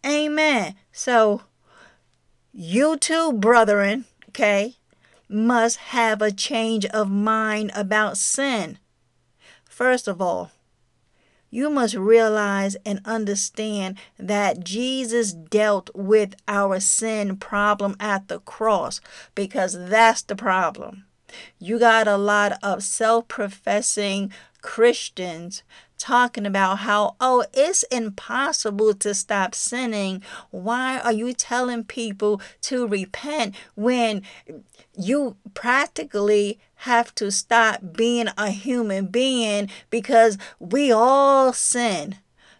Amen. 0.05 0.75
So, 0.91 1.43
you 2.51 2.97
too, 2.97 3.31
brethren, 3.31 4.05
okay? 4.29 4.75
Must 5.31 5.77
have 5.77 6.21
a 6.21 6.31
change 6.31 6.85
of 6.87 7.09
mind 7.09 7.71
about 7.73 8.17
sin. 8.17 8.77
First 9.65 10.07
of 10.07 10.21
all, 10.21 10.51
you 11.49 11.69
must 11.69 11.95
realize 11.95 12.77
and 12.85 13.01
understand 13.03 13.97
that 14.17 14.63
Jesus 14.63 15.33
dealt 15.33 15.89
with 15.93 16.35
our 16.47 16.79
sin 16.79 17.35
problem 17.35 17.95
at 17.99 18.29
the 18.29 18.39
cross 18.39 19.01
because 19.35 19.89
that's 19.89 20.21
the 20.21 20.35
problem. 20.35 21.05
You 21.59 21.77
got 21.77 22.07
a 22.07 22.17
lot 22.17 22.57
of 22.63 22.83
self 22.83 23.27
professing 23.27 24.31
Christians 24.61 25.63
talking 26.01 26.45
about 26.45 26.79
how, 26.79 27.15
oh, 27.21 27.45
it's 27.53 27.83
impossible 27.83 28.93
to 28.95 29.13
stop 29.13 29.53
sinning. 29.53 30.23
Why 30.49 30.99
are 30.99 31.13
you 31.13 31.33
telling 31.33 31.83
people 31.83 32.41
to 32.63 32.87
repent 32.87 33.55
when 33.75 34.23
you 34.97 35.37
practically 35.53 36.59
have 36.75 37.13
to 37.15 37.31
stop 37.31 37.93
being 37.93 38.27
a 38.37 38.49
human 38.49 39.07
being 39.07 39.69
because 39.89 40.37
we 40.59 40.91
all 40.91 41.53
sin? 41.53 42.17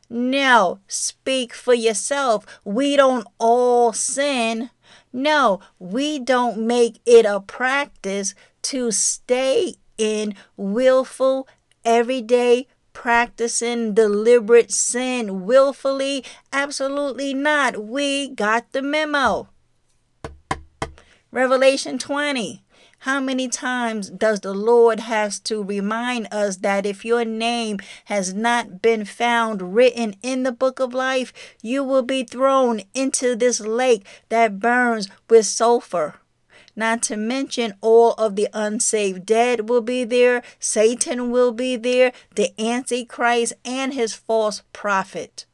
No, 0.09 0.79
speak 0.87 1.53
for 1.53 1.73
yourself. 1.73 2.45
We 2.63 2.95
don't 2.95 3.25
all 3.39 3.93
sin. 3.93 4.69
No, 5.11 5.61
we 5.79 6.19
don't 6.19 6.59
make 6.59 6.99
it 7.05 7.25
a 7.25 7.39
practice 7.39 8.35
to 8.63 8.91
stay 8.91 9.75
in 9.97 10.35
willful, 10.57 11.47
everyday 11.83 12.67
practicing 12.93 13.93
deliberate 13.93 14.71
sin 14.71 15.45
willfully? 15.45 16.23
Absolutely 16.51 17.33
not. 17.33 17.83
We 17.83 18.29
got 18.29 18.71
the 18.71 18.81
memo. 18.81 19.49
Revelation 21.31 21.97
20. 21.97 22.63
How 23.05 23.19
many 23.19 23.47
times 23.47 24.11
does 24.11 24.41
the 24.41 24.53
Lord 24.53 24.99
has 24.99 25.39
to 25.41 25.63
remind 25.63 26.27
us 26.31 26.57
that 26.57 26.85
if 26.85 27.03
your 27.03 27.25
name 27.25 27.79
has 28.05 28.31
not 28.31 28.79
been 28.79 29.05
found 29.05 29.73
written 29.73 30.13
in 30.21 30.43
the 30.43 30.51
book 30.51 30.79
of 30.79 30.93
life, 30.93 31.33
you 31.63 31.83
will 31.83 32.03
be 32.03 32.23
thrown 32.23 32.81
into 32.93 33.35
this 33.35 33.59
lake 33.59 34.05
that 34.29 34.59
burns 34.59 35.09
with 35.27 35.47
sulfur? 35.47 36.20
Not 36.75 37.01
to 37.03 37.17
mention, 37.17 37.73
all 37.81 38.13
of 38.13 38.35
the 38.35 38.47
unsaved 38.53 39.25
dead 39.25 39.69
will 39.69 39.81
be 39.81 40.03
there, 40.03 40.41
Satan 40.59 41.31
will 41.31 41.51
be 41.51 41.75
there, 41.75 42.11
the 42.35 42.53
Antichrist, 42.59 43.53
and 43.65 43.93
his 43.93 44.13
false 44.13 44.63
prophet. 44.73 45.45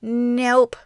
Nope. 0.00 0.76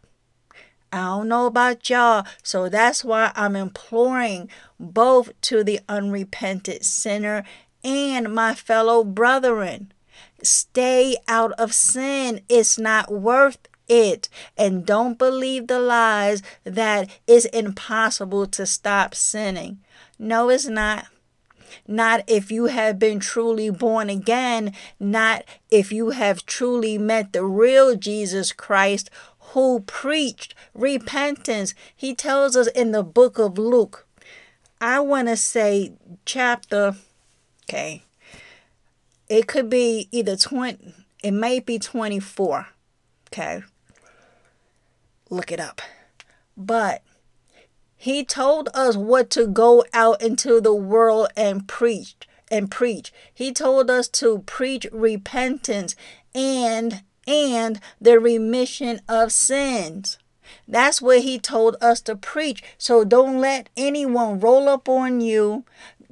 I 0.92 1.04
don't 1.04 1.28
know 1.28 1.46
about 1.46 1.90
y'all, 1.90 2.26
so 2.42 2.68
that's 2.68 3.04
why 3.04 3.32
I'm 3.34 3.56
imploring 3.56 4.48
both 4.80 5.38
to 5.42 5.62
the 5.62 5.80
unrepentant 5.88 6.84
sinner 6.84 7.44
and 7.84 8.34
my 8.34 8.54
fellow 8.54 9.04
brethren. 9.04 9.92
Stay 10.42 11.16
out 11.26 11.52
of 11.52 11.74
sin. 11.74 12.40
It's 12.48 12.78
not 12.78 13.12
worth 13.12 13.58
it. 13.88 14.28
And 14.56 14.84
don't 14.86 15.18
believe 15.18 15.66
the 15.66 15.80
lies 15.80 16.42
that 16.64 17.08
it's 17.26 17.46
impossible 17.46 18.46
to 18.46 18.66
stop 18.66 19.14
sinning. 19.14 19.78
No, 20.18 20.48
it's 20.48 20.66
not. 20.66 21.06
Not 21.86 22.24
if 22.26 22.50
you 22.50 22.66
have 22.66 22.98
been 22.98 23.20
truly 23.20 23.70
born 23.70 24.08
again, 24.08 24.72
not 24.98 25.44
if 25.70 25.92
you 25.92 26.10
have 26.10 26.46
truly 26.46 26.98
met 26.98 27.32
the 27.32 27.44
real 27.44 27.94
Jesus 27.94 28.52
Christ 28.52 29.10
who 29.52 29.80
preached 29.80 30.54
repentance. 30.74 31.74
He 31.94 32.14
tells 32.14 32.56
us 32.56 32.68
in 32.68 32.92
the 32.92 33.02
book 33.02 33.38
of 33.38 33.58
Luke, 33.58 34.06
I 34.80 35.00
want 35.00 35.28
to 35.28 35.36
say 35.36 35.92
chapter, 36.24 36.96
okay, 37.64 38.02
it 39.28 39.46
could 39.46 39.68
be 39.68 40.08
either 40.12 40.36
20, 40.36 40.94
it 41.22 41.32
may 41.32 41.60
be 41.60 41.78
24, 41.78 42.68
okay, 43.28 43.62
look 45.30 45.52
it 45.52 45.60
up. 45.60 45.80
But 46.56 47.02
he 47.96 48.24
told 48.24 48.68
us 48.74 48.96
what 48.96 49.30
to 49.30 49.46
go 49.46 49.84
out 49.92 50.22
into 50.22 50.60
the 50.60 50.74
world 50.74 51.28
and 51.36 51.66
preach 51.66 52.16
and 52.50 52.70
preach. 52.70 53.12
He 53.34 53.52
told 53.52 53.90
us 53.90 54.08
to 54.08 54.40
preach 54.46 54.86
repentance 54.92 55.94
and 56.34 57.02
and 57.26 57.80
the 58.00 58.18
remission 58.18 59.00
of 59.08 59.32
sins. 59.32 60.18
That's 60.66 61.02
what 61.02 61.20
he 61.20 61.38
told 61.38 61.76
us 61.80 62.00
to 62.02 62.16
preach. 62.16 62.62
So 62.78 63.04
don't 63.04 63.38
let 63.38 63.68
anyone 63.76 64.40
roll 64.40 64.68
up 64.68 64.88
on 64.88 65.20
you 65.20 65.64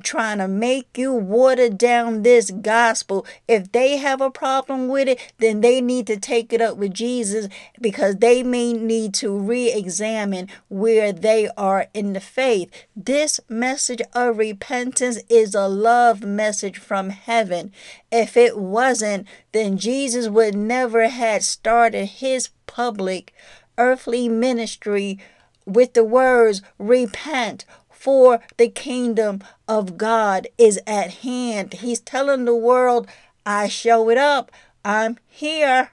trying 0.03 0.39
to 0.39 0.49
make 0.49 0.99
you 0.99 1.13
water 1.13 1.69
down 1.69 2.23
this 2.23 2.51
gospel. 2.51 3.27
If 3.49 3.73
they 3.73 3.97
have 3.97 4.21
a 4.21 4.31
problem 4.31 4.89
with 4.89 5.09
it, 5.09 5.33
then 5.39 5.61
they 5.61 5.81
need 5.81 6.07
to 6.09 6.17
take 6.17 6.53
it 6.53 6.61
up 6.61 6.77
with 6.77 6.95
Jesus 6.95 7.49
because 7.81 8.17
they 8.17 8.43
may 8.43 8.73
need 8.73 9.15
to 9.15 9.37
re 9.37 9.73
examine 9.73 10.49
where 10.69 11.13
they 11.13 11.49
are 11.57 11.87
in 11.95 12.13
the 12.13 12.21
faith. 12.21 12.71
This 12.95 13.41
message 13.49 14.03
of 14.13 14.39
repentance 14.39 15.19
is 15.29 15.55
a 15.55 15.69
love 15.69 16.23
message 16.23 16.79
from 16.79 17.11
heaven. 17.11 17.73
If 18.11 18.37
it 18.37 18.59
wasn't, 18.59 19.27
then 19.53 19.79
Jesus 19.79 20.29
would 20.29 20.55
never 20.55 21.09
have 21.09 21.45
started 21.45 22.07
his 22.07 22.51
public 22.67 23.33
earthly 23.79 24.29
ministry 24.29 25.19
with 25.67 25.95
the 25.95 26.05
words 26.05 26.63
repent 26.79 27.65
for 28.07 28.39
the 28.57 28.69
kingdom 28.69 29.41
of 29.67 29.99
God 29.99 30.47
is 30.57 30.79
at 30.87 31.13
hand. 31.27 31.73
He's 31.73 31.99
telling 31.99 32.45
the 32.45 32.55
world, 32.55 33.09
I 33.45 33.67
show 33.67 34.09
it 34.11 34.17
up. 34.17 34.53
I'm 34.85 35.19
here. 35.27 35.91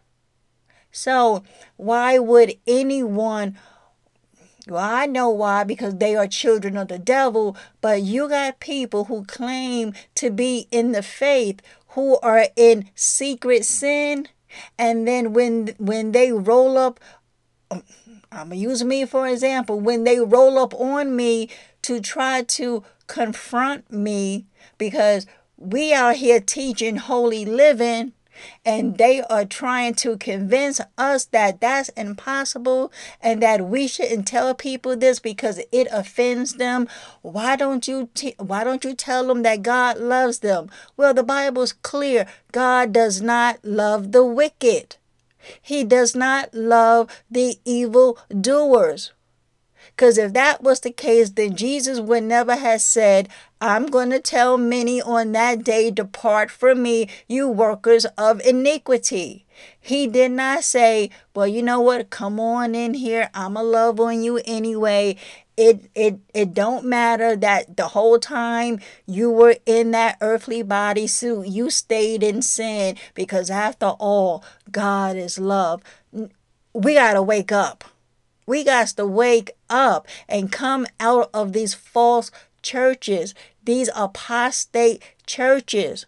So, 0.92 1.44
why 1.76 2.20
would 2.20 2.54
anyone? 2.68 3.58
Well, 4.68 4.84
I 4.84 5.08
know 5.08 5.32
why, 5.32 5.64
because 5.64 5.96
they 5.96 6.16
are 6.16 6.28
children 6.28 6.78
of 6.78 6.90
the 6.90 7.00
devil, 7.00 7.58
but 7.82 8.04
you 8.04 8.30
got 8.30 8.60
people 8.60 9.06
who 9.06 9.26
claim 9.26 9.96
to 10.14 10.30
be 10.30 10.68
in 10.70 10.92
the 10.92 11.02
faith 11.02 11.62
who 11.88 12.20
are 12.20 12.46
in 12.56 12.92
secret 12.94 13.66
sin. 13.66 14.28
And 14.78 15.08
then 15.08 15.34
when 15.34 15.70
when 15.80 16.12
they 16.12 16.32
roll 16.32 16.78
up 16.78 17.00
um, 17.72 17.82
I'm 18.32 18.50
gonna 18.50 18.56
use 18.56 18.84
me 18.84 19.06
for 19.06 19.28
example. 19.28 19.80
When 19.80 20.04
they 20.04 20.20
roll 20.20 20.60
up 20.60 20.76
on 20.76 21.16
me 21.16 21.50
to 21.84 22.00
try 22.02 22.42
to 22.44 22.84
confront 23.08 23.92
me 23.92 24.46
because 24.78 25.26
we 25.58 25.94
are 25.94 26.14
here 26.14 26.40
teaching 26.40 26.98
holy 26.98 27.46
living 27.46 28.14
and 28.66 28.98
they 28.98 29.22
are 29.22 29.46
trying 29.46 29.94
to 29.94 30.18
convince 30.18 30.82
us 30.98 31.26
that 31.26 31.62
that's 31.62 31.90
impossible 31.90 32.92
and 33.22 33.42
that 33.42 33.68
we 33.68 33.88
shouldn't 33.88 34.28
tell 34.28 34.54
people 34.54 34.96
this 34.96 35.20
because 35.20 35.60
it 35.72 35.88
offends 35.92 36.56
them. 36.56 36.88
Why 37.22 37.56
don't 37.56 37.88
you 37.88 38.10
t- 38.14 38.36
why 38.40 38.64
don't 38.64 38.84
you 38.84 38.94
tell 38.96 39.28
them 39.28 39.44
that 39.44 39.62
God 39.62 39.98
loves 39.98 40.40
them? 40.40 40.70
Well 40.98 41.14
the 41.14 41.24
bible's 41.24 41.74
clear. 41.74 42.26
God 42.52 42.92
does 42.92 43.22
not 43.22 43.64
love 43.64 44.12
the 44.12 44.26
wicked. 44.26 44.98
He 45.62 45.84
does 45.84 46.16
not 46.16 46.54
love 46.54 47.10
the 47.30 47.60
evil 47.66 48.18
doers. 48.30 49.12
Because 49.96 50.18
if 50.18 50.34
that 50.34 50.64
was 50.64 50.80
the 50.80 50.92
case, 50.92 51.30
then 51.30 51.56
Jesus 51.56 52.00
would 52.00 52.24
never 52.24 52.56
have 52.56 52.82
said, 52.82 53.30
I'm 53.62 53.86
going 53.86 54.10
to 54.10 54.20
tell 54.20 54.58
many 54.58 55.02
on 55.02 55.32
that 55.34 55.64
day, 55.64 55.92
Depart 55.92 56.50
from 56.50 56.82
me, 56.82 57.10
you 57.28 57.48
workers 57.48 58.06
of 58.18 58.42
iniquity. 58.42 59.46
He 59.80 60.08
did 60.08 60.32
not 60.32 60.64
say, 60.64 61.12
Well, 61.36 61.48
you 61.48 61.62
know 61.62 61.80
what? 61.80 62.10
Come 62.10 62.40
on 62.40 62.74
in 62.74 62.96
here. 62.96 63.30
I'm 63.34 63.54
to 63.54 63.62
love 63.62 64.00
on 64.00 64.24
you 64.24 64.42
anyway 64.46 65.18
it 65.56 65.90
it 65.94 66.20
it 66.34 66.54
don't 66.54 66.86
matter 66.86 67.36
that 67.36 67.78
the 67.78 67.90
whole 67.90 68.18
time 68.18 68.80
you 69.06 69.30
were 69.30 69.56
in 69.66 69.92
that 69.92 70.18
earthly 70.22 70.64
body 70.64 71.06
suit 71.06 71.48
you 71.48 71.70
stayed 71.70 72.24
in 72.24 72.42
sin 72.42 72.96
because 73.14 73.50
after 73.50 73.88
all 74.00 74.44
god 74.72 75.16
is 75.16 75.38
love 75.38 75.82
we 76.74 76.96
got 76.96 77.14
to 77.14 77.22
wake 77.22 77.52
up 77.52 77.84
we 78.46 78.64
got 78.64 78.88
to 78.88 79.06
wake 79.06 79.52
up 79.70 80.08
and 80.28 80.52
come 80.52 80.86
out 81.00 81.30
of 81.34 81.54
these 81.54 81.74
false 81.74 82.32
churches 82.62 83.34
these 83.64 83.90
apostate 83.96 85.02
churches 85.26 86.06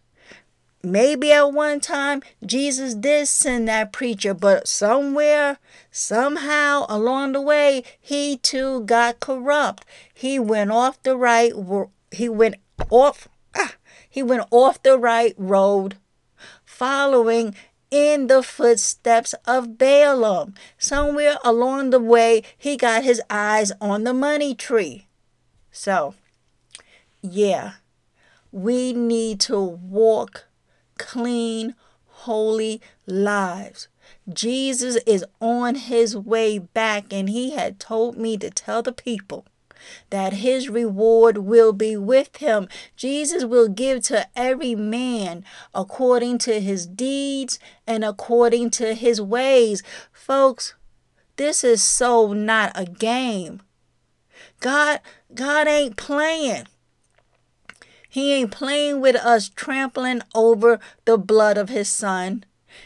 Maybe 0.86 1.32
at 1.32 1.52
one 1.52 1.80
time 1.80 2.22
Jesus 2.46 2.94
did 2.94 3.28
send 3.28 3.68
that 3.68 3.92
preacher, 3.92 4.36
but 4.36 4.68
somewhere, 4.68 5.58
somehow 5.90 6.86
along 6.88 7.32
the 7.32 7.42
way, 7.42 7.84
he 8.00 8.38
too 8.38 8.82
got 8.82 9.20
corrupt. 9.20 9.84
He 10.14 10.38
went 10.38 10.70
off 10.70 11.02
the 11.02 11.18
right 11.18 11.54
he 12.12 12.30
went 12.30 12.56
off 12.92 13.28
ah, 13.56 13.74
he 14.08 14.22
went 14.22 14.44
off 14.52 14.84
the 14.84 15.00
right 15.00 15.34
road, 15.40 15.98
following 16.64 17.56
in 17.92 18.28
the 18.28 18.44
footsteps 18.44 19.34
of 19.46 19.78
Balaam. 19.78 20.54
Somewhere 20.78 21.38
along 21.44 21.90
the 21.90 22.00
way, 22.00 22.44
he 22.58 22.78
got 22.78 23.04
his 23.04 23.22
eyes 23.30 23.72
on 23.80 24.04
the 24.04 24.14
money 24.14 24.56
tree. 24.56 25.08
So, 25.72 26.16
yeah, 27.22 27.74
we 28.52 28.94
need 28.94 29.40
to 29.42 29.60
walk 29.60 30.46
clean, 30.98 31.76
holy 32.08 32.82
lives. 33.06 33.88
Jesus 34.32 34.96
is 35.06 35.26
on 35.40 35.76
his 35.76 36.16
way 36.16 36.58
back, 36.58 37.12
and 37.12 37.30
he 37.30 37.52
had 37.52 37.80
told 37.80 38.18
me 38.18 38.38
to 38.38 38.50
tell 38.50 38.82
the 38.82 38.94
people 38.94 39.46
that 40.10 40.34
his 40.34 40.70
reward 40.70 41.40
will 41.40 41.74
be 41.74 41.98
with 41.98 42.38
him. 42.38 42.68
Jesus 42.96 43.46
will 43.46 43.68
give 43.68 44.04
to 44.04 44.28
every 44.36 44.76
man 44.76 45.44
according 45.74 46.38
to 46.40 46.60
his 46.60 46.86
deeds 46.86 47.60
and 47.86 48.04
according 48.04 48.70
to 48.72 48.94
his 48.94 49.22
ways. 49.22 49.84
Folks, 50.12 50.76
this 51.38 51.64
is 51.64 51.84
so 51.84 52.34
not 52.34 52.72
a 52.76 52.86
game. 52.86 53.62
God 54.60 55.02
God 55.34 55.68
ain't 55.68 55.98
playing. 55.98 56.68
He 58.08 58.32
ain't 58.32 58.52
playing 58.52 59.02
with 59.02 59.18
us 59.18 59.50
trampling 59.50 60.22
over 60.34 60.80
the 61.04 61.18
blood 61.18 61.58
of 61.58 61.68
his 61.68 61.90
son. 61.90 62.46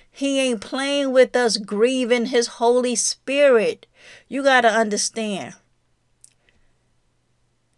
He 0.09 0.39
ain't 0.39 0.59
playing 0.59 1.11
with 1.11 1.35
us 1.35 1.57
grieving 1.57 2.25
his 2.25 2.47
Holy 2.47 2.95
Spirit. 2.95 3.85
You 4.27 4.43
got 4.43 4.61
to 4.61 4.69
understand. 4.69 5.53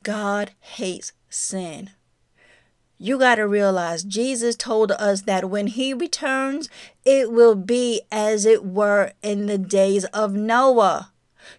God 0.03 0.51
hates 0.59 1.13
sin. 1.29 1.91
You 2.97 3.17
got 3.17 3.35
to 3.35 3.47
realize 3.47 4.03
Jesus 4.03 4.55
told 4.55 4.91
us 4.91 5.21
that 5.23 5.49
when 5.49 5.67
he 5.67 5.93
returns, 5.93 6.69
it 7.03 7.31
will 7.31 7.55
be 7.55 8.01
as 8.11 8.45
it 8.45 8.63
were 8.63 9.13
in 9.23 9.47
the 9.47 9.57
days 9.57 10.05
of 10.05 10.33
Noah. 10.33 11.11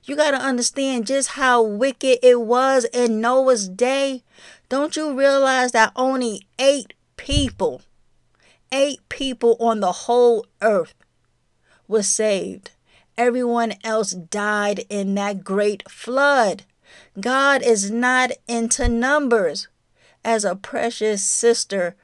You 0.05 0.15
got 0.15 0.31
to 0.33 0.37
understand 0.37 1.07
just 1.07 1.31
how 1.31 1.61
wicked 1.61 2.21
it 2.23 2.41
was 2.43 2.85
in 2.93 3.21
Noah's 3.21 3.69
day. 3.69 4.23
Don't 4.69 4.97
you 4.97 5.19
realize 5.19 5.73
that 5.73 5.93
only 5.97 6.47
eight 6.59 6.95
people, 7.17 7.83
eight 8.71 9.01
people 9.09 9.57
on 9.59 9.81
the 9.81 9.93
whole 9.93 10.47
earth 10.61 10.95
was 11.89 12.07
saved? 12.07 12.71
Everyone 13.19 13.75
else 13.85 14.13
died 14.13 14.85
in 14.89 15.15
that 15.17 15.43
great 15.45 15.91
flood. 15.91 16.63
God 17.21 17.63
is 17.63 17.91
not 17.91 18.31
into 18.49 18.89
numbers. 18.89 19.69
As 20.25 20.45
a 20.45 20.57
precious 20.57 21.23
sister 21.23 21.97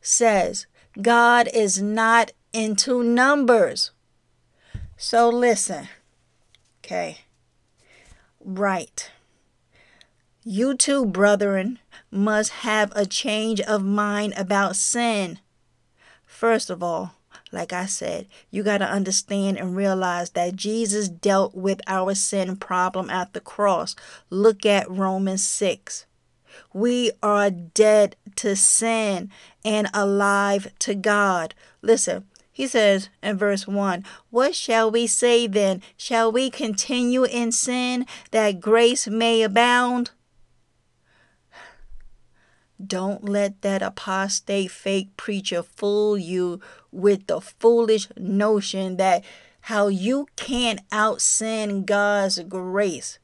says, 0.00 0.66
God 1.00 1.48
is 1.52 1.82
not 1.82 2.32
into 2.52 3.02
numbers. 3.02 3.90
So 4.96 5.28
listen, 5.28 5.88
okay? 6.80 7.18
Right. 8.40 9.10
You 10.42 10.76
too, 10.76 11.04
brethren, 11.04 11.80
must 12.10 12.50
have 12.50 12.92
a 12.94 13.04
change 13.04 13.60
of 13.60 13.82
mind 13.82 14.32
about 14.36 14.76
sin. 14.76 15.40
First 16.24 16.70
of 16.70 16.82
all, 16.82 17.15
like 17.56 17.72
I 17.72 17.86
said, 17.86 18.28
you 18.50 18.62
got 18.62 18.78
to 18.78 18.88
understand 18.88 19.58
and 19.58 19.74
realize 19.74 20.30
that 20.30 20.56
Jesus 20.56 21.08
dealt 21.08 21.54
with 21.54 21.80
our 21.86 22.14
sin 22.14 22.56
problem 22.56 23.08
at 23.08 23.32
the 23.32 23.40
cross. 23.40 23.96
Look 24.28 24.66
at 24.66 24.90
Romans 24.90 25.46
6. 25.46 26.04
We 26.72 27.10
are 27.22 27.50
dead 27.50 28.16
to 28.36 28.54
sin 28.56 29.30
and 29.64 29.88
alive 29.94 30.68
to 30.80 30.94
God. 30.94 31.54
Listen, 31.80 32.26
he 32.52 32.66
says 32.66 33.08
in 33.22 33.38
verse 33.38 33.66
1 33.66 34.04
What 34.30 34.54
shall 34.54 34.90
we 34.90 35.06
say 35.06 35.46
then? 35.46 35.82
Shall 35.96 36.30
we 36.30 36.50
continue 36.50 37.24
in 37.24 37.52
sin 37.52 38.06
that 38.32 38.60
grace 38.60 39.08
may 39.08 39.42
abound? 39.42 40.10
Don't 42.84 43.24
let 43.24 43.62
that 43.62 43.82
apostate 43.82 44.70
fake 44.70 45.16
preacher 45.16 45.62
fool 45.62 46.18
you 46.18 46.60
with 46.92 47.26
the 47.26 47.40
foolish 47.40 48.08
notion 48.16 48.96
that 48.98 49.24
how 49.62 49.88
you 49.88 50.28
can't 50.36 50.80
out 50.92 51.20
sin 51.20 51.84
God's 51.84 52.38
grace. 52.40 53.18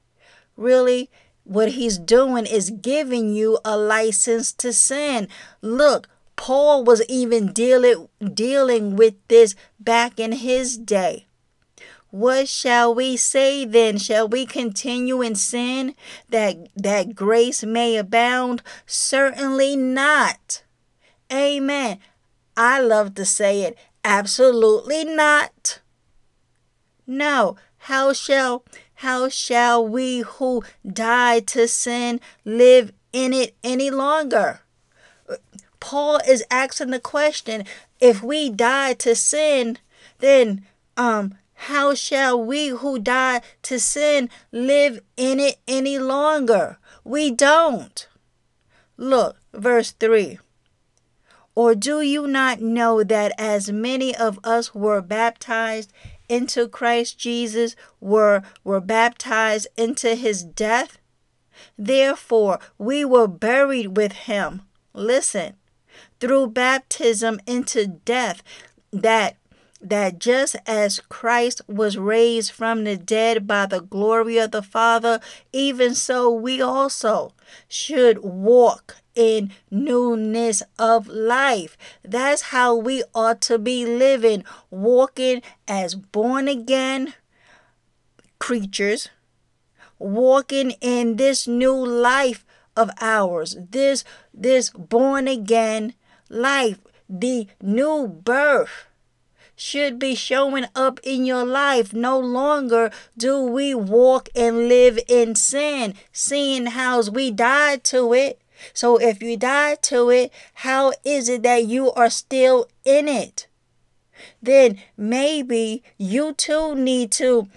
Really, 0.57 1.11
what 1.45 1.73
he's 1.73 1.99
doing 1.99 2.47
is 2.47 2.71
giving 2.71 3.33
you 3.33 3.59
a 3.65 3.77
license 3.77 4.53
to 4.55 4.73
sin. 4.73 5.29
Look, 5.61 6.09
Paul 6.37 6.85
was 6.85 7.05
even 7.09 7.53
dealing 7.53 8.09
dealing 8.35 8.97
with 8.97 9.15
this 9.29 9.55
back 9.79 10.19
in 10.19 10.33
his 10.33 10.79
day. 10.79 11.27
What 12.13 12.47
shall 12.47 12.95
we 12.95 13.17
say 13.17 13.65
then? 13.65 13.97
Shall 13.97 14.29
we 14.29 14.45
continue 14.45 15.23
in 15.23 15.35
sin 15.35 15.95
that 16.29 16.69
that 16.77 17.15
grace 17.15 17.65
may 17.65 17.97
abound? 17.97 18.63
Certainly 18.85 19.77
not. 19.77 20.63
Amen. 21.33 22.01
I 22.55 22.83
love 22.83 23.15
to 23.15 23.25
say 23.25 23.63
it. 23.63 23.79
Absolutely 24.05 25.07
not. 25.07 25.81
No. 27.07 27.57
How 27.79 28.13
shall 28.13 28.63
how 28.97 29.31
shall 29.31 29.89
we 29.89 30.21
who 30.21 30.63
die 30.87 31.41
to 31.41 31.67
sin 31.67 32.21
live 32.45 32.93
in 33.15 33.33
it 33.33 33.57
any 33.65 33.91
longer? 33.91 34.61
Paul 35.81 36.21
is 36.29 36.45
asking 36.51 36.91
the 36.91 37.01
question, 37.01 37.65
if 38.01 38.23
we 38.23 38.51
die 38.51 38.93
to 38.93 39.15
sin, 39.15 39.79
then 40.19 40.67
um 40.99 41.39
how 41.67 41.95
shall 41.95 42.43
we 42.43 42.69
who 42.69 42.99
die 42.99 43.41
to 43.63 43.79
sin 43.79 44.29
live 44.51 45.01
in 45.17 45.39
it 45.39 45.59
any 45.69 45.97
longer? 45.97 46.77
We 47.05 47.31
don't. 47.31 48.09
Look, 48.97 49.37
verse 49.55 49.93
3. 49.93 50.41
Or 51.55 51.77
do 51.77 52.01
you 52.01 52.27
not 52.27 52.61
know 52.61 53.05
that 53.05 53.33
as 53.39 53.71
many 53.71 54.13
of 54.17 54.41
us 54.43 54.75
were 54.75 55.01
baptized 55.01 55.93
into 56.29 56.67
Christ 56.67 57.17
Jesus 57.17 57.77
were 58.01 58.43
were 58.65 58.81
baptized 58.81 59.69
into 59.77 60.17
his 60.17 60.43
death? 60.43 60.99
Therefore, 61.79 62.59
we 62.77 63.05
were 63.05 63.29
buried 63.29 63.97
with 63.97 64.13
him. 64.13 64.63
Listen, 64.95 65.55
through 66.19 66.49
baptism 66.49 67.39
into 67.47 67.87
death, 67.87 68.43
that 68.93 69.37
that 69.83 70.19
just 70.21 70.55
as 70.65 71.01
Christ 71.09 71.61
was 71.67 71.99
raised 71.99 72.53
from 72.53 72.85
the 72.85 72.97
dead 72.97 73.47
by 73.47 73.67
the 73.67 73.81
glory 73.81 74.39
of 74.39 74.53
the 74.53 74.63
Father, 74.63 75.21
even 75.53 75.95
so 75.95 76.31
we 76.31 76.63
also 76.63 77.35
should 77.69 78.19
walk 78.19 78.97
in 79.15 79.51
newness 79.71 80.63
of 80.79 81.09
life. 81.09 81.77
That's 82.03 82.43
how 82.43 82.75
we 82.77 83.03
ought 83.15 83.41
to 83.43 83.59
be 83.59 83.85
living, 83.85 84.45
walking 84.71 85.43
as 85.67 85.95
born 85.95 86.49
again 86.49 87.15
creatures, 88.39 89.09
walking 89.99 90.73
in 90.81 91.17
this 91.17 91.47
new 91.47 91.75
life 91.75 92.45
of 92.77 92.91
ours, 93.01 93.57
this 93.71 94.05
this 94.33 94.71
born 94.71 95.29
again 95.29 95.95
life, 96.31 96.79
the 97.09 97.47
new 97.61 98.09
birth 98.09 98.87
should 99.63 99.99
be 99.99 100.15
showing 100.15 100.67
up 100.75 100.99
in 101.05 101.25
your 101.25 101.45
life. 101.45 101.95
No 101.95 102.19
longer 102.19 102.91
do 103.17 103.41
we 103.41 103.75
walk 103.75 104.29
and 104.35 104.69
live 104.69 104.99
in 105.09 105.35
sin, 105.37 105.95
seeing 106.13 106.67
how 106.67 107.01
we 107.03 107.31
died 107.31 107.85
to 107.85 108.13
it. 108.13 108.41
So 108.75 108.97
if 108.97 109.23
you 109.23 109.37
died 109.37 109.83
to 109.85 110.11
it, 110.11 110.33
how 110.55 110.93
is 111.05 111.29
it 111.29 111.43
that 111.45 111.67
you 111.67 111.93
are 111.93 112.11
still 112.11 112.67
in 112.85 113.09
it? 113.09 113.47
Then 114.43 114.79
maybe 114.97 115.83
you 115.97 116.33
too 116.35 116.75
need 116.75 117.13
to 117.13 117.49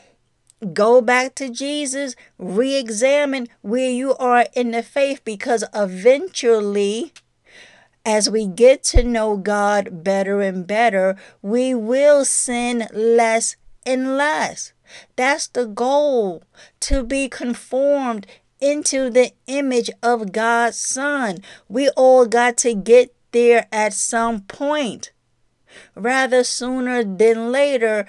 go 0.73 1.01
back 1.01 1.35
to 1.35 1.49
Jesus, 1.49 2.15
re 2.37 2.75
examine 2.75 3.47
where 3.61 3.89
you 3.89 4.15
are 4.15 4.45
in 4.53 4.71
the 4.71 4.83
faith 4.83 5.21
because 5.25 5.63
eventually 5.73 7.13
as 8.05 8.29
we 8.29 8.47
get 8.47 8.83
to 8.83 9.03
know 9.03 9.35
God 9.35 10.03
better 10.03 10.41
and 10.41 10.65
better, 10.67 11.17
we 11.41 11.73
will 11.73 12.23
sin 12.23 12.87
less 12.93 13.55
and 13.85 14.15
less. 14.15 14.73
That's 15.15 15.47
the 15.47 15.65
goal 15.65 16.43
to 16.81 17.03
be 17.03 17.27
conformed 17.27 18.27
into 18.61 19.09
the 19.09 19.33
image 19.47 19.89
of 20.01 20.31
God's 20.31 20.77
Son. 20.77 21.39
We 21.67 21.89
all 21.89 22.25
got 22.25 22.57
to 22.57 22.73
get 22.73 23.13
there 23.31 23.67
at 23.71 23.93
some 23.93 24.41
point. 24.41 25.11
Rather 25.95 26.43
sooner 26.43 27.03
than 27.03 27.51
later, 27.51 28.05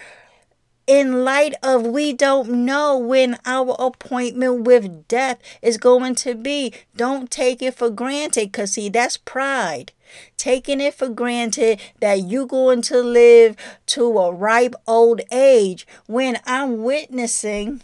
in 0.86 1.24
light 1.24 1.54
of 1.62 1.82
we 1.86 2.12
don't 2.12 2.64
know 2.64 2.96
when 2.96 3.38
our 3.44 3.74
appointment 3.78 4.62
with 4.62 5.08
death 5.08 5.38
is 5.60 5.78
going 5.78 6.14
to 6.16 6.34
be. 6.34 6.72
Don't 6.96 7.30
take 7.30 7.60
it 7.60 7.74
for 7.74 7.90
granted 7.90 8.52
because, 8.52 8.72
see, 8.72 8.88
that's 8.88 9.16
pride. 9.16 9.92
Taking 10.36 10.80
it 10.80 10.94
for 10.94 11.08
granted 11.08 11.80
that 12.00 12.28
you're 12.28 12.46
going 12.46 12.82
to 12.82 13.00
live 13.00 13.56
to 13.86 14.18
a 14.18 14.32
ripe 14.32 14.74
old 14.86 15.20
age 15.32 15.86
when 16.06 16.38
I'm 16.46 16.82
witnessing 16.82 17.82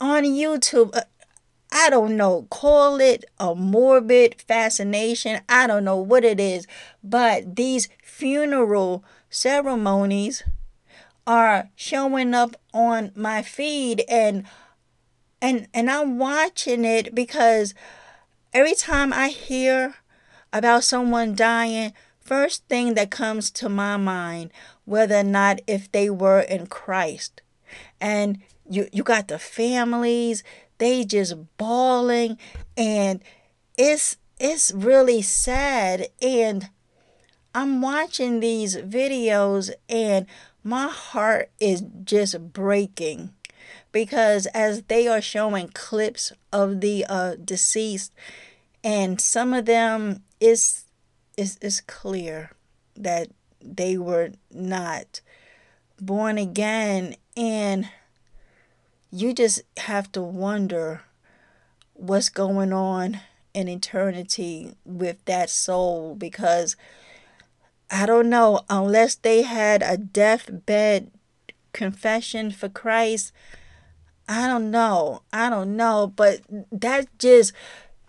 on 0.00 0.24
YouTube. 0.24 0.96
Uh, 0.96 1.02
I 1.70 1.90
don't 1.90 2.16
know, 2.16 2.46
call 2.48 2.98
it 2.98 3.26
a 3.38 3.54
morbid 3.54 4.40
fascination. 4.40 5.42
I 5.50 5.66
don't 5.66 5.84
know 5.84 5.98
what 5.98 6.24
it 6.24 6.40
is, 6.40 6.66
but 7.04 7.56
these 7.56 7.90
funeral 8.02 9.04
ceremonies 9.28 10.42
are 11.28 11.68
showing 11.76 12.32
up 12.32 12.56
on 12.72 13.12
my 13.14 13.42
feed 13.42 14.02
and 14.08 14.44
and 15.42 15.68
and 15.74 15.90
I'm 15.90 16.18
watching 16.18 16.86
it 16.86 17.14
because 17.14 17.74
every 18.54 18.74
time 18.74 19.12
I 19.12 19.28
hear 19.28 19.96
about 20.54 20.84
someone 20.84 21.34
dying, 21.34 21.92
first 22.18 22.64
thing 22.64 22.94
that 22.94 23.10
comes 23.10 23.50
to 23.52 23.68
my 23.68 23.98
mind 23.98 24.50
whether 24.86 25.16
or 25.16 25.22
not 25.22 25.60
if 25.66 25.92
they 25.92 26.08
were 26.08 26.40
in 26.40 26.66
Christ. 26.66 27.42
And 28.00 28.40
you 28.68 28.88
you 28.90 29.02
got 29.02 29.28
the 29.28 29.38
families, 29.38 30.42
they 30.78 31.04
just 31.04 31.36
bawling 31.58 32.38
and 32.74 33.22
it's 33.76 34.16
it's 34.40 34.72
really 34.72 35.20
sad 35.20 36.08
and 36.22 36.70
I'm 37.54 37.82
watching 37.82 38.40
these 38.40 38.76
videos 38.76 39.70
and 39.88 40.26
my 40.62 40.88
heart 40.88 41.50
is 41.60 41.82
just 42.04 42.52
breaking 42.52 43.30
because 43.92 44.46
as 44.46 44.82
they 44.84 45.06
are 45.06 45.20
showing 45.20 45.68
clips 45.68 46.32
of 46.52 46.80
the 46.80 47.04
uh, 47.08 47.36
deceased 47.42 48.12
and 48.84 49.20
some 49.20 49.52
of 49.52 49.64
them 49.66 50.22
is 50.40 50.84
is 51.36 51.58
is 51.60 51.80
clear 51.80 52.50
that 52.96 53.28
they 53.62 53.96
were 53.96 54.30
not 54.50 55.20
born 56.00 56.38
again. 56.38 57.16
And 57.36 57.88
you 59.10 59.32
just 59.32 59.62
have 59.78 60.10
to 60.12 60.22
wonder 60.22 61.02
what's 61.94 62.28
going 62.28 62.72
on 62.72 63.20
in 63.54 63.68
eternity 63.68 64.74
with 64.84 65.24
that 65.24 65.50
soul 65.50 66.14
because 66.14 66.76
I 67.90 68.04
don't 68.06 68.28
know, 68.28 68.60
unless 68.68 69.14
they 69.14 69.42
had 69.42 69.82
a 69.82 69.96
deathbed 69.96 71.10
confession 71.72 72.50
for 72.50 72.68
Christ. 72.68 73.32
I 74.28 74.46
don't 74.46 74.70
know. 74.70 75.22
I 75.32 75.48
don't 75.48 75.76
know. 75.76 76.12
But 76.14 76.40
that 76.70 77.06
just, 77.18 77.52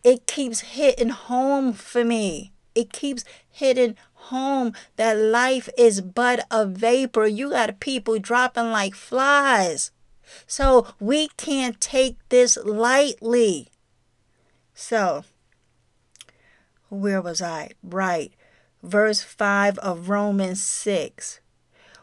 it 0.03 0.27
keeps 0.27 0.61
hitting 0.61 1.09
home 1.09 1.71
for 1.73 2.03
me. 2.03 2.51
It 2.75 2.91
keeps 2.91 3.23
hitting 3.49 3.95
home 4.13 4.73
that 4.97 5.17
life 5.17 5.69
is 5.77 6.01
but 6.01 6.45
a 6.51 6.65
vapor. 6.65 7.27
You 7.27 7.51
got 7.51 7.79
people 7.79 8.19
dropping 8.19 8.71
like 8.71 8.95
flies. 8.95 9.91
So 10.45 10.87
we 10.99 11.29
can't 11.37 11.79
take 11.79 12.17
this 12.29 12.57
lightly. 12.63 13.69
So, 14.73 15.23
where 16.89 17.21
was 17.21 17.41
I? 17.41 17.71
Right 17.81 18.33
verse 18.83 19.21
5 19.21 19.77
of 19.79 20.09
Romans 20.09 20.61
6. 20.61 21.39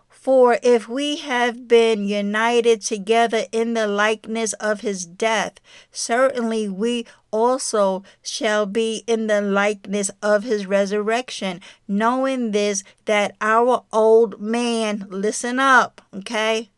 For 0.09 0.59
if 0.61 0.89
we 0.89 1.19
have 1.19 1.69
been 1.69 2.05
united 2.05 2.83
together 2.83 3.45
in 3.53 3.75
the 3.75 3.87
likeness 3.87 4.55
of 4.55 4.81
his 4.81 5.07
death, 5.07 5.61
certainly 5.93 6.69
we 6.69 7.07
also 7.31 8.03
shall 8.23 8.67
be 8.67 9.05
in 9.07 9.29
the 9.29 9.41
likeness 9.41 10.11
of 10.23 10.43
his 10.43 10.67
resurrection, 10.67 11.61
knowing 11.87 12.51
this, 12.51 12.83
that 13.05 13.37
our 13.41 13.85
old 13.93 14.41
man, 14.41 15.07
listen 15.11 15.61
up, 15.61 16.01
okay? 16.13 16.71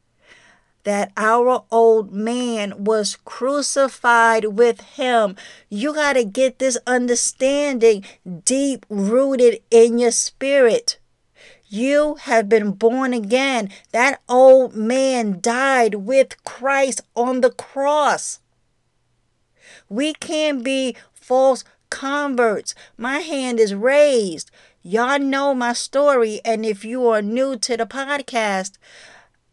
That 0.89 1.13
our 1.19 1.65
old 1.71 2.15
man 2.15 2.83
was 2.83 3.19
crucified 3.27 4.47
with 4.47 4.81
him. 4.97 5.37
You 5.69 5.93
got 5.93 6.15
to 6.15 6.25
get 6.25 6.59
this 6.59 6.79
understanding 6.87 8.07
deep 8.47 8.87
rooted 8.89 9.61
in 9.71 9.99
your 9.99 10.13
spirit. 10.13 10.99
You 11.67 12.15
have 12.23 12.49
been 12.49 12.71
born 12.71 13.13
again. 13.13 13.69
That 13.93 14.23
old 14.31 14.75
man 14.75 15.41
died 15.43 15.97
with 15.97 16.43
Christ 16.45 17.03
on 17.15 17.43
the 17.43 17.51
cross. 17.51 18.41
We 19.91 20.15
can't 20.15 20.65
be 20.65 20.97
false 21.13 21.65
converts. 21.91 22.75
My 22.97 23.19
hand 23.19 23.61
is 23.61 23.75
raised. 23.75 24.51
Y'all 24.83 25.19
know 25.19 25.53
my 25.55 25.75
story. 25.75 26.41
And 26.47 26.65
if 26.65 26.83
you 26.83 27.07
are 27.09 27.21
new 27.21 27.59
to 27.59 27.77
the 27.77 27.85
podcast, 27.85 28.79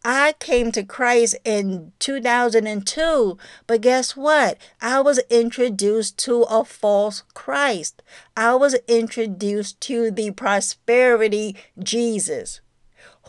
I 0.08 0.34
came 0.34 0.72
to 0.74 0.84
Christ 0.84 1.36
in 1.44 1.92
2002, 1.98 3.38
but 3.66 3.82
guess 3.82 4.16
what? 4.16 4.60
I 4.80 5.02
was 5.02 5.18
introduced 5.32 6.20
to 6.20 6.44
a 6.44 6.64
false 6.64 7.24
Christ. 7.34 8.04
I 8.38 8.54
was 8.54 8.76
introduced 8.88 9.82
to 9.82 10.12
the 10.12 10.30
prosperity 10.30 11.56
Jesus 11.82 12.62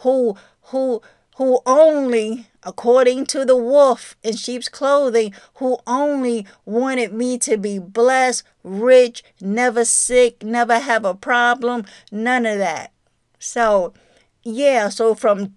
who 0.01 0.37
who 0.65 1.01
who 1.37 1.61
only 1.65 2.47
according 2.63 3.25
to 3.27 3.47
the 3.47 3.57
wolf 3.57 4.15
in 4.23 4.37
sheep's 4.37 4.69
clothing 4.69 5.33
who 5.55 5.79
only 5.87 6.47
wanted 6.67 7.13
me 7.13 7.39
to 7.39 7.57
be 7.57 7.79
blessed, 7.79 8.43
rich, 8.63 9.25
never 9.41 9.85
sick, 9.85 10.43
never 10.43 10.79
have 10.79 11.07
a 11.07 11.15
problem, 11.15 11.85
none 12.13 12.45
of 12.45 12.59
that. 12.59 12.93
So, 13.39 13.95
yeah, 14.43 14.89
so 14.89 15.15
from 15.15 15.55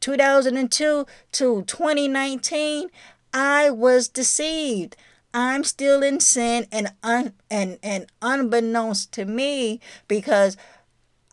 2002 0.00 1.06
to 1.32 1.62
2019, 1.62 2.90
I 3.32 3.70
was 3.70 4.08
deceived. 4.08 4.96
I'm 5.32 5.62
still 5.62 6.02
in 6.02 6.18
sin 6.20 6.66
and 6.72 6.92
un, 7.02 7.34
and 7.50 7.78
and 7.82 8.06
unbeknownst 8.20 9.12
to 9.12 9.24
me 9.24 9.80
because 10.08 10.56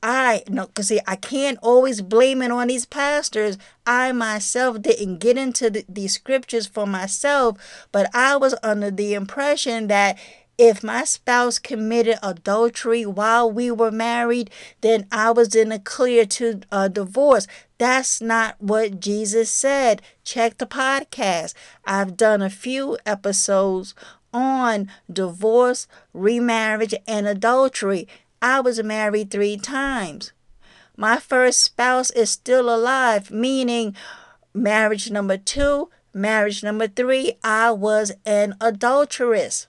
I 0.04 0.44
no 0.48 0.68
cuz 0.68 0.90
see 0.90 1.00
I 1.08 1.16
can't 1.16 1.58
always 1.64 2.02
blame 2.02 2.44
it 2.44 2.52
on 2.52 2.68
these 2.68 2.86
pastors. 2.86 3.58
I 3.88 4.12
myself 4.12 4.82
didn't 4.84 5.18
get 5.18 5.38
into 5.38 5.72
the, 5.72 5.86
these 5.90 6.14
scriptures 6.14 6.68
for 6.68 6.86
myself, 6.86 7.58
but 7.92 8.14
I 8.14 8.38
was 8.38 8.54
under 8.62 8.92
the 8.92 9.16
impression 9.16 9.88
that 9.88 10.18
if 10.58 10.84
my 10.84 11.04
spouse 11.04 11.60
committed 11.60 12.18
adultery 12.24 13.06
while 13.06 13.50
we 13.52 13.70
were 13.70 13.92
married, 13.92 14.50
then 14.82 15.06
I 15.12 15.30
was 15.32 15.54
in 15.54 15.72
a 15.72 15.80
clear 15.80 16.26
to 16.26 16.62
uh, 16.72 16.88
divorce. 16.88 17.48
That's 17.78 18.22
not 18.22 18.56
what 18.60 19.00
Jesus 19.00 19.52
said. 19.52 20.02
Check 20.24 20.58
the 20.58 20.66
podcast. 20.66 21.54
I've 21.86 22.18
done 22.18 22.42
a 22.42 22.50
few 22.50 22.98
episodes 23.06 23.94
on 24.34 24.90
divorce, 25.12 25.88
remarriage, 26.12 26.96
and 27.08 27.28
adultery. 27.28 28.08
I 28.42 28.60
was 28.60 28.82
married 28.82 29.30
three 29.30 29.58
times. 29.58 30.32
My 30.96 31.18
first 31.18 31.62
spouse 31.62 32.10
is 32.12 32.32
still 32.32 32.74
alive, 32.74 33.30
meaning 33.30 33.96
marriage 34.56 35.12
number 35.12 35.38
two, 35.38 35.90
marriage 36.14 36.64
number 36.64 36.88
three, 36.88 37.34
I 37.44 37.70
was 37.70 38.12
an 38.26 38.56
adulteress. 38.60 39.68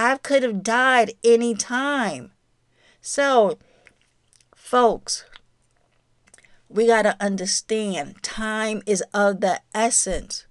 I 0.00 0.16
could 0.16 0.44
have 0.44 0.62
died 0.62 1.14
any 1.24 1.56
time. 1.56 2.30
So, 3.00 3.58
folks, 4.54 5.24
we 6.68 6.86
got 6.86 7.02
to 7.02 7.16
understand 7.18 8.22
time 8.22 8.80
is 8.86 9.02
of 9.12 9.40
the 9.40 9.60
essence. 9.74 10.46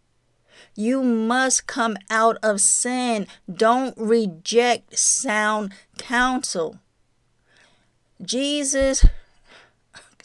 You 0.75 1.01
must 1.01 1.65
come 1.65 1.95
out 2.09 2.35
of 2.43 2.59
sin. 2.59 3.25
Don't 3.49 3.97
reject 3.97 4.99
sound 4.99 5.71
counsel. 5.97 6.79
Jesus 8.21 9.05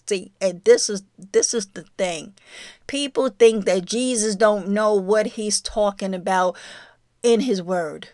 see 0.04 0.32
and 0.40 0.64
this 0.64 0.90
is 0.90 1.04
this 1.16 1.54
is 1.54 1.66
the 1.68 1.84
thing. 1.96 2.34
People 2.88 3.28
think 3.28 3.66
that 3.66 3.84
Jesus 3.84 4.34
don't 4.34 4.66
know 4.66 4.94
what 4.96 5.38
he's 5.38 5.60
talking 5.60 6.12
about 6.12 6.56
in 7.22 7.42
his 7.42 7.62
word. 7.62 8.08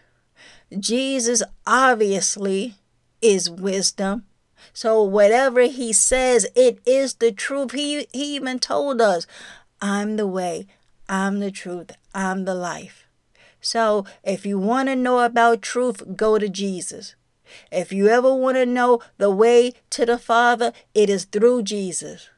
Jesus 0.77 1.43
obviously 1.67 2.75
is 3.23 3.51
wisdom. 3.51 4.25
So 4.73 5.03
whatever 5.03 5.63
he 5.63 5.93
says, 5.93 6.47
it 6.55 6.79
is 6.85 7.15
the 7.15 7.33
truth. 7.33 7.73
He, 7.73 8.07
he 8.13 8.37
even 8.37 8.59
told 8.59 9.01
us, 9.01 9.27
I'm 9.81 10.17
the 10.17 10.27
way, 10.27 10.67
I'm 11.09 11.41
the 11.41 11.51
truth, 11.51 11.93
I'm 12.15 12.45
the 12.45 12.55
life. 12.55 13.07
So 13.61 14.05
if 14.23 14.45
you 14.45 14.59
want 14.59 14.89
to 14.89 14.97
know 14.97 15.21
about 15.21 15.63
truth, 15.63 16.17
go 16.17 16.39
to 16.39 16.49
Jesus. 16.49 17.15
If 17.73 17.93
you 17.93 18.09
ever 18.09 18.35
want 18.35 18.57
to 18.57 18.67
know 18.67 19.01
the 19.17 19.31
way 19.31 19.73
to 19.91 20.05
the 20.05 20.19
Father, 20.19 20.73
it 20.95 21.09
is 21.09 21.25
through 21.25 21.63
Jesus. 21.63 22.29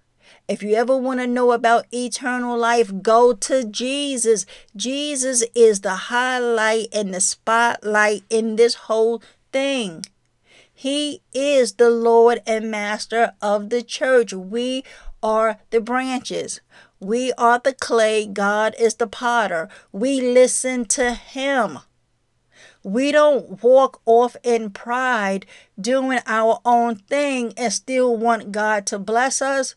If 0.51 0.64
you 0.64 0.74
ever 0.74 0.96
want 0.96 1.20
to 1.20 1.28
know 1.28 1.53
about 1.53 1.86
eternal 1.94 2.59
life, 2.59 2.90
go 3.03 3.32
to 3.34 3.62
Jesus. 3.62 4.46
Jesus 4.74 5.44
is 5.55 5.82
the 5.82 5.94
highlight 6.11 6.88
and 6.92 7.14
the 7.14 7.20
spotlight 7.20 8.24
in 8.28 8.57
this 8.57 8.74
whole 8.74 9.22
thing. 9.53 10.05
He 10.74 11.22
is 11.32 11.74
the 11.74 11.88
Lord 11.88 12.42
and 12.48 12.68
Master 12.68 13.34
of 13.40 13.70
the 13.70 13.80
church. 13.80 14.32
We 14.32 14.82
are 15.22 15.61
the 15.70 15.80
branches. 15.80 16.61
We 16.98 17.32
are 17.34 17.61
the 17.61 17.72
clay. 17.72 18.26
God 18.26 18.74
is 18.76 18.96
the 18.96 19.07
potter. 19.07 19.68
We 19.92 20.20
listen 20.20 20.84
to 20.86 21.14
Him. 21.14 21.78
We 22.82 23.12
don't 23.12 23.62
walk 23.62 24.01
off 24.05 24.34
in 24.42 24.70
pride 24.70 25.46
doing 25.80 26.18
our 26.26 26.59
own 26.64 26.96
thing 26.96 27.53
and 27.57 27.72
still 27.72 28.16
want 28.16 28.51
God 28.51 28.84
to 28.86 28.98
bless 28.98 29.40
us 29.40 29.76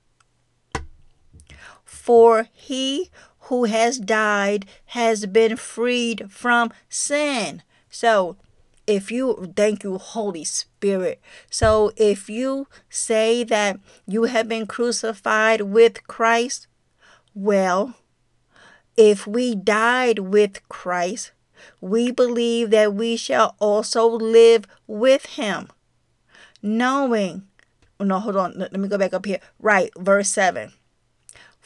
For 2.11 2.49
he 2.51 3.09
who 3.47 3.63
has 3.63 3.97
died 3.97 4.65
has 4.87 5.25
been 5.27 5.55
freed 5.55 6.29
from 6.29 6.73
sin. 6.89 7.63
So, 7.89 8.35
if 8.85 9.13
you 9.13 9.53
thank 9.55 9.85
you, 9.85 9.97
Holy 9.97 10.43
Spirit. 10.43 11.21
So, 11.49 11.93
if 11.95 12.29
you 12.29 12.67
say 12.89 13.45
that 13.45 13.79
you 14.05 14.23
have 14.23 14.49
been 14.49 14.67
crucified 14.67 15.61
with 15.61 16.05
Christ, 16.05 16.67
well, 17.33 17.95
if 18.97 19.25
we 19.25 19.55
died 19.55 20.19
with 20.19 20.67
Christ, 20.67 21.31
we 21.79 22.11
believe 22.11 22.71
that 22.71 22.93
we 22.93 23.15
shall 23.15 23.55
also 23.57 24.05
live 24.05 24.65
with 24.85 25.25
him. 25.37 25.69
Knowing, 26.61 27.43
no, 28.01 28.19
hold 28.19 28.35
on, 28.35 28.55
let 28.57 28.73
me 28.73 28.89
go 28.89 28.97
back 28.97 29.13
up 29.13 29.25
here. 29.25 29.39
Right, 29.61 29.91
verse 29.97 30.27
7. 30.27 30.73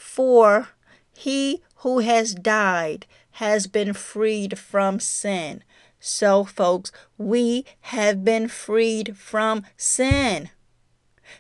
For 0.06 0.70
he 1.12 1.62
who 1.78 2.00
has 2.00 2.34
died 2.34 3.06
has 3.32 3.68
been 3.68 3.92
freed 3.92 4.58
from 4.58 5.02
sin. 5.02 5.62
So, 6.00 6.46
folks, 6.46 6.92
we 7.18 7.66
have 7.92 8.24
been 8.24 8.48
freed 8.48 9.18
from 9.18 9.66
sin. 9.76 10.52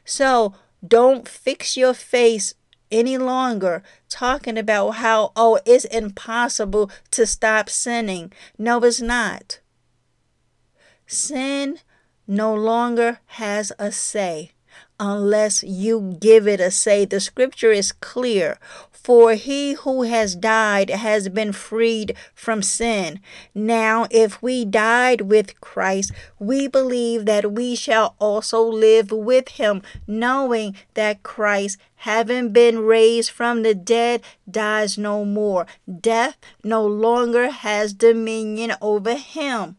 So, 0.03 0.55
don't 0.85 1.25
fix 1.25 1.77
your 1.77 1.93
face 1.93 2.53
any 2.91 3.17
longer 3.17 3.81
talking 4.09 4.57
about 4.57 4.91
how, 4.91 5.31
oh, 5.37 5.59
it's 5.65 5.85
impossible 5.85 6.91
to 7.11 7.25
stop 7.25 7.69
sinning. 7.69 8.33
No, 8.57 8.83
it's 8.83 8.99
not. 8.99 9.59
Sin 11.07 11.77
no 12.27 12.53
longer 12.53 13.19
has 13.27 13.71
a 13.79 13.91
say. 13.91 14.54
Unless 14.99 15.63
you 15.63 16.17
give 16.19 16.47
it 16.47 16.59
a 16.59 16.71
say. 16.71 17.05
The 17.05 17.19
scripture 17.19 17.71
is 17.71 17.91
clear. 17.91 18.57
For 18.91 19.35
he 19.35 19.73
who 19.73 20.01
has 20.01 20.35
died 20.35 20.89
has 20.89 21.29
been 21.29 21.51
freed 21.53 22.15
from 22.33 22.63
sin. 22.63 23.19
Now, 23.53 24.07
if 24.09 24.41
we 24.41 24.65
died 24.65 25.21
with 25.21 25.61
Christ, 25.61 26.11
we 26.39 26.67
believe 26.67 27.27
that 27.27 27.51
we 27.51 27.75
shall 27.75 28.15
also 28.19 28.63
live 28.63 29.11
with 29.11 29.49
him, 29.49 29.83
knowing 30.07 30.75
that 30.95 31.21
Christ, 31.21 31.77
having 31.97 32.49
been 32.49 32.79
raised 32.79 33.29
from 33.29 33.61
the 33.61 33.75
dead, 33.75 34.23
dies 34.49 34.97
no 34.97 35.23
more. 35.23 35.67
Death 36.01 36.35
no 36.63 36.83
longer 36.83 37.51
has 37.51 37.93
dominion 37.93 38.73
over 38.81 39.13
him. 39.13 39.77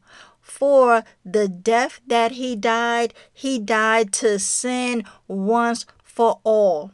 For 0.57 1.05
the 1.24 1.49
death 1.49 2.01
that 2.07 2.33
he 2.33 2.57
died, 2.57 3.12
he 3.33 3.59
died 3.59 4.12
to 4.15 4.39
sin 4.39 5.05
once 5.28 5.85
for 6.03 6.41
all 6.45 6.93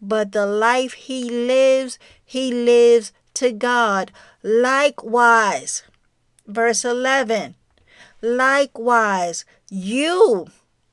but 0.00 0.32
the 0.32 0.46
life 0.46 0.92
he 0.94 1.28
lives, 1.28 1.98
he 2.24 2.52
lives 2.52 3.12
to 3.34 3.52
God. 3.52 4.12
Likewise, 4.42 5.82
verse 6.46 6.84
11, 6.84 7.54
likewise, 8.20 9.44
you 9.70 10.46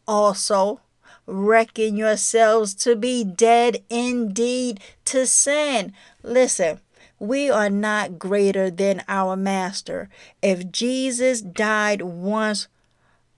also 0.07 0.81
reckon 1.27 1.97
yourselves 1.97 2.75
to 2.75 2.95
be 2.95 3.23
dead 3.23 3.83
indeed 3.89 4.79
to 5.05 5.25
sin. 5.25 5.93
Listen, 6.21 6.79
we 7.19 7.49
are 7.49 7.69
not 7.69 8.19
greater 8.19 8.69
than 8.69 9.03
our 9.07 9.35
master. 9.35 10.09
If 10.41 10.71
Jesus 10.71 11.41
died 11.41 12.01
once, 12.01 12.67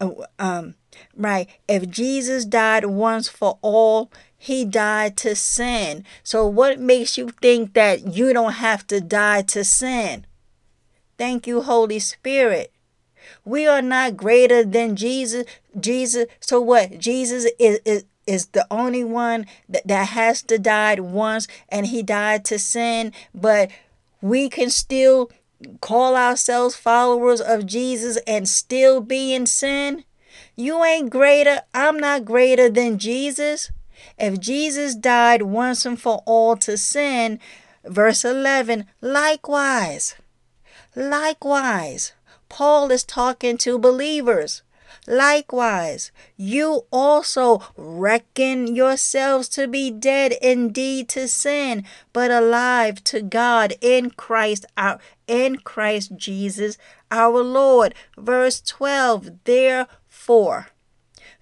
uh, 0.02 0.12
um, 0.40 0.76
right, 1.16 1.48
if 1.68 1.90
Jesus 1.90 2.46
died 2.46 2.86
once 2.86 3.28
for 3.28 3.58
all, 3.62 4.12
he 4.38 4.66
died 4.66 5.18
to 5.18 5.36
sin. 5.36 6.06
So, 6.24 6.46
what 6.48 6.80
makes 6.80 7.18
you 7.18 7.30
think 7.42 7.74
that 7.74 8.14
you 8.14 8.34
don't 8.34 8.54
have 8.54 8.86
to 8.88 9.02
die 9.02 9.42
to 9.44 9.64
sin? 9.64 10.26
Thank 11.18 11.48
you, 11.48 11.62
Holy 11.62 12.00
Spirit. 12.00 12.72
We 13.44 13.68
are 13.68 13.82
not 13.82 14.18
greater 14.18 14.64
than 14.64 14.96
Jesus. 14.96 15.46
Jesus. 15.78 16.26
So 16.40 16.62
what? 16.62 17.00
Jesus 17.00 17.48
is, 17.60 17.80
is, 17.86 18.06
is 18.28 18.48
the 18.48 18.68
only 18.70 19.04
one 19.04 19.46
that, 19.68 19.88
that 19.88 20.10
has 20.10 20.44
to 20.44 20.60
die 20.60 21.00
once 21.00 21.48
and 21.70 21.88
he 21.88 22.04
died 22.04 22.46
to 22.46 22.60
sin, 22.60 23.14
but 23.34 23.72
we 24.22 24.50
can 24.50 24.70
still 24.70 25.32
call 25.82 26.16
ourselves 26.16 26.76
followers 26.76 27.42
of 27.42 27.66
Jesus 27.66 28.18
and 28.28 28.48
still 28.48 29.02
be 29.02 29.34
in 29.34 29.46
sin. 29.46 30.04
You 30.56 30.84
ain't 30.84 31.10
greater. 31.10 31.62
I'm 31.74 31.98
not 31.98 32.26
greater 32.26 32.70
than 32.70 33.00
Jesus. 33.00 33.72
If 34.18 34.40
Jesus 34.40 34.96
died 34.96 35.44
once 35.44 35.86
and 35.86 36.00
for 36.00 36.22
all 36.26 36.56
to 36.58 36.78
sin, 36.78 37.40
verse 37.86 38.24
11, 38.24 38.86
likewise, 39.02 40.16
likewise, 40.96 42.14
Paul 42.50 42.92
is 42.92 43.04
talking 43.04 43.58
to 43.60 43.78
believers. 43.78 44.62
Likewise, 45.08 46.12
you 46.36 46.86
also 46.92 47.64
reckon 47.78 48.76
yourselves 48.76 49.48
to 49.50 49.66
be 49.66 49.90
dead 49.90 50.34
indeed 50.42 51.08
to 51.10 51.30
sin, 51.30 51.86
but 52.12 52.30
alive 52.30 53.02
to 53.06 53.22
God 53.22 53.74
in 53.80 54.12
Christ 54.12 54.66
our 54.76 55.00
in 55.26 55.58
Christ 55.58 56.18
Jesus 56.18 56.78
our 57.10 57.42
Lord. 57.42 57.96
Verse 58.18 58.60
12, 58.62 59.44
therefore, 59.46 60.68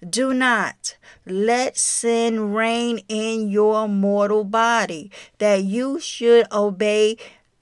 do 0.08 0.32
not 0.32 0.96
let 1.24 1.76
sin 1.76 2.52
reign 2.52 3.00
in 3.08 3.48
your 3.48 3.88
mortal 3.88 4.44
body, 4.44 5.10
that 5.38 5.64
you 5.64 5.98
should 5.98 6.46
obey 6.52 7.16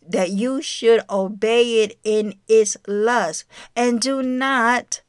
that 0.06 0.30
you 0.30 0.60
should 0.60 1.00
obey 1.08 1.82
it 1.82 1.98
in 2.04 2.34
its 2.46 2.76
lust, 2.86 3.44
and 3.74 4.02
do 4.02 4.22
not 4.22 5.00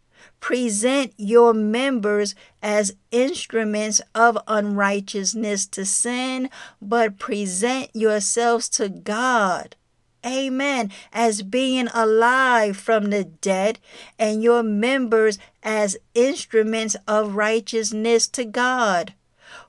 present 0.46 1.12
your 1.18 1.56
members 1.56 2.36
as 2.62 2.96
instruments 3.10 4.00
of 4.14 4.38
unrighteousness 4.48 5.66
to 5.66 5.84
sin, 5.84 6.48
but 6.80 7.18
present 7.18 7.90
yourselves 7.96 8.70
to 8.70 8.88
God 8.88 9.76
Amen. 10.24 10.92
As 11.12 11.42
being 11.42 11.88
alive 11.94 12.78
from 12.78 13.12
the 13.12 13.24
dead, 13.24 13.80
and 14.18 14.44
your 14.44 14.62
members 14.64 15.38
as 15.64 15.98
instruments 16.14 16.96
of 17.08 17.36
righteousness 17.36 18.28
to 18.30 18.44
God. 18.44 19.14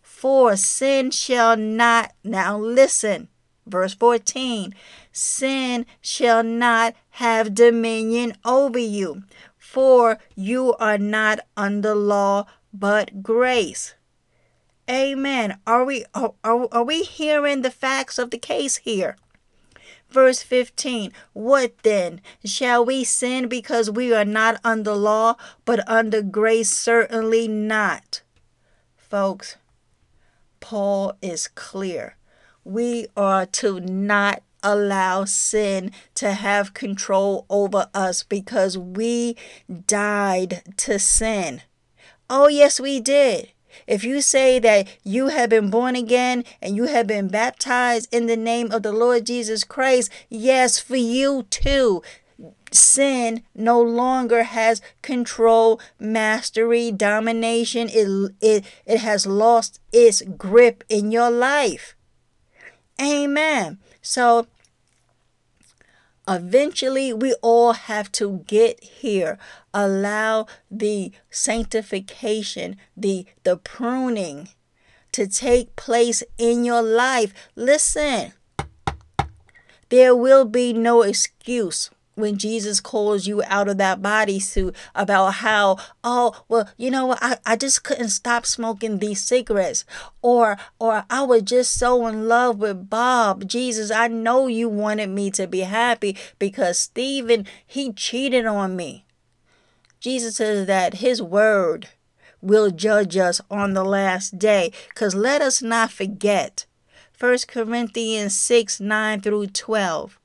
For 0.02 0.56
sin 0.56 1.10
shall 1.10 1.56
not, 1.56 2.12
now 2.24 2.58
listen, 2.58 3.28
verse 3.66 3.94
14 3.94 4.74
sin 5.16 5.86
shall 6.02 6.42
not 6.42 6.94
have 7.10 7.54
dominion 7.54 8.34
over 8.44 8.78
you, 8.78 9.22
for 9.76 10.18
you 10.34 10.72
are 10.80 10.96
not 10.96 11.38
under 11.54 11.94
law 11.94 12.46
but 12.72 13.22
grace. 13.22 13.94
Amen. 14.88 15.58
Are 15.66 15.84
we 15.84 16.06
are, 16.14 16.32
are, 16.42 16.66
are 16.72 16.82
we 16.82 17.02
hearing 17.02 17.60
the 17.60 17.70
facts 17.70 18.18
of 18.18 18.30
the 18.30 18.38
case 18.38 18.78
here? 18.78 19.18
Verse 20.08 20.42
15 20.42 21.12
What 21.34 21.76
then? 21.82 22.22
Shall 22.42 22.86
we 22.86 23.04
sin 23.04 23.48
because 23.48 23.90
we 23.90 24.14
are 24.14 24.24
not 24.24 24.58
under 24.64 24.94
law, 24.94 25.34
but 25.66 25.86
under 25.86 26.22
grace? 26.22 26.70
Certainly 26.70 27.46
not. 27.46 28.22
Folks, 28.96 29.58
Paul 30.60 31.12
is 31.20 31.48
clear. 31.48 32.16
We 32.64 33.08
are 33.14 33.44
to 33.60 33.80
not 33.80 34.42
allow 34.62 35.24
sin 35.24 35.92
to 36.14 36.32
have 36.32 36.74
control 36.74 37.46
over 37.48 37.88
us 37.94 38.22
because 38.22 38.76
we 38.76 39.36
died 39.86 40.62
to 40.76 40.98
sin. 40.98 41.62
Oh, 42.28 42.48
yes, 42.48 42.80
we 42.80 43.00
did. 43.00 43.52
If 43.86 44.04
you 44.04 44.20
say 44.20 44.58
that 44.58 44.88
you 45.04 45.28
have 45.28 45.50
been 45.50 45.70
born 45.70 45.96
again 45.96 46.44
and 46.62 46.76
you 46.76 46.84
have 46.84 47.06
been 47.06 47.28
baptized 47.28 48.08
in 48.12 48.26
the 48.26 48.36
name 48.36 48.72
of 48.72 48.82
the 48.82 48.92
Lord 48.92 49.26
Jesus 49.26 49.64
Christ, 49.64 50.10
yes, 50.28 50.78
for 50.78 50.96
you 50.96 51.44
too. 51.50 52.02
Sin 52.72 53.42
no 53.54 53.80
longer 53.80 54.42
has 54.42 54.82
control, 55.02 55.80
mastery, 55.98 56.90
domination. 56.90 57.88
It, 57.90 58.32
it, 58.40 58.64
it 58.84 58.98
has 58.98 59.26
lost 59.26 59.80
its 59.92 60.22
grip 60.22 60.84
in 60.88 61.12
your 61.12 61.30
life. 61.30 61.94
Amen. 63.00 63.78
So 64.06 64.46
Eventually, 66.28 67.12
we 67.12 67.34
all 67.34 67.72
have 67.72 68.10
to 68.12 68.42
get 68.48 68.82
here. 68.82 69.38
Allow 69.72 70.46
the 70.68 71.12
sanctification, 71.30 72.76
the, 72.96 73.26
the 73.44 73.56
pruning 73.56 74.48
to 75.12 75.28
take 75.28 75.76
place 75.76 76.24
in 76.36 76.64
your 76.64 76.82
life. 76.82 77.32
Listen, 77.54 78.32
there 79.88 80.16
will 80.16 80.44
be 80.44 80.72
no 80.72 81.02
excuse 81.02 81.90
when 82.16 82.38
Jesus 82.38 82.80
calls 82.80 83.26
you 83.26 83.42
out 83.44 83.68
of 83.68 83.78
that 83.78 84.02
bodysuit 84.02 84.74
about 84.94 85.34
how, 85.34 85.76
oh, 86.02 86.44
well, 86.48 86.68
you 86.76 86.90
know 86.90 87.06
what, 87.06 87.18
I, 87.22 87.38
I 87.46 87.56
just 87.56 87.84
couldn't 87.84 88.08
stop 88.08 88.44
smoking 88.44 88.98
these 88.98 89.22
cigarettes. 89.22 89.84
Or 90.22 90.56
or 90.80 91.04
I 91.08 91.22
was 91.22 91.42
just 91.42 91.74
so 91.74 92.06
in 92.06 92.26
love 92.26 92.58
with 92.58 92.90
Bob. 92.90 93.46
Jesus, 93.46 93.90
I 93.90 94.08
know 94.08 94.48
you 94.48 94.68
wanted 94.68 95.10
me 95.10 95.30
to 95.32 95.46
be 95.46 95.60
happy 95.60 96.16
because 96.38 96.78
Stephen, 96.78 97.46
he 97.64 97.92
cheated 97.92 98.46
on 98.46 98.74
me. 98.74 99.04
Jesus 100.00 100.36
says 100.36 100.66
that 100.66 100.94
his 100.94 101.22
word 101.22 101.88
will 102.40 102.70
judge 102.70 103.16
us 103.16 103.40
on 103.50 103.74
the 103.74 103.84
last 103.84 104.38
day. 104.38 104.72
Because 104.88 105.14
let 105.14 105.42
us 105.42 105.62
not 105.62 105.90
forget 105.90 106.66
1 107.18 107.38
Corinthians 107.48 108.36
6 108.36 108.80
9 108.80 109.20
through 109.20 109.46
12. 109.48 110.18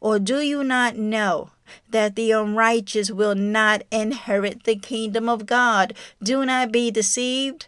Or 0.00 0.18
do 0.18 0.40
you 0.40 0.64
not 0.64 0.96
know 0.96 1.50
that 1.90 2.16
the 2.16 2.32
unrighteous 2.32 3.10
will 3.10 3.34
not 3.34 3.82
inherit 3.90 4.64
the 4.64 4.76
kingdom 4.76 5.28
of 5.28 5.46
God? 5.46 5.94
Do 6.22 6.44
not 6.44 6.72
be 6.72 6.90
deceived. 6.90 7.66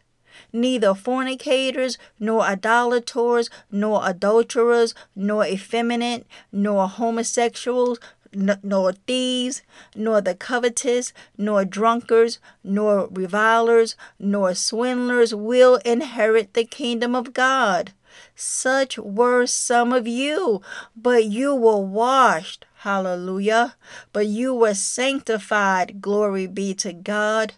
Neither 0.52 0.94
fornicators, 0.94 1.98
nor 2.20 2.42
idolaters, 2.42 3.50
nor 3.70 4.08
adulterers, 4.08 4.94
nor 5.14 5.44
effeminate, 5.44 6.26
nor 6.52 6.88
homosexuals, 6.88 7.98
nor 8.32 8.92
thieves, 8.92 9.62
nor 9.94 10.20
the 10.20 10.34
covetous, 10.34 11.12
nor 11.38 11.64
drunkards, 11.64 12.38
nor 12.62 13.08
revilers, 13.10 13.96
nor 14.18 14.54
swindlers 14.54 15.34
will 15.34 15.76
inherit 15.84 16.54
the 16.54 16.64
kingdom 16.64 17.14
of 17.14 17.32
God. 17.32 17.92
Such 18.34 18.98
were 18.98 19.46
some 19.46 19.92
of 19.92 20.06
you, 20.06 20.62
but 20.96 21.24
you 21.26 21.54
were 21.54 21.78
washed. 21.80 22.64
Hallelujah. 22.80 23.74
But 24.12 24.26
you 24.26 24.54
were 24.54 24.74
sanctified. 24.74 26.00
Glory 26.00 26.46
be 26.46 26.74
to 26.74 26.92
God. 26.92 27.54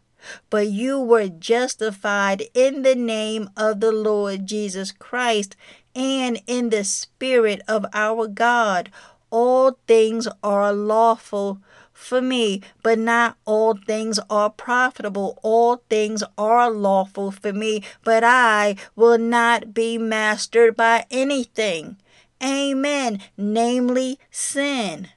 but 0.51 0.69
you 0.69 0.99
were 1.01 1.29
justified 1.29 2.43
in 2.55 2.83
the 2.83 2.95
name 2.95 3.51
of 3.57 3.81
the 3.81 3.93
Lord 3.93 4.47
Jesus 4.47 4.93
Christ 4.93 5.57
and 5.95 6.41
in 6.47 6.71
the 6.71 6.85
Spirit 6.85 7.63
of 7.69 7.87
our 7.93 8.27
God. 8.27 8.91
All 9.31 9.79
things 9.87 10.27
are 10.43 10.73
lawful 10.73 11.61
for 11.99 12.23
me, 12.23 12.63
but 12.83 12.99
not 12.99 13.37
all 13.45 13.75
things 13.75 14.21
are 14.31 14.49
profitable. 14.49 15.39
All 15.43 15.83
things 15.91 16.23
are 16.39 16.71
lawful 16.71 17.33
for 17.33 17.53
me, 17.53 17.83
but 18.05 18.23
I 18.25 18.77
will 18.95 19.19
not 19.19 19.75
be 19.75 19.99
mastered 19.99 20.77
by 20.77 21.05
anything. 21.11 21.97
Amen. 22.43 23.21
Namely, 23.37 24.19
sin. 24.31 25.09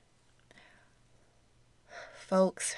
Folks, 2.16 2.76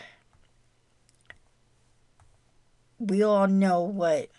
we 2.99 3.23
all 3.23 3.47
know 3.47 3.81
what 3.81 4.29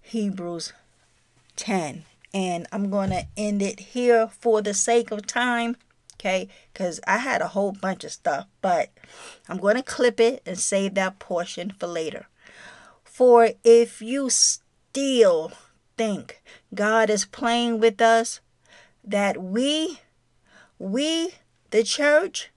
Hebrews 0.00 0.72
10 1.56 2.04
and 2.32 2.66
I'm 2.70 2.90
going 2.90 3.10
to 3.10 3.26
end 3.36 3.60
it 3.60 3.80
here 3.80 4.28
for 4.28 4.62
the 4.62 4.74
sake 4.74 5.10
of 5.10 5.26
time 5.26 5.76
okay? 6.20 6.48
Because 6.72 7.00
I 7.06 7.18
had 7.18 7.40
a 7.40 7.48
whole 7.48 7.72
bunch 7.72 8.04
of 8.04 8.12
stuff, 8.12 8.46
but 8.60 8.90
I'm 9.48 9.56
going 9.56 9.76
to 9.76 9.82
clip 9.82 10.20
it 10.20 10.42
and 10.44 10.58
save 10.58 10.94
that 10.94 11.18
portion 11.18 11.72
for 11.78 11.86
later. 11.86 12.26
For 13.02 13.50
if 13.64 14.02
you 14.02 14.28
still 14.30 15.52
think 15.96 16.42
God 16.74 17.10
is 17.10 17.24
playing 17.24 17.80
with 17.80 18.00
us, 18.00 18.40
that 19.02 19.42
we, 19.42 20.00
we, 20.78 21.30
the 21.70 21.82
church, 21.82 22.50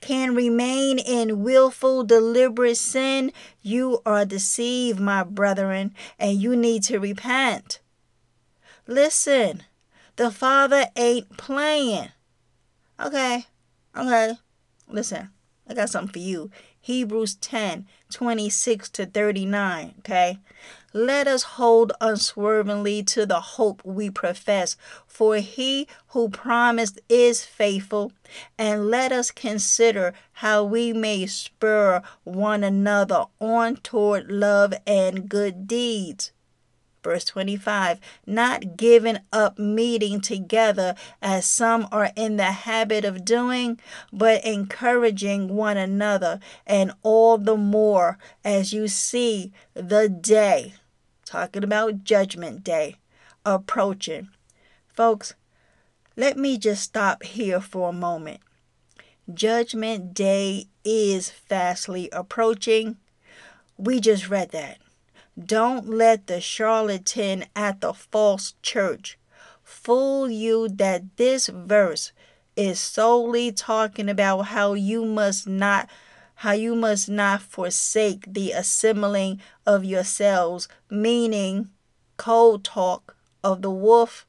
can 0.00 0.34
remain 0.34 0.98
in 0.98 1.42
willful, 1.42 2.04
deliberate 2.04 2.76
sin, 2.76 3.32
you 3.62 4.00
are 4.06 4.24
deceived, 4.24 5.00
my 5.00 5.24
brethren, 5.24 5.92
and 6.18 6.40
you 6.40 6.54
need 6.54 6.84
to 6.84 6.98
repent. 6.98 7.80
Listen, 8.86 9.64
the 10.14 10.30
Father 10.30 10.86
ain't 10.94 11.36
playing. 11.36 12.10
Okay, 13.00 13.46
okay. 13.96 14.32
Listen, 14.88 15.30
I 15.68 15.74
got 15.74 15.90
something 15.90 16.12
for 16.12 16.18
you. 16.18 16.50
Hebrews 16.80 17.34
10 17.36 17.86
26 18.10 18.88
to 18.90 19.06
39. 19.06 19.94
Okay. 19.98 20.38
Let 20.94 21.28
us 21.28 21.42
hold 21.42 21.92
unswervingly 22.00 23.02
to 23.04 23.26
the 23.26 23.40
hope 23.40 23.82
we 23.84 24.10
profess, 24.10 24.76
for 25.06 25.36
he 25.36 25.86
who 26.08 26.30
promised 26.30 26.98
is 27.08 27.44
faithful. 27.44 28.12
And 28.56 28.88
let 28.88 29.12
us 29.12 29.30
consider 29.30 30.14
how 30.32 30.64
we 30.64 30.94
may 30.94 31.26
spur 31.26 32.02
one 32.24 32.64
another 32.64 33.26
on 33.38 33.76
toward 33.76 34.30
love 34.30 34.72
and 34.86 35.28
good 35.28 35.68
deeds. 35.68 36.32
Verse 37.02 37.24
25, 37.24 38.00
not 38.26 38.76
giving 38.76 39.18
up 39.32 39.58
meeting 39.58 40.20
together 40.20 40.94
as 41.22 41.46
some 41.46 41.86
are 41.92 42.10
in 42.16 42.36
the 42.36 42.44
habit 42.44 43.04
of 43.04 43.24
doing, 43.24 43.78
but 44.12 44.44
encouraging 44.44 45.48
one 45.54 45.76
another, 45.76 46.40
and 46.66 46.92
all 47.02 47.38
the 47.38 47.56
more 47.56 48.18
as 48.44 48.72
you 48.72 48.88
see 48.88 49.52
the 49.74 50.08
day, 50.08 50.74
talking 51.24 51.62
about 51.62 52.02
Judgment 52.04 52.64
Day, 52.64 52.96
approaching. 53.44 54.28
Folks, 54.88 55.34
let 56.16 56.36
me 56.36 56.58
just 56.58 56.82
stop 56.82 57.22
here 57.22 57.60
for 57.60 57.90
a 57.90 57.92
moment. 57.92 58.40
Judgment 59.32 60.14
Day 60.14 60.66
is 60.84 61.30
fastly 61.30 62.08
approaching. 62.12 62.96
We 63.76 64.00
just 64.00 64.28
read 64.28 64.50
that. 64.50 64.78
Don't 65.44 65.88
let 65.88 66.26
the 66.26 66.40
charlatan 66.40 67.44
at 67.54 67.80
the 67.80 67.92
false 67.92 68.54
church 68.60 69.18
fool 69.62 70.30
you 70.30 70.68
that 70.68 71.16
this 71.16 71.48
verse 71.48 72.12
is 72.56 72.80
solely 72.80 73.52
talking 73.52 74.08
about 74.08 74.44
how 74.44 74.72
you 74.72 75.04
must 75.04 75.46
not 75.46 75.88
how 76.36 76.52
you 76.52 76.74
must 76.74 77.08
not 77.08 77.42
forsake 77.42 78.32
the 78.32 78.52
assembling 78.52 79.40
of 79.66 79.84
yourselves, 79.84 80.68
meaning 80.88 81.68
cold 82.16 82.64
talk 82.64 83.16
of 83.44 83.60
the 83.60 83.70
wolf. 83.70 84.24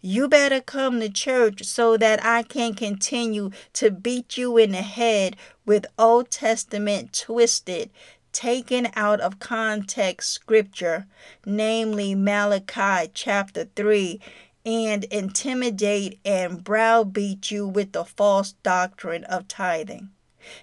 You 0.00 0.28
better 0.28 0.60
come 0.60 0.98
to 1.00 1.10
church 1.10 1.64
so 1.64 1.96
that 1.98 2.24
I 2.24 2.42
can 2.42 2.74
continue 2.74 3.50
to 3.74 3.90
beat 3.90 4.36
you 4.38 4.56
in 4.56 4.72
the 4.72 4.82
head 4.82 5.36
with 5.66 5.86
Old 5.98 6.30
Testament 6.30 7.12
twisted 7.12 7.90
taken 8.32 8.88
out 8.94 9.20
of 9.20 9.38
context 9.38 10.32
scripture, 10.32 11.06
namely 11.44 12.14
Malachi 12.14 13.10
chapter 13.14 13.68
3, 13.76 14.20
and 14.64 15.04
intimidate 15.04 16.18
and 16.24 16.62
browbeat 16.62 17.50
you 17.50 17.66
with 17.66 17.92
the 17.92 18.04
false 18.04 18.52
doctrine 18.62 19.24
of 19.24 19.48
tithing. 19.48 20.10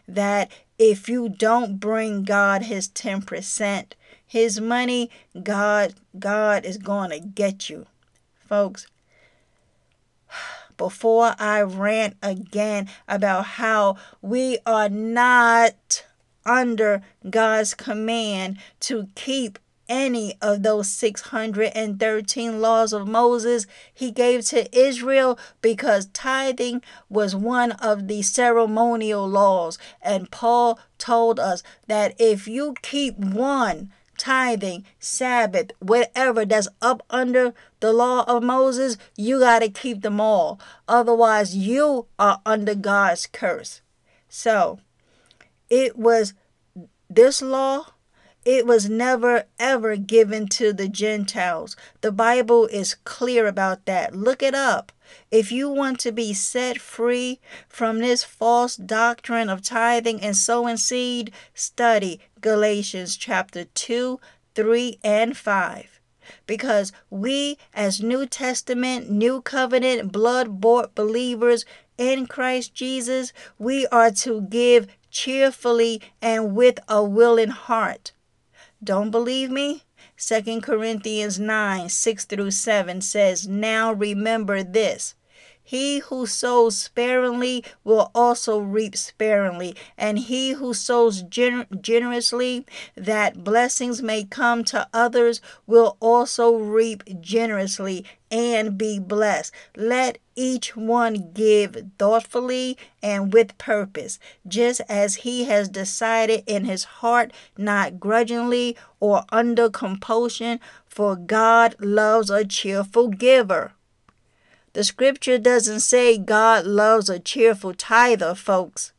That 0.07 0.51
if 0.77 1.09
you 1.09 1.29
don't 1.29 1.79
bring 1.79 2.23
God 2.23 2.63
his 2.63 2.89
10%, 2.89 3.93
his 4.25 4.59
money, 4.59 5.09
God 5.41 5.95
God 6.19 6.65
is 6.65 6.77
going 6.77 7.11
to 7.11 7.19
get 7.19 7.69
you. 7.69 7.85
Folks, 8.47 8.87
before 10.77 11.35
I 11.39 11.61
rant 11.61 12.17
again 12.21 12.89
about 13.07 13.45
how 13.45 13.97
we 14.21 14.59
are 14.65 14.89
not 14.89 16.03
under 16.47 17.01
God's 17.29 17.73
command 17.73 18.57
to 18.81 19.07
keep 19.15 19.59
any 19.89 20.35
of 20.41 20.63
those 20.63 20.89
613 20.89 22.61
laws 22.61 22.93
of 22.93 23.07
Moses 23.07 23.65
he 23.93 24.11
gave 24.11 24.45
to 24.47 24.77
Israel 24.77 25.39
because 25.61 26.07
tithing 26.07 26.81
was 27.09 27.35
one 27.35 27.71
of 27.73 28.07
the 28.07 28.21
ceremonial 28.21 29.27
laws. 29.27 29.77
And 30.01 30.29
Paul 30.31 30.79
told 30.97 31.39
us 31.39 31.63
that 31.87 32.15
if 32.19 32.47
you 32.47 32.75
keep 32.81 33.17
one, 33.17 33.91
tithing, 34.17 34.85
Sabbath, 34.99 35.71
whatever 35.79 36.43
that's 36.43 36.67
up 36.81 37.03
under 37.09 37.53
the 37.79 37.93
law 37.93 38.23
of 38.27 38.43
Moses, 38.43 38.97
you 39.15 39.39
got 39.39 39.59
to 39.59 39.69
keep 39.69 40.01
them 40.01 40.19
all. 40.19 40.59
Otherwise, 40.87 41.55
you 41.55 42.07
are 42.17 42.41
under 42.45 42.75
God's 42.75 43.27
curse. 43.27 43.81
So, 44.27 44.79
it 45.69 45.97
was 45.97 46.33
this 47.09 47.41
law 47.41 47.85
it 48.47 48.65
was 48.65 48.89
never 48.89 49.43
ever 49.59 49.97
given 49.97 50.47
to 50.47 50.71
the 50.71 50.87
Gentiles. 50.87 51.75
The 51.99 52.13
Bible 52.13 52.65
is 52.67 52.95
clear 53.03 53.45
about 53.45 53.85
that. 53.87 54.15
Look 54.15 54.41
it 54.41 54.55
up. 54.55 54.93
If 55.29 55.51
you 55.51 55.67
want 55.69 55.99
to 55.99 56.13
be 56.13 56.33
set 56.33 56.79
free 56.79 57.41
from 57.67 57.99
this 57.99 58.23
false 58.23 58.77
doctrine 58.77 59.49
of 59.49 59.61
tithing 59.61 60.21
and 60.21 60.37
sowing 60.37 60.77
seed, 60.77 61.33
study 61.53 62.21
Galatians 62.39 63.17
chapter 63.17 63.65
2, 63.65 64.17
3, 64.55 64.99
and 65.03 65.35
5. 65.35 65.99
Because 66.45 66.93
we, 67.09 67.57
as 67.73 68.01
New 68.01 68.25
Testament, 68.25 69.09
New 69.11 69.41
Covenant, 69.41 70.13
blood 70.13 70.61
bought 70.61 70.95
believers 70.95 71.65
in 71.97 72.27
Christ 72.27 72.73
Jesus, 72.73 73.33
we 73.57 73.87
are 73.87 74.11
to 74.11 74.41
give 74.41 74.87
cheerfully 75.09 76.01
and 76.21 76.55
with 76.55 76.79
a 76.87 77.03
willing 77.03 77.49
heart. 77.49 78.11
Don't 78.83 79.11
believe 79.11 79.49
me? 79.49 79.83
2 80.17 80.61
Corinthians 80.61 81.39
9 81.39 81.89
6 81.89 82.25
through 82.25 82.51
7 82.51 83.01
says, 83.01 83.47
Now 83.47 83.93
remember 83.93 84.63
this 84.63 85.15
he 85.67 85.99
who 85.99 86.25
sows 86.25 86.77
sparingly 86.77 87.61
will 87.83 88.09
also 88.15 88.57
reap 88.57 88.95
sparingly, 88.95 89.75
and 89.97 90.17
he 90.17 90.51
who 90.51 90.73
sows 90.73 91.23
gener- 91.23 91.81
generously, 91.81 92.65
that 92.95 93.43
blessings 93.43 94.01
may 94.01 94.23
come 94.23 94.63
to 94.63 94.87
others, 94.93 95.41
will 95.65 95.97
also 95.99 96.55
reap 96.55 97.03
generously 97.19 98.05
and 98.31 98.77
be 98.77 98.97
blessed. 98.97 99.53
Let 99.75 100.19
each 100.37 100.77
one 100.77 101.31
give 101.33 101.75
thoughtfully 101.99 102.77
and 103.03 103.33
with 103.33 103.57
purpose, 103.57 104.19
just 104.47 104.79
as 104.87 105.15
he 105.15 105.43
has 105.45 105.67
decided 105.67 106.45
in 106.47 106.63
his 106.63 106.85
heart, 106.85 107.33
not 107.57 107.99
grudgingly 107.99 108.77
or 109.01 109.25
under 109.33 109.69
compulsion, 109.69 110.61
for 110.87 111.17
God 111.17 111.75
loves 111.81 112.29
a 112.29 112.45
cheerful 112.45 113.09
giver. 113.09 113.73
The 114.77 114.83
scripture 114.83 115.39
doesn't 115.39 115.79
say 115.79 116.19
God 116.19 116.67
loves 116.67 117.09
a 117.09 117.17
cheerful 117.17 117.73
tither, 117.73 118.35
folks, 118.35 118.93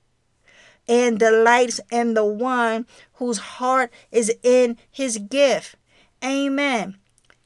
and 0.88 1.20
delights 1.20 1.80
in 1.92 2.14
the 2.14 2.24
one 2.24 2.84
whose 3.12 3.38
heart 3.38 3.92
is 4.10 4.34
in 4.42 4.76
his 4.90 5.18
gift. 5.18 5.76
Amen. 6.24 6.96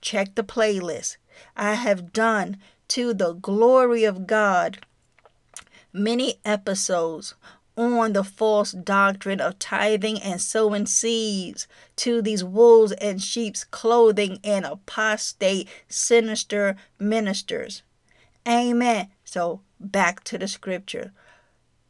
Check 0.00 0.34
the 0.34 0.42
playlist. 0.42 1.18
I 1.58 1.74
have 1.74 2.14
done 2.14 2.56
to 2.88 3.12
the 3.12 3.34
glory 3.34 4.04
of 4.04 4.26
God 4.26 4.78
many 5.92 6.36
episodes 6.42 7.34
on 7.76 8.14
the 8.14 8.24
false 8.24 8.72
doctrine 8.72 9.42
of 9.42 9.58
tithing 9.58 10.22
and 10.22 10.40
sowing 10.40 10.86
seeds 10.86 11.68
to 11.96 12.22
these 12.22 12.42
wolves 12.42 12.92
and 12.92 13.20
sheep's 13.22 13.64
clothing 13.64 14.38
and 14.42 14.64
apostate, 14.64 15.68
sinister 15.86 16.76
ministers. 16.98 17.82
Amen. 18.46 19.08
So 19.24 19.60
back 19.78 20.24
to 20.24 20.38
the 20.38 20.48
scripture. 20.48 21.12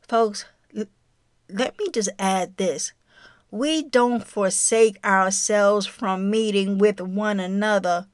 Folks, 0.06 0.44
let 1.48 1.78
me 1.78 1.90
just 1.90 2.10
add 2.18 2.56
this. 2.56 2.92
We 3.50 3.82
don't 3.82 4.26
forsake 4.26 4.98
ourselves 5.04 5.86
from 5.86 6.30
meeting 6.30 6.78
with 6.78 7.00
one 7.00 7.40
another 7.40 8.06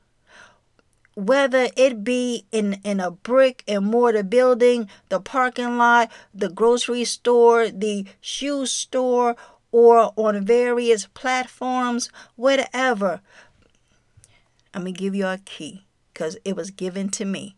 whether 1.19 1.67
it 1.77 2.05
be 2.05 2.47
in, 2.53 2.75
in 2.85 3.01
a 3.01 3.11
brick 3.11 3.65
and 3.67 3.85
mortar 3.87 4.23
building, 4.23 4.89
the 5.09 5.19
parking 5.19 5.77
lot, 5.77 6.13
the 6.33 6.49
grocery 6.49 7.05
store, 7.05 7.69
the 7.71 8.07
shoe 8.21 8.65
store, 8.65 9.35
or 9.73 10.13
on 10.15 10.47
various 10.47 11.07
platforms, 11.07 12.09
whatever. 12.37 13.21
I'm 14.73 14.83
going 14.83 14.95
to 14.95 15.01
give 15.01 15.17
you 15.17 15.27
a 15.27 15.39
key 15.45 15.87
because 16.15 16.39
it 16.45 16.55
was 16.55 16.71
given 16.71 17.09
to 17.11 17.25
me. 17.25 17.57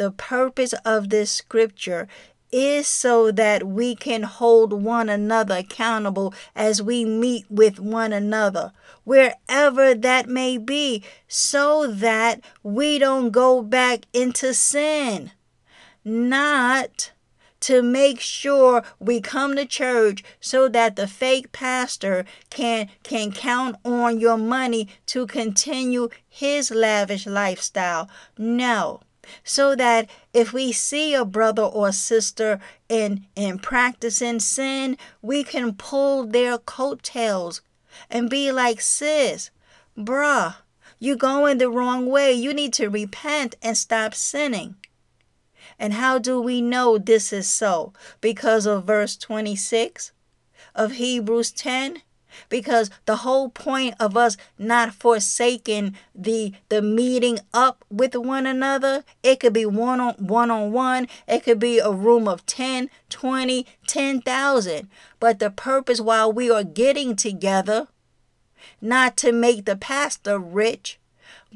The 0.00 0.10
purpose 0.10 0.72
of 0.82 1.10
this 1.10 1.30
scripture 1.30 2.08
is 2.50 2.88
so 2.88 3.30
that 3.32 3.68
we 3.68 3.94
can 3.94 4.22
hold 4.22 4.72
one 4.72 5.10
another 5.10 5.58
accountable 5.58 6.32
as 6.56 6.80
we 6.80 7.04
meet 7.04 7.44
with 7.50 7.78
one 7.78 8.10
another, 8.10 8.72
wherever 9.04 9.94
that 9.94 10.26
may 10.26 10.56
be, 10.56 11.04
so 11.28 11.86
that 11.86 12.40
we 12.62 12.98
don't 12.98 13.28
go 13.30 13.62
back 13.62 14.06
into 14.14 14.54
sin. 14.54 15.32
Not 16.02 17.12
to 17.68 17.82
make 17.82 18.20
sure 18.20 18.82
we 18.98 19.20
come 19.20 19.54
to 19.56 19.66
church 19.66 20.24
so 20.40 20.66
that 20.70 20.96
the 20.96 21.06
fake 21.06 21.52
pastor 21.52 22.24
can 22.48 22.88
can 23.02 23.32
count 23.32 23.76
on 23.84 24.18
your 24.18 24.38
money 24.38 24.88
to 25.08 25.26
continue 25.26 26.08
his 26.26 26.70
lavish 26.70 27.26
lifestyle. 27.26 28.08
No 28.38 29.02
so 29.44 29.74
that 29.76 30.08
if 30.32 30.52
we 30.52 30.72
see 30.72 31.14
a 31.14 31.24
brother 31.24 31.62
or 31.62 31.92
sister 31.92 32.60
in 32.88 33.26
in 33.34 33.58
practicing 33.58 34.40
sin, 34.40 34.96
we 35.22 35.44
can 35.44 35.74
pull 35.74 36.26
their 36.26 36.58
coattails 36.58 37.62
and 38.08 38.30
be 38.30 38.52
like, 38.52 38.80
sis, 38.80 39.50
bruh, 39.96 40.56
you 40.98 41.16
going 41.16 41.58
the 41.58 41.70
wrong 41.70 42.06
way. 42.06 42.32
You 42.32 42.54
need 42.54 42.72
to 42.74 42.88
repent 42.88 43.56
and 43.62 43.76
stop 43.76 44.14
sinning. 44.14 44.76
And 45.78 45.94
how 45.94 46.18
do 46.18 46.40
we 46.40 46.60
know 46.60 46.98
this 46.98 47.32
is 47.32 47.48
so? 47.48 47.92
Because 48.20 48.66
of 48.66 48.84
verse 48.84 49.16
26 49.16 50.12
of 50.74 50.92
Hebrews 50.92 51.50
10 51.52 52.02
because 52.48 52.90
the 53.06 53.16
whole 53.16 53.48
point 53.48 53.94
of 54.00 54.16
us 54.16 54.36
not 54.58 54.92
forsaking 54.94 55.96
the 56.14 56.52
the 56.68 56.82
meeting 56.82 57.38
up 57.52 57.84
with 57.90 58.14
one 58.14 58.46
another 58.46 59.04
it 59.22 59.40
could 59.40 59.52
be 59.52 59.66
one 59.66 60.00
on 60.00 60.14
one 60.14 60.50
on 60.50 60.72
one 60.72 61.06
it 61.26 61.44
could 61.44 61.58
be 61.58 61.78
a 61.78 61.90
room 61.90 62.26
of 62.28 62.44
10 62.46 62.90
20 63.08 63.66
10,000 63.86 64.88
but 65.18 65.38
the 65.38 65.50
purpose 65.50 66.00
while 66.00 66.32
we 66.32 66.50
are 66.50 66.64
getting 66.64 67.16
together 67.16 67.88
not 68.80 69.16
to 69.16 69.32
make 69.32 69.64
the 69.64 69.76
pastor 69.76 70.38
rich 70.38 70.98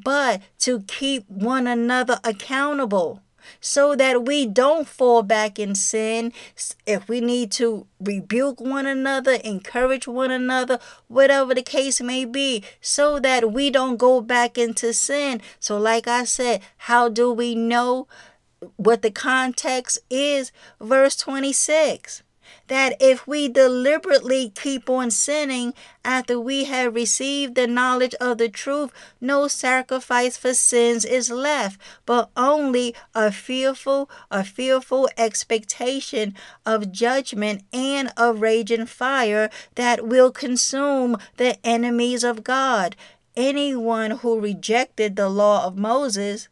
but 0.02 0.42
to 0.58 0.80
keep 0.82 1.28
one 1.28 1.66
another 1.66 2.18
accountable 2.24 3.20
so 3.60 3.94
that 3.94 4.24
we 4.24 4.46
don't 4.46 4.88
fall 4.88 5.22
back 5.22 5.58
in 5.58 5.74
sin. 5.74 6.32
If 6.86 7.08
we 7.08 7.20
need 7.20 7.52
to 7.52 7.86
rebuke 8.00 8.60
one 8.60 8.86
another, 8.86 9.34
encourage 9.34 10.08
one 10.08 10.30
another, 10.30 10.78
whatever 11.08 11.54
the 11.54 11.62
case 11.62 12.00
may 12.00 12.24
be, 12.24 12.64
so 12.80 13.20
that 13.20 13.52
we 13.52 13.70
don't 13.70 13.96
go 13.96 14.20
back 14.20 14.58
into 14.58 14.92
sin. 14.92 15.40
So, 15.60 15.78
like 15.78 16.08
I 16.08 16.24
said, 16.24 16.62
how 16.76 17.08
do 17.08 17.32
we 17.32 17.54
know 17.54 18.08
what 18.76 19.02
the 19.02 19.10
context 19.10 19.98
is? 20.10 20.50
Verse 20.80 21.16
26 21.16 22.23
that 22.68 22.96
if 23.00 23.26
we 23.26 23.48
deliberately 23.48 24.50
keep 24.54 24.88
on 24.88 25.10
sinning 25.10 25.74
after 26.04 26.40
we 26.40 26.64
have 26.64 26.94
received 26.94 27.54
the 27.54 27.66
knowledge 27.66 28.14
of 28.20 28.38
the 28.38 28.48
truth, 28.48 28.90
no 29.20 29.48
sacrifice 29.48 30.36
for 30.36 30.54
sins 30.54 31.04
is 31.04 31.30
left, 31.30 31.80
but 32.06 32.30
only 32.36 32.94
a 33.14 33.30
fearful, 33.30 34.08
a 34.30 34.44
fearful 34.44 35.08
expectation 35.16 36.34
of 36.64 36.92
judgment 36.92 37.62
and 37.72 38.10
of 38.16 38.40
raging 38.40 38.86
fire 38.86 39.50
that 39.74 40.06
will 40.06 40.30
consume 40.30 41.16
the 41.36 41.56
enemies 41.66 42.24
of 42.24 42.44
God. 42.44 42.96
Anyone 43.36 44.12
who 44.12 44.38
rejected 44.38 45.16
the 45.16 45.28
law 45.28 45.66
of 45.66 45.76
Moses 45.76 46.48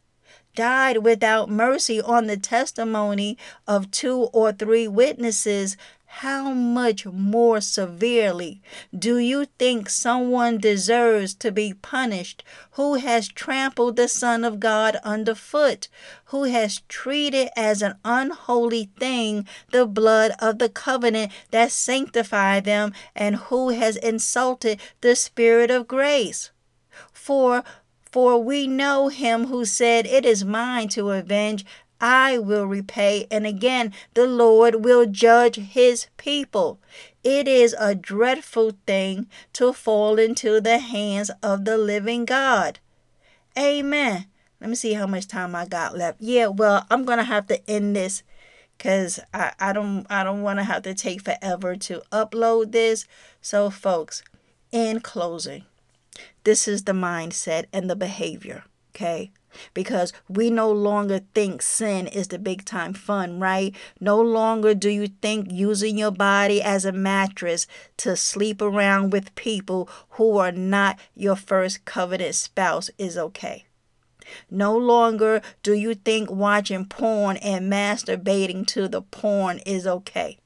died 0.55 0.97
without 0.97 1.49
mercy 1.49 2.01
on 2.01 2.27
the 2.27 2.37
testimony 2.37 3.37
of 3.67 3.89
two 3.91 4.29
or 4.33 4.51
three 4.51 4.87
witnesses, 4.87 5.77
how 6.17 6.53
much 6.53 7.07
more 7.07 7.59
severely 7.59 8.61
do 8.97 9.17
you 9.17 9.45
think 9.57 9.89
someone 9.89 10.59
deserves 10.59 11.33
to 11.33 11.51
be 11.51 11.73
punished 11.73 12.43
who 12.73 12.93
has 12.93 13.27
trampled 13.27 13.95
the 13.95 14.07
Son 14.07 14.43
of 14.43 14.59
God 14.59 14.95
underfoot, 15.03 15.87
who 16.25 16.43
has 16.43 16.81
treated 16.87 17.49
as 17.57 17.81
an 17.81 17.95
unholy 18.05 18.91
thing 18.99 19.47
the 19.71 19.87
blood 19.87 20.31
of 20.37 20.59
the 20.59 20.69
covenant 20.69 21.31
that 21.49 21.71
sanctified 21.71 22.63
them, 22.63 22.93
and 23.15 23.35
who 23.47 23.69
has 23.69 23.95
insulted 23.95 24.79
the 25.01 25.15
Spirit 25.15 25.71
of 25.71 25.87
grace? 25.87 26.51
For 27.11 27.63
for 28.13 28.37
we 28.37 28.67
know 28.67 29.07
him 29.07 29.47
who 29.47 29.65
said, 29.65 30.05
It 30.05 30.23
is 30.23 30.45
mine 30.45 30.87
to 30.89 31.09
avenge, 31.09 31.65
I 32.03 32.37
will 32.37 32.67
repay. 32.67 33.27
And 33.31 33.47
again, 33.47 33.93
the 34.13 34.27
Lord 34.27 34.83
will 34.83 35.05
judge 35.05 35.55
his 35.55 36.07
people. 36.17 36.81
It 37.23 37.47
is 37.47 37.73
a 37.79 37.95
dreadful 37.95 38.73
thing 38.85 39.27
to 39.53 39.71
fall 39.71 40.19
into 40.19 40.59
the 40.59 40.79
hands 40.79 41.31
of 41.41 41.63
the 41.63 41.77
living 41.77 42.25
God. 42.25 42.79
Amen. 43.57 44.25
Let 44.59 44.69
me 44.69 44.75
see 44.75 44.93
how 44.93 45.07
much 45.07 45.29
time 45.29 45.55
I 45.55 45.65
got 45.65 45.97
left. 45.97 46.19
Yeah, 46.19 46.47
well, 46.47 46.85
I'm 46.91 47.05
gonna 47.05 47.23
have 47.23 47.47
to 47.47 47.69
end 47.69 47.95
this 47.95 48.23
because 48.77 49.21
I, 49.33 49.53
I 49.57 49.71
don't 49.71 50.05
I 50.09 50.25
don't 50.25 50.41
want 50.41 50.59
to 50.59 50.65
have 50.65 50.83
to 50.83 50.93
take 50.93 51.21
forever 51.21 51.77
to 51.77 52.01
upload 52.11 52.73
this. 52.73 53.05
So 53.41 53.69
folks, 53.69 54.23
in 54.73 54.99
closing, 54.99 55.63
this 56.43 56.67
is 56.67 56.83
the 56.83 56.91
mindset 56.91 57.65
and 57.71 57.89
the 57.89 57.95
behavior, 57.95 58.65
okay? 58.93 59.31
Because 59.73 60.13
we 60.27 60.49
no 60.49 60.71
longer 60.71 61.21
think 61.33 61.61
sin 61.61 62.07
is 62.07 62.29
the 62.29 62.39
big 62.39 62.65
time 62.65 62.93
fun, 62.93 63.39
right? 63.39 63.75
No 63.99 64.21
longer 64.21 64.73
do 64.73 64.89
you 64.89 65.07
think 65.07 65.51
using 65.51 65.97
your 65.97 66.11
body 66.11 66.61
as 66.61 66.85
a 66.85 66.91
mattress 66.91 67.67
to 67.97 68.15
sleep 68.15 68.61
around 68.61 69.11
with 69.11 69.35
people 69.35 69.89
who 70.11 70.37
are 70.37 70.51
not 70.51 70.99
your 71.15 71.35
first 71.35 71.85
coveted 71.85 72.35
spouse 72.35 72.89
is 72.97 73.17
okay. 73.17 73.65
No 74.49 74.77
longer 74.77 75.41
do 75.61 75.73
you 75.73 75.95
think 75.95 76.31
watching 76.31 76.85
porn 76.85 77.37
and 77.37 77.71
masturbating 77.71 78.65
to 78.67 78.87
the 78.87 79.01
porn 79.01 79.59
is 79.59 79.85
okay. 79.85 80.39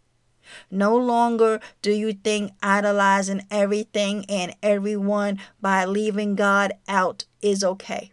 No 0.71 0.95
longer 0.95 1.59
do 1.81 1.91
you 1.91 2.13
think 2.13 2.53
idolizing 2.63 3.45
everything 3.51 4.25
and 4.29 4.55
everyone 4.63 5.39
by 5.61 5.85
leaving 5.85 6.35
God 6.35 6.73
out 6.88 7.25
is 7.41 7.63
okay. 7.63 8.11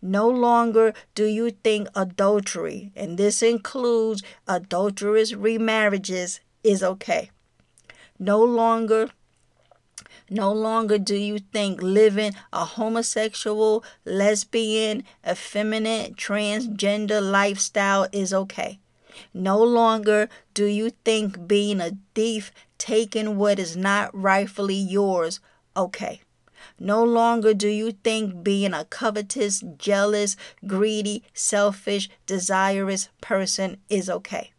No 0.00 0.28
longer 0.28 0.94
do 1.14 1.26
you 1.26 1.50
think 1.50 1.88
adultery, 1.94 2.92
and 2.94 3.18
this 3.18 3.42
includes 3.42 4.22
adulterous 4.46 5.32
remarriages, 5.32 6.40
is 6.62 6.82
okay. 6.82 7.30
No 8.18 8.42
longer 8.42 9.10
no 10.30 10.50
longer 10.52 10.96
do 10.98 11.16
you 11.16 11.38
think 11.38 11.82
living 11.82 12.32
a 12.52 12.64
homosexual, 12.64 13.84
lesbian, 14.06 15.04
effeminate, 15.28 16.16
transgender 16.16 17.20
lifestyle 17.20 18.08
is 18.10 18.32
okay. 18.32 18.78
No 19.34 19.62
longer 19.62 20.28
do 20.54 20.64
you 20.64 20.90
think 21.04 21.46
being 21.46 21.80
a 21.80 21.92
thief, 22.14 22.52
taking 22.78 23.36
what 23.36 23.58
is 23.58 23.76
not 23.76 24.10
rightfully 24.14 24.74
yours, 24.74 25.40
okay. 25.76 26.22
No 26.78 27.04
longer 27.04 27.54
do 27.54 27.68
you 27.68 27.92
think 27.92 28.42
being 28.42 28.74
a 28.74 28.84
covetous, 28.84 29.62
jealous, 29.76 30.36
greedy, 30.66 31.22
selfish, 31.32 32.10
desirous 32.26 33.08
person 33.20 33.80
is 33.88 34.10
okay. 34.10 34.52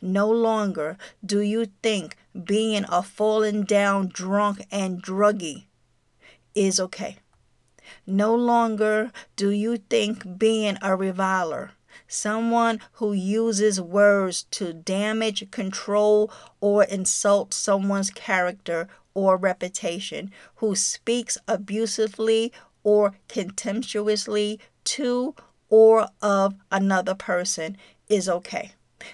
No 0.00 0.30
longer 0.30 0.98
do 1.24 1.40
you 1.40 1.66
think 1.82 2.16
being 2.44 2.84
a 2.88 3.02
fallen 3.02 3.64
down 3.64 4.08
drunk 4.08 4.66
and 4.70 5.02
druggy 5.02 5.66
is 6.54 6.80
okay. 6.80 7.18
No 8.06 8.34
longer 8.34 9.12
do 9.36 9.50
you 9.50 9.76
think 9.76 10.38
being 10.38 10.78
a 10.80 10.96
reviler, 10.96 11.72
someone 12.08 12.80
who 12.92 13.12
uses 13.12 13.80
words 13.80 14.44
to 14.52 14.72
damage, 14.72 15.50
control, 15.50 16.30
or 16.60 16.84
insult 16.84 17.54
someone's 17.54 18.10
character 18.10 18.88
or 19.14 19.36
reputation, 19.36 20.30
who 20.56 20.74
speaks 20.74 21.38
abusively 21.46 22.52
or 22.82 23.14
contemptuously 23.28 24.60
to 24.84 25.34
or 25.68 26.08
of 26.22 26.54
another 26.70 27.14
person 27.14 27.76
is 28.08 28.28
okay. 28.28 28.72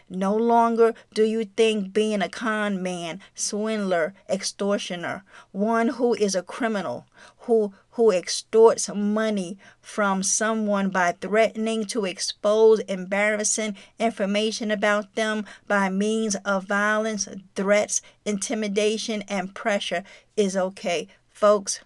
No 0.09 0.37
longer 0.37 0.95
do 1.15 1.25
you 1.25 1.45
think 1.45 1.93
being 1.93 2.23
a 2.23 2.29
con 2.29 2.83
man, 2.83 3.21
swindler, 3.35 4.15
extortioner, 4.29 5.25
one 5.51 5.89
who 5.89 6.15
is 6.15 6.35
a 6.35 6.43
criminal, 6.43 7.07
who 7.51 7.73
who 7.95 8.13
extorts 8.13 8.89
money 8.95 9.59
from 9.83 10.23
someone 10.23 10.89
by 10.89 11.11
threatening 11.11 11.85
to 11.85 12.05
expose 12.05 12.79
embarrassing 12.81 13.77
information 13.99 14.71
about 14.71 15.17
them 15.17 15.45
by 15.67 15.89
means 15.89 16.37
of 16.45 16.69
violence, 16.69 17.27
threats, 17.57 18.01
intimidation, 18.25 19.23
and 19.23 19.53
pressure 19.53 20.05
is 20.37 20.57
okay. 20.57 21.09
Folks, 21.29 21.81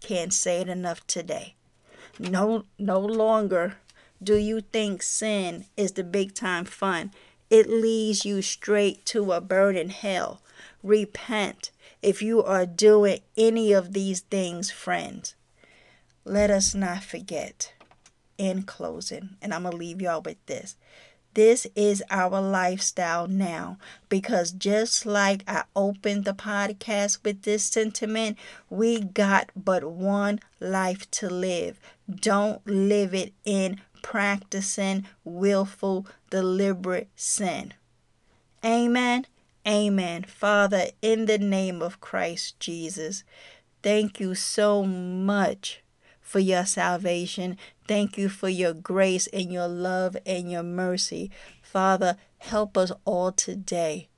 can't 0.00 0.34
say 0.34 0.60
it 0.60 0.68
enough 0.68 1.06
today. 1.06 1.54
No 2.18 2.66
no 2.78 3.00
longer 3.00 3.76
do 4.22 4.36
you 4.36 4.60
think 4.60 5.02
sin 5.02 5.64
is 5.74 5.92
the 5.92 6.04
big 6.04 6.34
time 6.34 6.66
fun? 6.66 7.12
It 7.52 7.68
leads 7.68 8.24
you 8.24 8.40
straight 8.40 9.04
to 9.04 9.32
a 9.32 9.40
burning 9.42 9.90
hell. 9.90 10.40
Repent 10.82 11.70
if 12.00 12.22
you 12.22 12.42
are 12.42 12.64
doing 12.64 13.20
any 13.36 13.74
of 13.74 13.92
these 13.92 14.20
things, 14.20 14.70
friends. 14.70 15.34
Let 16.24 16.50
us 16.50 16.74
not 16.74 17.04
forget, 17.04 17.74
in 18.38 18.62
closing, 18.62 19.36
and 19.42 19.52
I'm 19.52 19.64
going 19.64 19.72
to 19.72 19.76
leave 19.76 20.00
y'all 20.00 20.22
with 20.22 20.38
this. 20.46 20.76
This 21.34 21.66
is 21.76 22.02
our 22.08 22.40
lifestyle 22.40 23.28
now 23.28 23.76
because 24.08 24.52
just 24.52 25.04
like 25.04 25.44
I 25.46 25.64
opened 25.76 26.24
the 26.24 26.32
podcast 26.32 27.18
with 27.22 27.42
this 27.42 27.64
sentiment, 27.64 28.38
we 28.70 28.98
got 28.98 29.50
but 29.54 29.84
one 29.84 30.40
life 30.58 31.10
to 31.10 31.28
live. 31.28 31.78
Don't 32.10 32.66
live 32.66 33.12
it 33.12 33.34
in 33.44 33.82
practicing 34.02 35.06
willful, 35.24 36.06
deliberate 36.30 37.08
sin. 37.16 37.74
Amen. 38.64 39.26
Amen. 39.66 40.24
Father, 40.24 40.86
in 41.00 41.26
the 41.26 41.38
name 41.38 41.80
of 41.82 42.00
Christ 42.00 42.58
Jesus, 42.58 43.24
thank 43.82 44.18
you 44.18 44.34
so 44.34 44.84
much 44.84 45.82
for 46.20 46.40
your 46.40 46.64
salvation. 46.64 47.56
Thank 47.86 48.18
you 48.18 48.28
for 48.28 48.48
your 48.48 48.72
grace 48.72 49.28
and 49.28 49.52
your 49.52 49.68
love 49.68 50.16
and 50.26 50.50
your 50.50 50.62
mercy. 50.62 51.30
Father, 51.62 52.16
help 52.38 52.76
us 52.76 52.90
all 53.04 53.32
today 53.32 54.08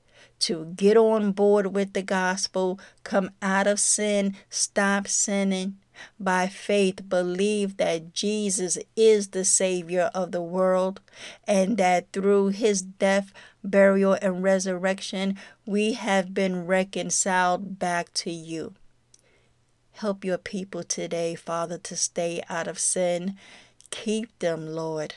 to 0.41 0.73
get 0.77 0.97
on 0.97 1.33
board 1.33 1.75
with 1.75 1.93
the 1.93 2.03
gospel, 2.03 2.79
come 3.03 3.31
out 3.41 3.67
of 3.67 3.81
sin, 3.81 4.37
stop 4.49 5.09
sinning, 5.09 5.79
by 6.19 6.47
faith 6.47 7.09
believe 7.09 7.77
that 7.77 8.13
Jesus 8.13 8.79
is 8.97 9.29
the 9.29 9.45
Savior 9.45 10.11
of 10.15 10.33
the 10.33 10.43
world 10.43 11.01
and 11.47 11.77
that 11.77 12.13
through 12.13 12.49
his 12.49 12.83
death, 12.83 13.33
burial, 13.63 14.17
and 14.21 14.43
resurrection, 14.43 15.39
we 15.67 15.93
have 15.93 16.35
been 16.35 16.67
reconciled 16.67 17.79
back 17.79 18.13
to 18.15 18.31
you. 18.31 18.75
Help 19.93 20.25
your 20.25 20.39
people 20.39 20.83
today, 20.83 21.35
Father, 21.37 21.79
to 21.79 21.97
stay 21.97 22.43
out 22.49 22.67
of 22.67 22.79
sin. 22.79 23.37
Keep 23.91 24.39
them, 24.41 24.67
Lord. 24.67 25.15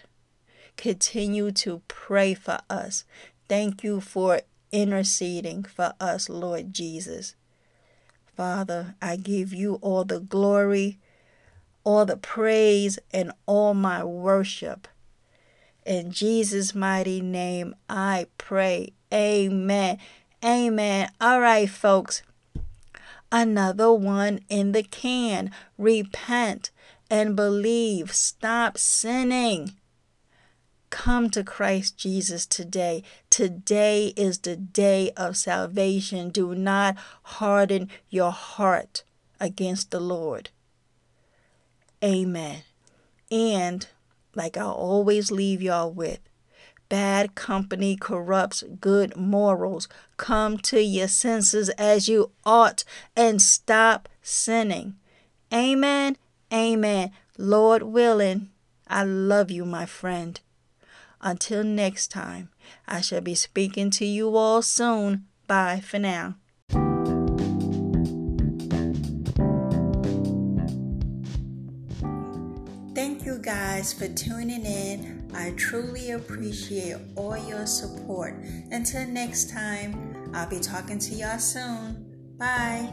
Continue 0.77 1.51
to 1.53 1.81
pray 1.87 2.35
for 2.35 2.59
us. 2.69 3.03
Thank 3.49 3.83
you 3.83 3.99
for 3.99 4.41
interceding 4.71 5.63
for 5.63 5.93
us, 5.99 6.29
Lord 6.29 6.73
Jesus. 6.73 7.35
Father, 8.37 8.93
I 9.01 9.15
give 9.15 9.51
you 9.51 9.79
all 9.81 10.03
the 10.03 10.19
glory, 10.19 10.99
all 11.83 12.05
the 12.05 12.17
praise, 12.17 12.99
and 13.11 13.31
all 13.47 13.73
my 13.73 14.03
worship. 14.03 14.87
In 15.87 16.11
Jesus' 16.11 16.75
mighty 16.75 17.19
name, 17.19 17.73
I 17.89 18.27
pray. 18.37 18.93
Amen. 19.11 19.97
Amen. 20.45 21.09
All 21.19 21.41
right, 21.41 21.67
folks. 21.67 22.21
Another 23.31 23.91
one 23.91 24.41
in 24.49 24.71
the 24.71 24.83
can. 24.83 25.49
Repent 25.79 26.69
and 27.09 27.35
believe. 27.35 28.13
Stop 28.13 28.77
sinning. 28.77 29.76
Come 30.89 31.29
to 31.31 31.43
Christ 31.43 31.97
Jesus 31.97 32.45
today. 32.45 33.03
Today 33.29 34.13
is 34.15 34.39
the 34.39 34.55
day 34.55 35.11
of 35.17 35.35
salvation. 35.35 36.29
Do 36.29 36.55
not 36.55 36.95
harden 37.23 37.89
your 38.09 38.31
heart 38.31 39.03
against 39.39 39.91
the 39.91 39.99
Lord. 39.99 40.49
Amen. 42.03 42.61
And 43.29 43.87
like 44.33 44.55
I 44.55 44.63
always 44.63 45.31
leave 45.31 45.61
y'all 45.61 45.91
with, 45.91 46.19
bad 46.89 47.35
company 47.35 47.97
corrupts 47.97 48.63
good 48.79 49.17
morals. 49.17 49.89
Come 50.15 50.57
to 50.59 50.81
your 50.81 51.07
senses 51.07 51.69
as 51.69 52.07
you 52.07 52.31
ought 52.45 52.83
and 53.15 53.41
stop 53.41 54.07
sinning. 54.21 54.95
Amen. 55.53 56.17
Amen. 56.53 57.11
Lord 57.37 57.83
willing, 57.83 58.49
I 58.87 59.03
love 59.03 59.51
you, 59.51 59.65
my 59.65 59.85
friend. 59.85 60.39
Until 61.21 61.63
next 61.63 62.09
time, 62.09 62.49
I 62.87 63.01
shall 63.01 63.21
be 63.21 63.35
speaking 63.35 63.89
to 63.91 64.05
you 64.05 64.35
all 64.35 64.61
soon. 64.61 65.25
Bye 65.47 65.81
for 65.83 65.99
now. 65.99 66.35
Thank 72.93 73.25
you 73.25 73.37
guys 73.39 73.93
for 73.93 74.07
tuning 74.07 74.65
in. 74.65 75.29
I 75.33 75.51
truly 75.51 76.11
appreciate 76.11 76.97
all 77.15 77.37
your 77.37 77.67
support. 77.67 78.33
Until 78.71 79.07
next 79.07 79.51
time, 79.51 80.31
I'll 80.33 80.49
be 80.49 80.59
talking 80.59 80.99
to 80.99 81.15
y'all 81.15 81.37
soon. 81.39 82.05
Bye. 82.37 82.91